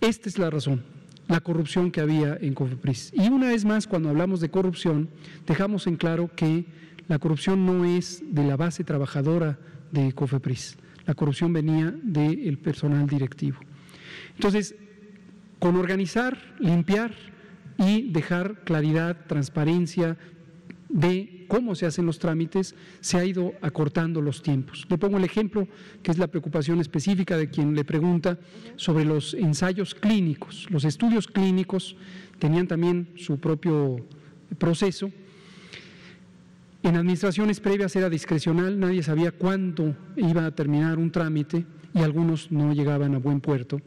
Esta 0.00 0.28
es 0.28 0.38
la 0.38 0.48
razón, 0.48 0.82
la 1.28 1.40
corrupción 1.40 1.90
que 1.90 2.00
había 2.00 2.36
en 2.40 2.54
COFEPRIS. 2.54 3.12
Y 3.14 3.28
una 3.28 3.48
vez 3.48 3.64
más, 3.64 3.86
cuando 3.86 4.10
hablamos 4.10 4.40
de 4.40 4.50
corrupción, 4.50 5.08
dejamos 5.46 5.86
en 5.86 5.96
claro 5.96 6.30
que 6.34 6.66
la 7.08 7.18
corrupción 7.18 7.64
no 7.66 7.84
es 7.84 8.22
de 8.26 8.44
la 8.44 8.56
base 8.56 8.84
trabajadora 8.84 9.58
de 9.92 10.12
COFEPRIS, 10.12 10.76
la 11.06 11.14
corrupción 11.14 11.52
venía 11.52 11.94
del 12.02 12.58
personal 12.58 13.06
directivo. 13.06 13.58
Entonces, 14.34 14.74
con 15.58 15.76
organizar, 15.76 16.38
limpiar 16.58 17.14
y 17.78 18.10
dejar 18.10 18.64
claridad, 18.64 19.26
transparencia 19.26 20.16
de 20.94 21.44
cómo 21.48 21.74
se 21.74 21.86
hacen 21.86 22.06
los 22.06 22.20
trámites, 22.20 22.76
se 23.00 23.18
ha 23.18 23.24
ido 23.24 23.52
acortando 23.60 24.22
los 24.22 24.42
tiempos. 24.42 24.86
Le 24.88 24.96
pongo 24.96 25.18
el 25.18 25.24
ejemplo, 25.24 25.66
que 26.04 26.12
es 26.12 26.18
la 26.18 26.28
preocupación 26.28 26.80
específica 26.80 27.36
de 27.36 27.50
quien 27.50 27.74
le 27.74 27.84
pregunta 27.84 28.38
sobre 28.76 29.04
los 29.04 29.34
ensayos 29.34 29.92
clínicos. 29.92 30.68
Los 30.70 30.84
estudios 30.84 31.26
clínicos 31.26 31.96
tenían 32.38 32.68
también 32.68 33.08
su 33.16 33.38
propio 33.38 34.06
proceso 34.56 35.10
En 36.84 36.96
administraciones 36.96 37.60
previas 37.60 37.96
era 37.96 38.10
discrecional, 38.10 38.78
nadie 38.78 39.02
sabía 39.02 39.32
cuándo 39.32 39.96
iba 40.16 40.44
a 40.44 40.54
terminar 40.54 40.98
un 40.98 41.10
trámite 41.10 41.64
y 41.94 42.00
algunos 42.00 42.52
no 42.52 42.72
llegaban 42.72 43.14
a 43.14 43.18
buen 43.18 43.40
puerto. 43.40 43.80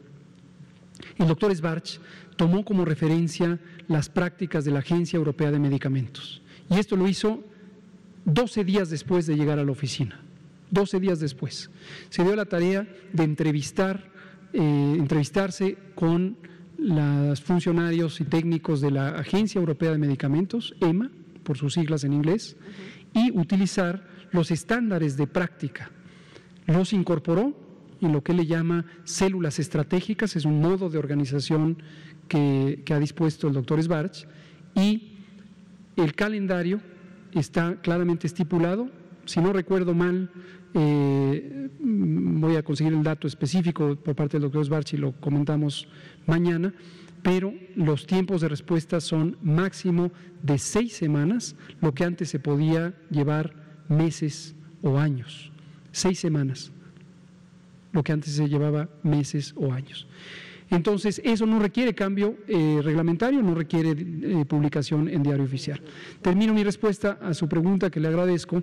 El 1.16 1.28
doctor 1.28 1.54
Sbarch 1.54 2.00
tomó 2.36 2.64
como 2.64 2.84
referencia 2.84 3.60
las 3.86 4.08
prácticas 4.08 4.64
de 4.64 4.72
la 4.72 4.80
Agencia 4.80 5.16
Europea 5.16 5.52
de 5.52 5.60
Medicamentos 5.60 6.42
y 6.70 6.78
esto 6.78 6.96
lo 6.96 7.08
hizo 7.08 7.42
12 8.24 8.64
días 8.64 8.90
después 8.90 9.26
de 9.26 9.36
llegar 9.36 9.58
a 9.58 9.64
la 9.64 9.72
oficina. 9.72 10.20
12 10.70 11.00
días 11.00 11.20
después. 11.20 11.70
Se 12.10 12.22
dio 12.22 12.36
la 12.36 12.44
tarea 12.44 12.86
de 13.12 13.24
entrevistar, 13.24 14.10
eh, 14.52 14.96
entrevistarse 14.98 15.78
con 15.94 16.36
los 16.76 17.40
funcionarios 17.40 18.20
y 18.20 18.24
técnicos 18.24 18.80
de 18.80 18.90
la 18.90 19.10
Agencia 19.10 19.58
Europea 19.58 19.90
de 19.90 19.98
Medicamentos, 19.98 20.74
EMA, 20.80 21.10
por 21.42 21.56
sus 21.56 21.74
siglas 21.74 22.04
en 22.04 22.12
inglés, 22.12 22.56
y 23.14 23.36
utilizar 23.36 24.06
los 24.30 24.50
estándares 24.50 25.16
de 25.16 25.26
práctica. 25.26 25.90
Los 26.66 26.92
incorporó 26.92 27.54
en 28.00 28.12
lo 28.12 28.22
que 28.22 28.34
le 28.34 28.46
llama 28.46 28.84
células 29.04 29.58
estratégicas, 29.58 30.36
es 30.36 30.44
un 30.44 30.60
modo 30.60 30.88
de 30.88 30.98
organización 30.98 31.82
que, 32.28 32.84
ha 32.90 32.98
dispuesto 32.98 33.48
el 33.48 33.54
doctor 33.54 33.82
Sbarch, 33.82 34.28
y 34.74 35.17
el 35.98 36.14
calendario 36.14 36.80
está 37.32 37.76
claramente 37.82 38.26
estipulado. 38.26 38.90
Si 39.24 39.40
no 39.40 39.52
recuerdo 39.52 39.94
mal, 39.94 40.30
eh, 40.74 41.68
voy 41.80 42.56
a 42.56 42.62
conseguir 42.62 42.92
el 42.92 43.02
dato 43.02 43.26
específico 43.26 43.96
por 43.96 44.14
parte 44.14 44.36
del 44.36 44.42
doctor 44.42 44.64
Sbarch 44.64 44.94
y 44.94 44.96
lo 44.96 45.12
comentamos 45.12 45.88
mañana, 46.26 46.72
pero 47.22 47.52
los 47.74 48.06
tiempos 48.06 48.40
de 48.40 48.48
respuesta 48.48 49.00
son 49.00 49.36
máximo 49.42 50.12
de 50.42 50.58
seis 50.58 50.94
semanas, 50.94 51.56
lo 51.80 51.92
que 51.92 52.04
antes 52.04 52.28
se 52.28 52.38
podía 52.38 52.94
llevar 53.10 53.54
meses 53.88 54.54
o 54.82 54.98
años. 54.98 55.52
Seis 55.90 56.18
semanas, 56.20 56.70
lo 57.92 58.02
que 58.02 58.12
antes 58.12 58.34
se 58.34 58.48
llevaba 58.48 58.88
meses 59.02 59.52
o 59.56 59.72
años. 59.72 60.06
Entonces, 60.70 61.20
eso 61.24 61.46
no 61.46 61.58
requiere 61.58 61.94
cambio 61.94 62.36
eh, 62.46 62.80
reglamentario, 62.82 63.42
no 63.42 63.54
requiere 63.54 63.90
eh, 63.90 64.44
publicación 64.44 65.08
en 65.08 65.22
diario 65.22 65.44
oficial. 65.44 65.80
Termino 66.20 66.52
mi 66.52 66.62
respuesta 66.62 67.18
a 67.22 67.32
su 67.32 67.48
pregunta, 67.48 67.90
que 67.90 68.00
le 68.00 68.08
agradezco, 68.08 68.62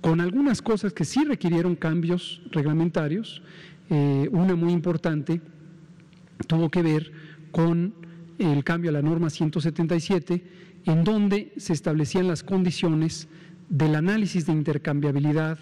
con 0.00 0.20
algunas 0.20 0.62
cosas 0.62 0.92
que 0.92 1.04
sí 1.04 1.24
requirieron 1.24 1.74
cambios 1.74 2.42
reglamentarios. 2.52 3.42
Eh, 3.90 4.28
una 4.30 4.54
muy 4.54 4.72
importante 4.72 5.40
tuvo 6.46 6.70
que 6.70 6.82
ver 6.82 7.12
con 7.50 7.94
el 8.38 8.62
cambio 8.62 8.90
a 8.90 8.92
la 8.92 9.02
norma 9.02 9.30
177, 9.30 10.44
en 10.84 11.04
donde 11.04 11.52
se 11.56 11.72
establecían 11.72 12.28
las 12.28 12.42
condiciones 12.42 13.28
del 13.68 13.94
análisis 13.96 14.46
de 14.46 14.52
intercambiabilidad 14.52 15.58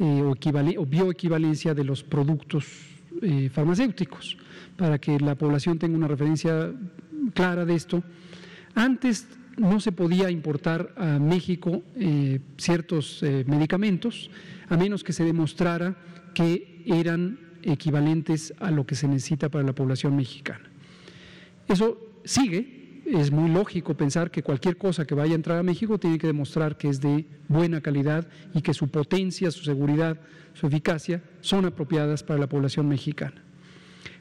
o, 0.00 0.34
o 0.34 0.86
bioequivalencia 0.86 1.74
de 1.74 1.84
los 1.84 2.02
productos 2.02 2.93
farmacéuticos 3.52 4.36
para 4.76 4.98
que 4.98 5.18
la 5.18 5.34
población 5.34 5.78
tenga 5.78 5.96
una 5.96 6.08
referencia 6.08 6.72
clara 7.32 7.64
de 7.64 7.74
esto. 7.74 8.02
Antes 8.74 9.28
no 9.56 9.80
se 9.80 9.92
podía 9.92 10.30
importar 10.30 10.92
a 10.96 11.18
México 11.18 11.82
eh, 11.96 12.40
ciertos 12.58 13.22
eh, 13.22 13.44
medicamentos 13.46 14.30
a 14.68 14.76
menos 14.76 15.04
que 15.04 15.12
se 15.12 15.24
demostrara 15.24 15.96
que 16.34 16.82
eran 16.86 17.38
equivalentes 17.62 18.52
a 18.58 18.70
lo 18.70 18.84
que 18.84 18.94
se 18.94 19.08
necesita 19.08 19.48
para 19.48 19.64
la 19.64 19.74
población 19.74 20.16
mexicana. 20.16 20.68
Eso 21.68 21.98
sigue, 22.24 22.83
es 23.06 23.30
muy 23.30 23.50
lógico 23.50 23.94
pensar 23.94 24.30
que 24.30 24.42
cualquier 24.42 24.76
cosa 24.76 25.06
que 25.06 25.14
vaya 25.14 25.32
a 25.32 25.36
entrar 25.36 25.58
a 25.58 25.62
México 25.62 25.98
tiene 25.98 26.18
que 26.18 26.26
demostrar 26.26 26.76
que 26.76 26.88
es 26.88 27.00
de 27.00 27.26
buena 27.48 27.80
calidad 27.80 28.26
y 28.54 28.62
que 28.62 28.74
su 28.74 28.88
potencia, 28.88 29.50
su 29.50 29.64
seguridad, 29.64 30.18
su 30.54 30.66
eficacia 30.66 31.22
son 31.40 31.66
apropiadas 31.66 32.22
para 32.22 32.40
la 32.40 32.48
población 32.48 32.88
mexicana. 32.88 33.42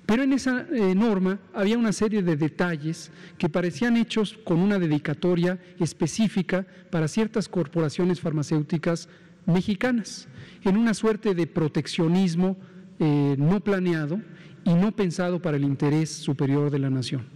Pero 0.06 0.24
en 0.24 0.34
esa 0.34 0.68
eh, 0.72 0.96
norma 0.96 1.40
había 1.54 1.78
una 1.78 1.94
serie 1.94 2.22
de 2.24 2.36
detalles 2.36 3.12
que 3.38 3.48
parecían 3.48 3.96
hechos 3.96 4.38
con 4.44 4.60
una 4.60 4.78
dedicatoria 4.78 5.60
específica 5.80 6.66
para 6.90 7.08
ciertas 7.08 7.48
corporaciones 7.48 8.20
farmacéuticas 8.20 9.08
mexicanas, 9.46 10.28
en 10.64 10.78
una 10.78 10.94
suerte 10.94 11.34
de 11.34 11.48
proteccionismo 11.48 12.58
eh, 13.00 13.36
no 13.38 13.62
planeado 13.62 14.20
y 14.66 14.74
no 14.74 14.92
pensado 14.92 15.42
para 15.42 15.58
el 15.58 15.64
interés 15.64 16.10
superior 16.10 16.70
de 16.70 16.80
la 16.80 16.90
nación. 16.90 17.33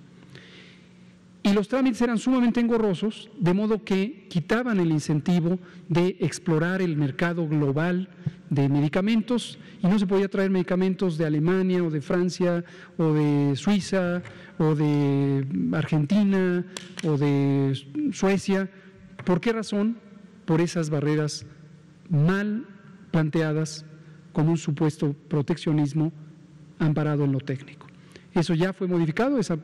Y 1.48 1.54
los 1.54 1.70
trámites 1.70 2.02
eran 2.02 2.18
sumamente 2.18 2.60
engorrosos, 2.60 3.30
de 3.40 3.54
modo 3.54 3.82
que 3.82 4.28
quitaban 4.28 4.82
el 4.82 4.92
incentivo 4.92 5.60
de 5.88 6.18
explorar 6.20 6.82
el 6.82 6.98
mercado 6.98 7.48
global 7.48 8.10
de 8.50 8.68
medicamentos 8.68 9.58
y 9.82 9.88
no 9.88 9.98
se 9.98 10.08
podía 10.08 10.28
traer 10.28 10.50
medicamentos 10.50 11.18
de 11.18 11.26
Alemania 11.26 11.82
o 11.82 11.90
de 11.90 12.02
Francia 12.02 12.66
o 12.98 13.14
de 13.14 13.56
Suiza 13.56 14.24
o 14.58 14.76
de 14.76 15.48
Argentina 15.72 16.66
o 17.06 17.18
de 17.18 17.82
Suecia. 18.12 18.70
¿Por 19.24 19.40
qué 19.40 19.54
razón? 19.54 20.00
Por 20.44 20.60
esas 20.60 20.90
barreras 20.90 21.46
mal 22.10 22.66
planteadas 23.12 23.86
con 24.34 24.50
un 24.50 24.58
supuesto 24.58 25.16
proteccionismo 25.30 26.12
amparado 26.78 27.24
en 27.24 27.32
lo 27.32 27.40
técnico. 27.40 27.87
Eso 28.38 28.54
ya 28.54 28.72
fue 28.72 28.88
modificado, 28.88 29.40
esa 29.40 29.58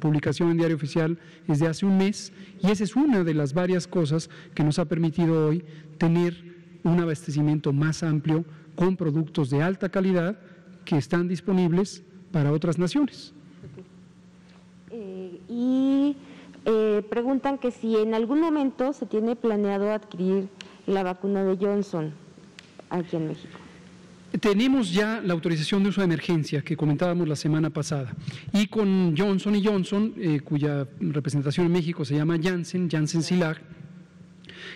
publicación 0.00 0.50
en 0.50 0.58
diario 0.58 0.76
oficial 0.76 1.18
es 1.46 1.60
de 1.60 1.66
hace 1.66 1.86
un 1.86 1.96
mes 1.96 2.30
y 2.60 2.70
esa 2.70 2.84
es 2.84 2.94
una 2.94 3.24
de 3.24 3.32
las 3.32 3.54
varias 3.54 3.86
cosas 3.86 4.28
que 4.54 4.62
nos 4.62 4.78
ha 4.78 4.84
permitido 4.84 5.48
hoy 5.48 5.64
tener 5.96 6.44
un 6.84 7.00
abastecimiento 7.00 7.72
más 7.72 8.02
amplio 8.02 8.44
con 8.74 8.96
productos 8.96 9.48
de 9.48 9.62
alta 9.62 9.88
calidad 9.88 10.38
que 10.84 10.98
están 10.98 11.26
disponibles 11.26 12.02
para 12.30 12.52
otras 12.52 12.78
naciones. 12.78 13.32
Eh, 14.90 15.40
y 15.48 16.16
eh, 16.66 17.02
preguntan 17.08 17.56
que 17.56 17.70
si 17.70 17.96
en 17.96 18.12
algún 18.12 18.40
momento 18.40 18.92
se 18.92 19.06
tiene 19.06 19.36
planeado 19.36 19.90
adquirir 19.90 20.48
la 20.86 21.02
vacuna 21.02 21.44
de 21.44 21.56
Johnson 21.56 22.12
aquí 22.90 23.16
en 23.16 23.28
México. 23.28 23.67
Tenemos 24.40 24.92
ya 24.92 25.22
la 25.24 25.32
autorización 25.32 25.82
de 25.82 25.88
uso 25.88 26.02
de 26.02 26.04
emergencia 26.04 26.60
que 26.60 26.76
comentábamos 26.76 27.26
la 27.26 27.34
semana 27.34 27.70
pasada. 27.70 28.14
Y 28.52 28.66
con 28.66 29.16
Johnson 29.16 29.56
y 29.56 29.64
Johnson, 29.64 30.12
eh, 30.18 30.40
cuya 30.40 30.86
representación 31.00 31.66
en 31.66 31.72
México 31.72 32.04
se 32.04 32.14
llama 32.14 32.36
Janssen, 32.40 32.90
Janssen 32.90 33.22
Silag, 33.22 33.58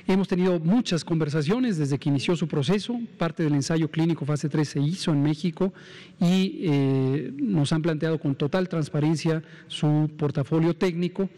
Hemos 0.06 0.28
tenido 0.28 0.58
muchas 0.58 1.04
conversaciones 1.04 1.78
desde 1.78 1.98
que 1.98 2.08
inició 2.08 2.36
su 2.36 2.48
proceso, 2.48 3.00
parte 3.18 3.42
del 3.42 3.54
ensayo 3.54 3.90
clínico 3.90 4.24
fase 4.24 4.48
3 4.48 4.68
se 4.68 4.80
hizo 4.80 5.12
en 5.12 5.22
México 5.22 5.72
y 6.20 6.60
eh, 6.62 7.32
nos 7.36 7.72
han 7.72 7.82
planteado 7.82 8.18
con 8.18 8.34
total 8.34 8.68
transparencia 8.68 9.42
su 9.68 10.10
portafolio 10.16 10.74
técnico 10.74 11.28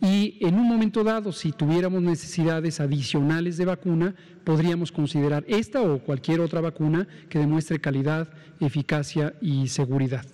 y 0.00 0.38
en 0.40 0.54
un 0.54 0.68
momento 0.68 1.02
dado, 1.04 1.32
si 1.32 1.52
tuviéramos 1.52 2.02
necesidades 2.02 2.80
adicionales 2.80 3.56
de 3.56 3.64
vacuna, 3.64 4.14
podríamos 4.44 4.92
considerar 4.92 5.44
esta 5.48 5.80
o 5.82 5.98
cualquier 5.98 6.40
otra 6.40 6.60
vacuna 6.60 7.08
que 7.28 7.38
demuestre 7.38 7.80
calidad, 7.80 8.28
eficacia 8.60 9.34
y 9.40 9.68
seguridad. 9.68 10.26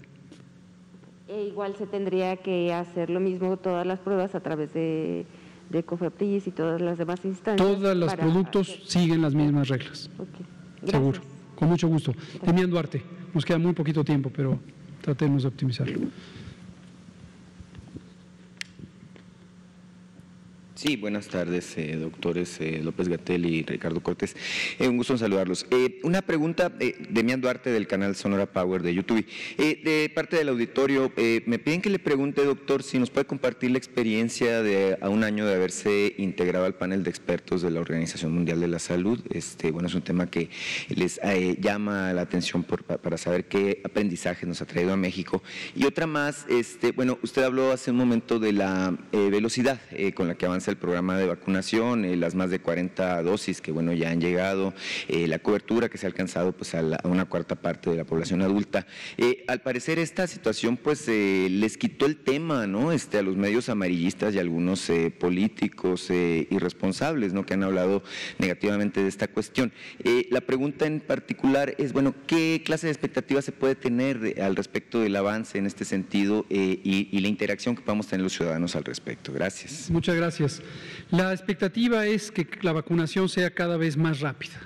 E 1.28 1.44
igual 1.44 1.76
se 1.76 1.86
tendría 1.86 2.36
que 2.36 2.72
hacer 2.72 3.08
lo 3.08 3.20
mismo 3.20 3.56
todas 3.56 3.86
las 3.86 4.00
pruebas 4.00 4.34
a 4.34 4.40
través 4.40 4.74
de 4.74 5.24
de 5.72 5.82
COFEPRIS 5.82 6.46
y 6.46 6.50
todas 6.50 6.80
las 6.80 6.98
demás 6.98 7.24
instancias. 7.24 7.56
Todos 7.56 7.96
los 7.96 8.14
productos 8.14 8.80
siguen 8.86 9.22
las 9.22 9.34
mismas 9.34 9.68
reglas. 9.68 10.10
Seguro. 10.84 11.20
Con 11.56 11.68
mucho 11.68 11.88
gusto. 11.88 12.14
Demián 12.44 12.70
Duarte, 12.70 13.02
nos 13.32 13.44
queda 13.44 13.58
muy 13.58 13.72
poquito 13.72 14.04
tiempo, 14.04 14.30
pero 14.34 14.58
tratemos 15.00 15.42
de 15.42 15.48
optimizarlo. 15.48 15.98
Sí, 20.82 20.96
buenas 20.96 21.28
tardes, 21.28 21.78
eh, 21.78 21.94
doctores 21.94 22.60
eh, 22.60 22.80
López 22.82 23.06
Gatel 23.06 23.46
y 23.46 23.62
Ricardo 23.62 24.02
Cortés. 24.02 24.34
Eh, 24.80 24.88
un 24.88 24.96
gusto 24.96 25.12
en 25.12 25.20
saludarlos. 25.20 25.64
una 26.02 26.22
pregunta 26.22 26.70
de 26.70 26.96
Demián 27.08 27.40
Duarte 27.40 27.70
del 27.70 27.86
canal 27.86 28.16
Sonora 28.16 28.46
Power 28.46 28.82
de 28.82 28.92
YouTube. 28.92 29.24
de 29.56 30.10
parte 30.12 30.36
del 30.36 30.48
auditorio, 30.48 31.12
me 31.46 31.60
piden 31.60 31.82
que 31.82 31.88
le 31.88 32.00
pregunte, 32.00 32.44
doctor, 32.44 32.82
si 32.82 32.98
nos 32.98 33.10
puede 33.10 33.26
compartir 33.26 33.70
la 33.70 33.78
experiencia 33.78 34.60
de 34.60 34.98
a 35.00 35.08
un 35.08 35.22
año 35.22 35.46
de 35.46 35.54
haberse 35.54 36.16
integrado 36.18 36.64
al 36.64 36.74
panel 36.74 37.04
de 37.04 37.10
expertos 37.10 37.62
de 37.62 37.70
la 37.70 37.78
Organización 37.78 38.32
Mundial 38.32 38.58
de 38.58 38.66
la 38.66 38.80
Salud. 38.80 39.20
Este, 39.30 39.70
bueno, 39.70 39.86
es 39.86 39.94
un 39.94 40.02
tema 40.02 40.28
que 40.28 40.50
les 40.88 41.20
llama 41.60 42.12
la 42.12 42.22
atención 42.22 42.64
para 42.64 43.18
saber 43.18 43.44
qué 43.44 43.80
aprendizaje 43.84 44.46
nos 44.46 44.60
ha 44.60 44.66
traído 44.66 44.92
a 44.92 44.96
México. 44.96 45.44
Y 45.76 45.84
otra 45.84 46.08
más, 46.08 46.44
este, 46.48 46.90
bueno, 46.90 47.20
usted 47.22 47.44
habló 47.44 47.70
hace 47.70 47.92
un 47.92 47.98
momento 47.98 48.40
de 48.40 48.52
la 48.52 48.98
velocidad 49.12 49.80
con 50.16 50.26
la 50.26 50.34
que 50.34 50.46
avanza 50.46 50.71
el 50.72 50.78
programa 50.78 51.16
de 51.18 51.26
vacunación, 51.26 52.04
eh, 52.04 52.16
las 52.16 52.34
más 52.34 52.50
de 52.50 52.58
40 52.58 53.22
dosis 53.22 53.60
que 53.60 53.72
bueno 53.72 53.92
ya 53.92 54.10
han 54.10 54.20
llegado, 54.20 54.74
eh, 55.08 55.26
la 55.26 55.38
cobertura 55.38 55.88
que 55.88 55.98
se 55.98 56.06
ha 56.06 56.08
alcanzado 56.08 56.52
pues 56.52 56.74
a, 56.74 56.82
una 57.04 57.26
cuarta 57.26 57.56
parte 57.56 57.90
de 57.90 57.96
la 57.96 58.04
población 58.04 58.42
adulta. 58.42 58.86
al 59.46 59.60
parecer 59.60 59.98
esta 59.98 60.26
situación 60.26 60.76
pues 60.76 61.06
les 61.08 61.76
quitó 61.76 62.06
el 62.06 62.16
tema, 62.16 62.66
¿no? 62.66 62.92
Este, 62.92 63.18
a 63.18 63.22
los 63.22 63.36
medios 63.36 63.68
amarillistas 63.68 64.34
y 64.34 64.38
a 64.38 64.40
algunos 64.40 64.90
políticos 65.18 66.10
irresponsables, 66.10 67.32
¿no? 67.32 67.44
Que 67.44 67.54
han 67.54 67.62
hablado 67.62 68.02
negativamente 68.38 69.02
de 69.02 69.08
esta 69.08 69.28
cuestión. 69.28 69.72
la 70.30 70.40
pregunta 70.40 70.86
en 70.86 71.00
particular 71.00 71.74
es, 71.78 71.92
bueno, 71.92 72.14
¿qué 72.26 72.62
clase 72.64 72.86
de 72.86 72.92
expectativas 72.92 73.44
se 73.44 73.52
puede 73.52 73.74
tener 73.74 74.40
al 74.40 74.56
respecto 74.56 75.00
del 75.00 75.14
avance 75.16 75.58
en 75.58 75.66
este 75.66 75.84
sentido 75.84 76.46
y, 76.48 77.08
y 77.10 77.20
la 77.20 77.28
interacción 77.28 77.76
que 77.76 77.82
podamos 77.82 78.06
tener 78.06 78.22
los 78.22 78.32
ciudadanos 78.32 78.74
al 78.76 78.84
respecto? 78.84 79.32
Gracias. 79.32 79.90
Muchas 79.90 80.16
gracias. 80.16 80.51
La 81.10 81.32
expectativa 81.32 82.06
es 82.06 82.30
que 82.30 82.46
la 82.62 82.72
vacunación 82.72 83.28
sea 83.28 83.50
cada 83.50 83.76
vez 83.76 83.96
más 83.96 84.20
rápida, 84.20 84.60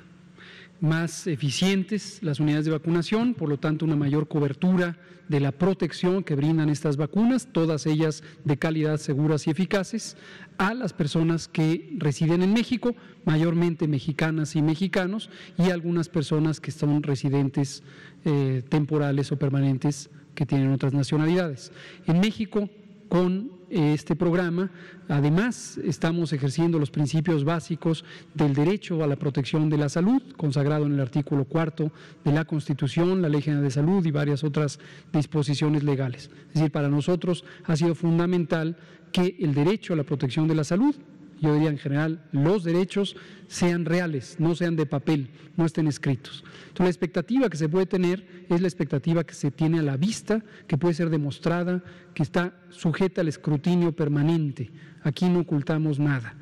más 0.80 1.26
eficientes 1.26 2.22
las 2.22 2.40
unidades 2.40 2.64
de 2.64 2.70
vacunación, 2.70 3.34
por 3.34 3.48
lo 3.48 3.58
tanto 3.58 3.84
una 3.84 3.96
mayor 3.96 4.28
cobertura 4.28 4.96
de 5.28 5.40
la 5.40 5.52
protección 5.52 6.22
que 6.22 6.34
brindan 6.34 6.68
estas 6.68 6.96
vacunas, 6.96 7.48
todas 7.50 7.86
ellas 7.86 8.22
de 8.44 8.56
calidad, 8.56 8.98
seguras 8.98 9.46
y 9.46 9.50
eficaces, 9.50 10.16
a 10.58 10.72
las 10.72 10.92
personas 10.92 11.48
que 11.48 11.94
residen 11.98 12.42
en 12.42 12.52
México, 12.52 12.94
mayormente 13.24 13.88
mexicanas 13.88 14.54
y 14.54 14.62
mexicanos, 14.62 15.30
y 15.58 15.70
algunas 15.70 16.08
personas 16.08 16.60
que 16.60 16.70
son 16.70 17.02
residentes 17.02 17.82
eh, 18.24 18.62
temporales 18.68 19.32
o 19.32 19.36
permanentes 19.36 20.10
que 20.34 20.46
tienen 20.46 20.70
otras 20.72 20.92
nacionalidades. 20.92 21.72
En 22.06 22.20
México, 22.20 22.70
con 23.08 23.52
este 23.70 24.14
programa. 24.14 24.70
Además, 25.08 25.78
estamos 25.78 26.32
ejerciendo 26.32 26.78
los 26.78 26.90
principios 26.90 27.44
básicos 27.44 28.04
del 28.34 28.54
derecho 28.54 29.02
a 29.02 29.06
la 29.06 29.16
protección 29.16 29.68
de 29.68 29.78
la 29.78 29.88
salud, 29.88 30.22
consagrado 30.36 30.86
en 30.86 30.92
el 30.92 31.00
artículo 31.00 31.44
cuarto 31.44 31.90
de 32.24 32.32
la 32.32 32.44
Constitución, 32.44 33.22
la 33.22 33.28
Ley 33.28 33.42
General 33.42 33.64
de 33.64 33.70
Salud 33.70 34.04
y 34.04 34.10
varias 34.10 34.44
otras 34.44 34.78
disposiciones 35.12 35.82
legales. 35.82 36.30
Es 36.48 36.54
decir, 36.54 36.70
para 36.70 36.88
nosotros 36.88 37.44
ha 37.64 37.76
sido 37.76 37.94
fundamental 37.94 38.76
que 39.12 39.36
el 39.40 39.54
derecho 39.54 39.92
a 39.92 39.96
la 39.96 40.04
protección 40.04 40.48
de 40.48 40.54
la 40.54 40.64
salud 40.64 40.94
yo 41.40 41.54
diría 41.54 41.70
en 41.70 41.78
general, 41.78 42.22
los 42.32 42.64
derechos 42.64 43.16
sean 43.48 43.84
reales, 43.84 44.36
no 44.38 44.54
sean 44.54 44.76
de 44.76 44.86
papel, 44.86 45.30
no 45.56 45.66
estén 45.66 45.86
escritos. 45.86 46.44
Entonces, 46.68 46.84
la 46.84 46.88
expectativa 46.90 47.48
que 47.48 47.56
se 47.56 47.68
puede 47.68 47.86
tener 47.86 48.46
es 48.48 48.60
la 48.60 48.68
expectativa 48.68 49.24
que 49.24 49.34
se 49.34 49.50
tiene 49.50 49.80
a 49.80 49.82
la 49.82 49.96
vista, 49.96 50.42
que 50.66 50.78
puede 50.78 50.94
ser 50.94 51.10
demostrada, 51.10 51.82
que 52.14 52.22
está 52.22 52.54
sujeta 52.70 53.20
al 53.20 53.28
escrutinio 53.28 53.92
permanente. 53.92 54.70
Aquí 55.02 55.28
no 55.28 55.40
ocultamos 55.40 55.98
nada. 55.98 56.34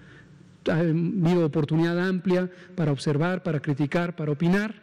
Ha 0.70 0.78
habido 0.78 1.44
oportunidad 1.44 1.98
amplia 1.98 2.50
para 2.74 2.92
observar, 2.92 3.42
para 3.42 3.60
criticar, 3.60 4.16
para 4.16 4.32
opinar. 4.32 4.74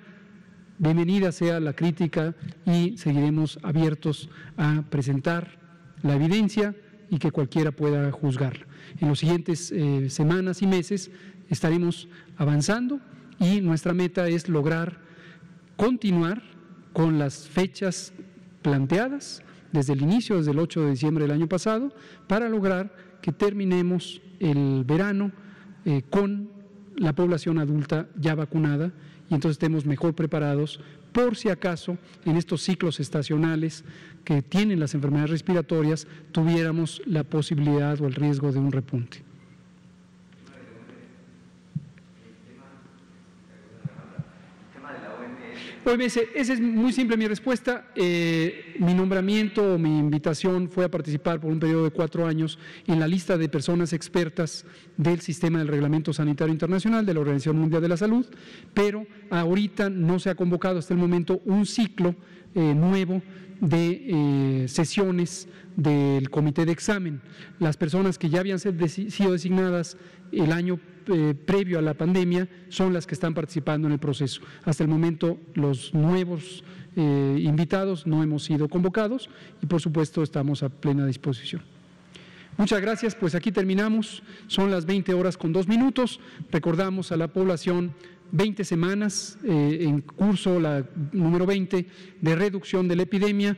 Bienvenida 0.78 1.32
sea 1.32 1.60
la 1.60 1.74
crítica 1.74 2.36
y 2.66 2.98
seguiremos 2.98 3.60
abiertos 3.64 4.30
a 4.58 4.84
presentar 4.90 5.60
la 6.04 6.16
evidencia 6.16 6.76
y 7.12 7.20
que 7.20 7.30
cualquiera 7.30 7.72
pueda 7.72 8.12
juzgarla. 8.12 8.66
En 9.00 9.10
los 9.10 9.20
siguientes 9.20 9.72
eh, 9.72 10.10
semanas 10.10 10.62
y 10.62 10.68
meses 10.68 11.12
estaremos 11.50 12.08
avanzando 12.38 13.00
y 13.38 13.60
nuestra 13.62 13.94
meta 13.94 14.28
es 14.30 14.48
lograr 14.48 14.98
continuar 15.76 16.42
con 16.94 17.20
las 17.20 17.48
fechas 17.48 18.14
planteadas 18.62 19.44
desde 19.74 19.94
el 19.94 20.02
inicio, 20.02 20.38
desde 20.38 20.52
el 20.52 20.60
8 20.60 20.84
de 20.84 20.90
diciembre 20.92 21.26
del 21.26 21.32
año 21.32 21.48
pasado, 21.48 21.94
para 22.28 22.48
lograr 22.48 22.96
que 23.22 23.34
terminemos 23.34 24.22
el 24.40 24.84
verano 24.86 25.32
eh, 25.86 26.04
con 26.10 26.50
la 27.02 27.14
población 27.14 27.58
adulta 27.58 28.08
ya 28.16 28.36
vacunada 28.36 28.92
y 29.28 29.34
entonces 29.34 29.56
estemos 29.56 29.88
mejor 29.88 30.14
preparados 30.14 30.80
por 31.12 31.36
si 31.36 31.50
acaso 31.50 31.98
en 32.26 32.38
estos 32.38 32.62
ciclos 32.62 33.00
estacionales 33.00 33.84
que 34.24 34.44
tienen 34.44 34.80
las 34.80 34.94
enfermedades 34.94 35.32
respiratorias 35.32 36.08
tuviéramos 36.32 37.02
la 37.08 37.24
posibilidad 37.24 38.00
o 38.00 38.08
el 38.08 38.14
riesgo 38.14 38.52
de 38.52 38.60
un 38.60 38.72
repunte. 38.72 39.31
OMS, 45.84 46.18
esa 46.36 46.54
es 46.54 46.62
muy 46.62 46.94
simple 46.94 47.18
mi 47.18 47.28
respuesta. 47.28 47.88
Eh, 47.96 48.76
mi 48.78 48.94
nombramiento 48.94 49.74
o 49.74 49.78
mi 49.80 49.98
invitación 49.98 50.70
fue 50.70 50.86
a 50.86 50.92
participar 50.92 51.40
por 51.40 51.52
un 51.52 51.60
periodo 51.60 51.86
de 51.86 51.92
cuatro 51.92 52.28
años 52.28 52.60
en 52.86 53.00
la 53.00 53.08
lista 53.08 53.36
de 53.36 53.50
personas 53.50 53.92
expertas 53.92 54.64
del 54.98 55.22
sistema 55.22 55.58
del 55.58 55.68
Reglamento 55.68 56.14
Sanitario 56.14 56.54
Internacional 56.54 57.04
de 57.04 57.16
la 57.16 57.22
Organización 57.22 57.58
Mundial 57.58 57.82
de 57.82 57.88
la 57.88 57.98
Salud, 57.98 58.28
pero 58.76 59.08
ahorita 59.32 59.90
no 59.90 60.20
se 60.20 60.30
ha 60.30 60.36
convocado 60.36 60.78
hasta 60.78 60.94
el 60.94 61.00
momento 61.00 61.42
un 61.46 61.66
ciclo 61.66 62.16
eh, 62.54 62.76
nuevo 62.76 63.24
de 63.60 64.06
eh, 64.64 64.68
sesiones 64.68 65.48
del 65.76 66.30
comité 66.30 66.66
de 66.66 66.74
examen. 66.74 67.22
Las 67.58 67.78
personas 67.78 68.20
que 68.20 68.30
ya 68.30 68.40
habían 68.40 68.60
sido 68.60 69.32
designadas 69.32 69.98
el 70.32 70.52
año 70.52 70.80
eh, 71.08 71.34
previo 71.34 71.80
a 71.80 71.82
la 71.82 71.94
pandemia 71.94 72.48
son 72.70 72.94
las 72.94 73.08
que 73.08 73.14
están 73.14 73.34
participando 73.34 73.88
en 73.88 73.94
el 73.94 74.00
proceso. 74.00 74.42
Hasta 74.64 74.84
el 74.84 74.90
momento 74.90 75.40
los 75.54 75.94
nuevos 75.94 76.64
eh, 76.96 77.40
invitados 77.42 78.06
no 78.06 78.22
hemos 78.24 78.44
sido 78.44 78.68
convocados 78.68 79.30
y 79.62 79.66
por 79.66 79.82
supuesto 79.82 80.24
estamos 80.24 80.64
a 80.64 80.70
plena 80.70 81.06
disposición. 81.06 81.62
Muchas 82.58 82.82
gracias, 82.82 83.16
pues 83.16 83.34
aquí 83.34 83.52
terminamos. 83.52 84.24
Son 84.48 84.70
las 84.70 84.86
20 84.86 85.14
horas 85.14 85.38
con 85.38 85.54
dos 85.54 85.68
minutos. 85.68 86.20
Recordamos 86.52 87.12
a 87.12 87.18
la 87.18 87.28
población 87.30 87.94
20 88.34 88.64
semanas 88.64 89.38
eh, 89.44 89.80
en 89.82 90.02
curso, 90.02 90.60
la 90.60 90.86
número 91.12 91.46
20, 91.46 91.88
de 92.22 92.36
reducción 92.36 92.88
de 92.88 92.96
la 92.96 93.04
epidemia 93.04 93.58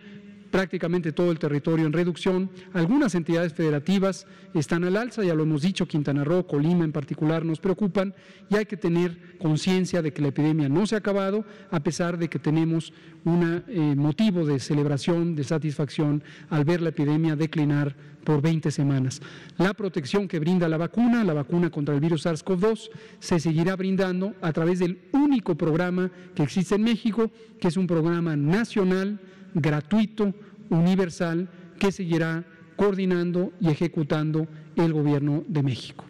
prácticamente 0.54 1.14
todo 1.14 1.32
el 1.32 1.40
territorio 1.40 1.88
en 1.88 1.94
reducción. 1.94 2.52
Algunas 2.74 3.16
entidades 3.16 3.56
federativas 3.56 4.28
están 4.54 4.84
al 4.84 4.98
alza, 4.98 5.24
ya 5.24 5.34
lo 5.34 5.42
hemos 5.42 5.64
dicho, 5.64 5.88
Quintana 5.88 6.24
Roo, 6.24 6.46
Colima 6.46 6.86
en 6.86 6.92
particular 6.92 7.44
nos 7.44 7.60
preocupan 7.60 8.14
y 8.52 8.58
hay 8.58 8.68
que 8.68 8.78
tener 8.78 9.40
conciencia 9.40 10.04
de 10.04 10.14
que 10.14 10.22
la 10.22 10.28
epidemia 10.28 10.70
no 10.70 10.86
se 10.86 10.94
ha 10.94 11.00
acabado, 11.00 11.44
a 11.72 11.80
pesar 11.80 12.20
de 12.20 12.30
que 12.30 12.38
tenemos 12.38 12.94
un 13.26 13.64
eh, 13.68 13.96
motivo 13.96 14.46
de 14.46 14.60
celebración, 14.60 15.36
de 15.36 15.44
satisfacción 15.44 16.24
al 16.52 16.66
ver 16.66 16.82
la 16.82 16.90
epidemia 16.90 17.36
declinar 17.36 17.96
por 18.24 18.40
20 18.44 18.70
semanas. 18.70 19.24
La 19.58 19.74
protección 19.74 20.28
que 20.28 20.38
brinda 20.38 20.70
la 20.70 20.78
vacuna, 20.78 21.24
la 21.24 21.34
vacuna 21.34 21.72
contra 21.72 21.96
el 21.96 22.00
virus 22.00 22.28
SARS-CoV-2, 22.28 22.92
se 23.20 23.40
seguirá 23.40 23.76
brindando 23.76 24.36
a 24.40 24.54
través 24.54 24.78
del 24.78 25.00
único 25.14 25.56
programa 25.56 26.12
que 26.36 26.44
existe 26.44 26.76
en 26.76 26.84
México, 26.84 27.32
que 27.60 27.70
es 27.70 27.76
un 27.76 27.88
programa 27.88 28.36
nacional 28.36 29.20
gratuito, 29.54 30.34
universal, 30.70 31.50
que 31.80 31.92
seguirá 31.92 32.44
coordinando 32.76 33.52
y 33.60 33.70
ejecutando 33.70 34.48
el 34.76 34.94
Gobierno 34.94 35.44
de 35.48 35.64
México. 35.64 36.06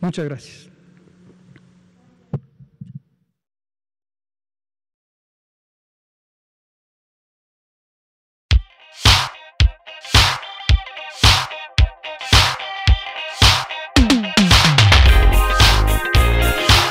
Muchas 0.00 0.24
gracias. 0.24 0.73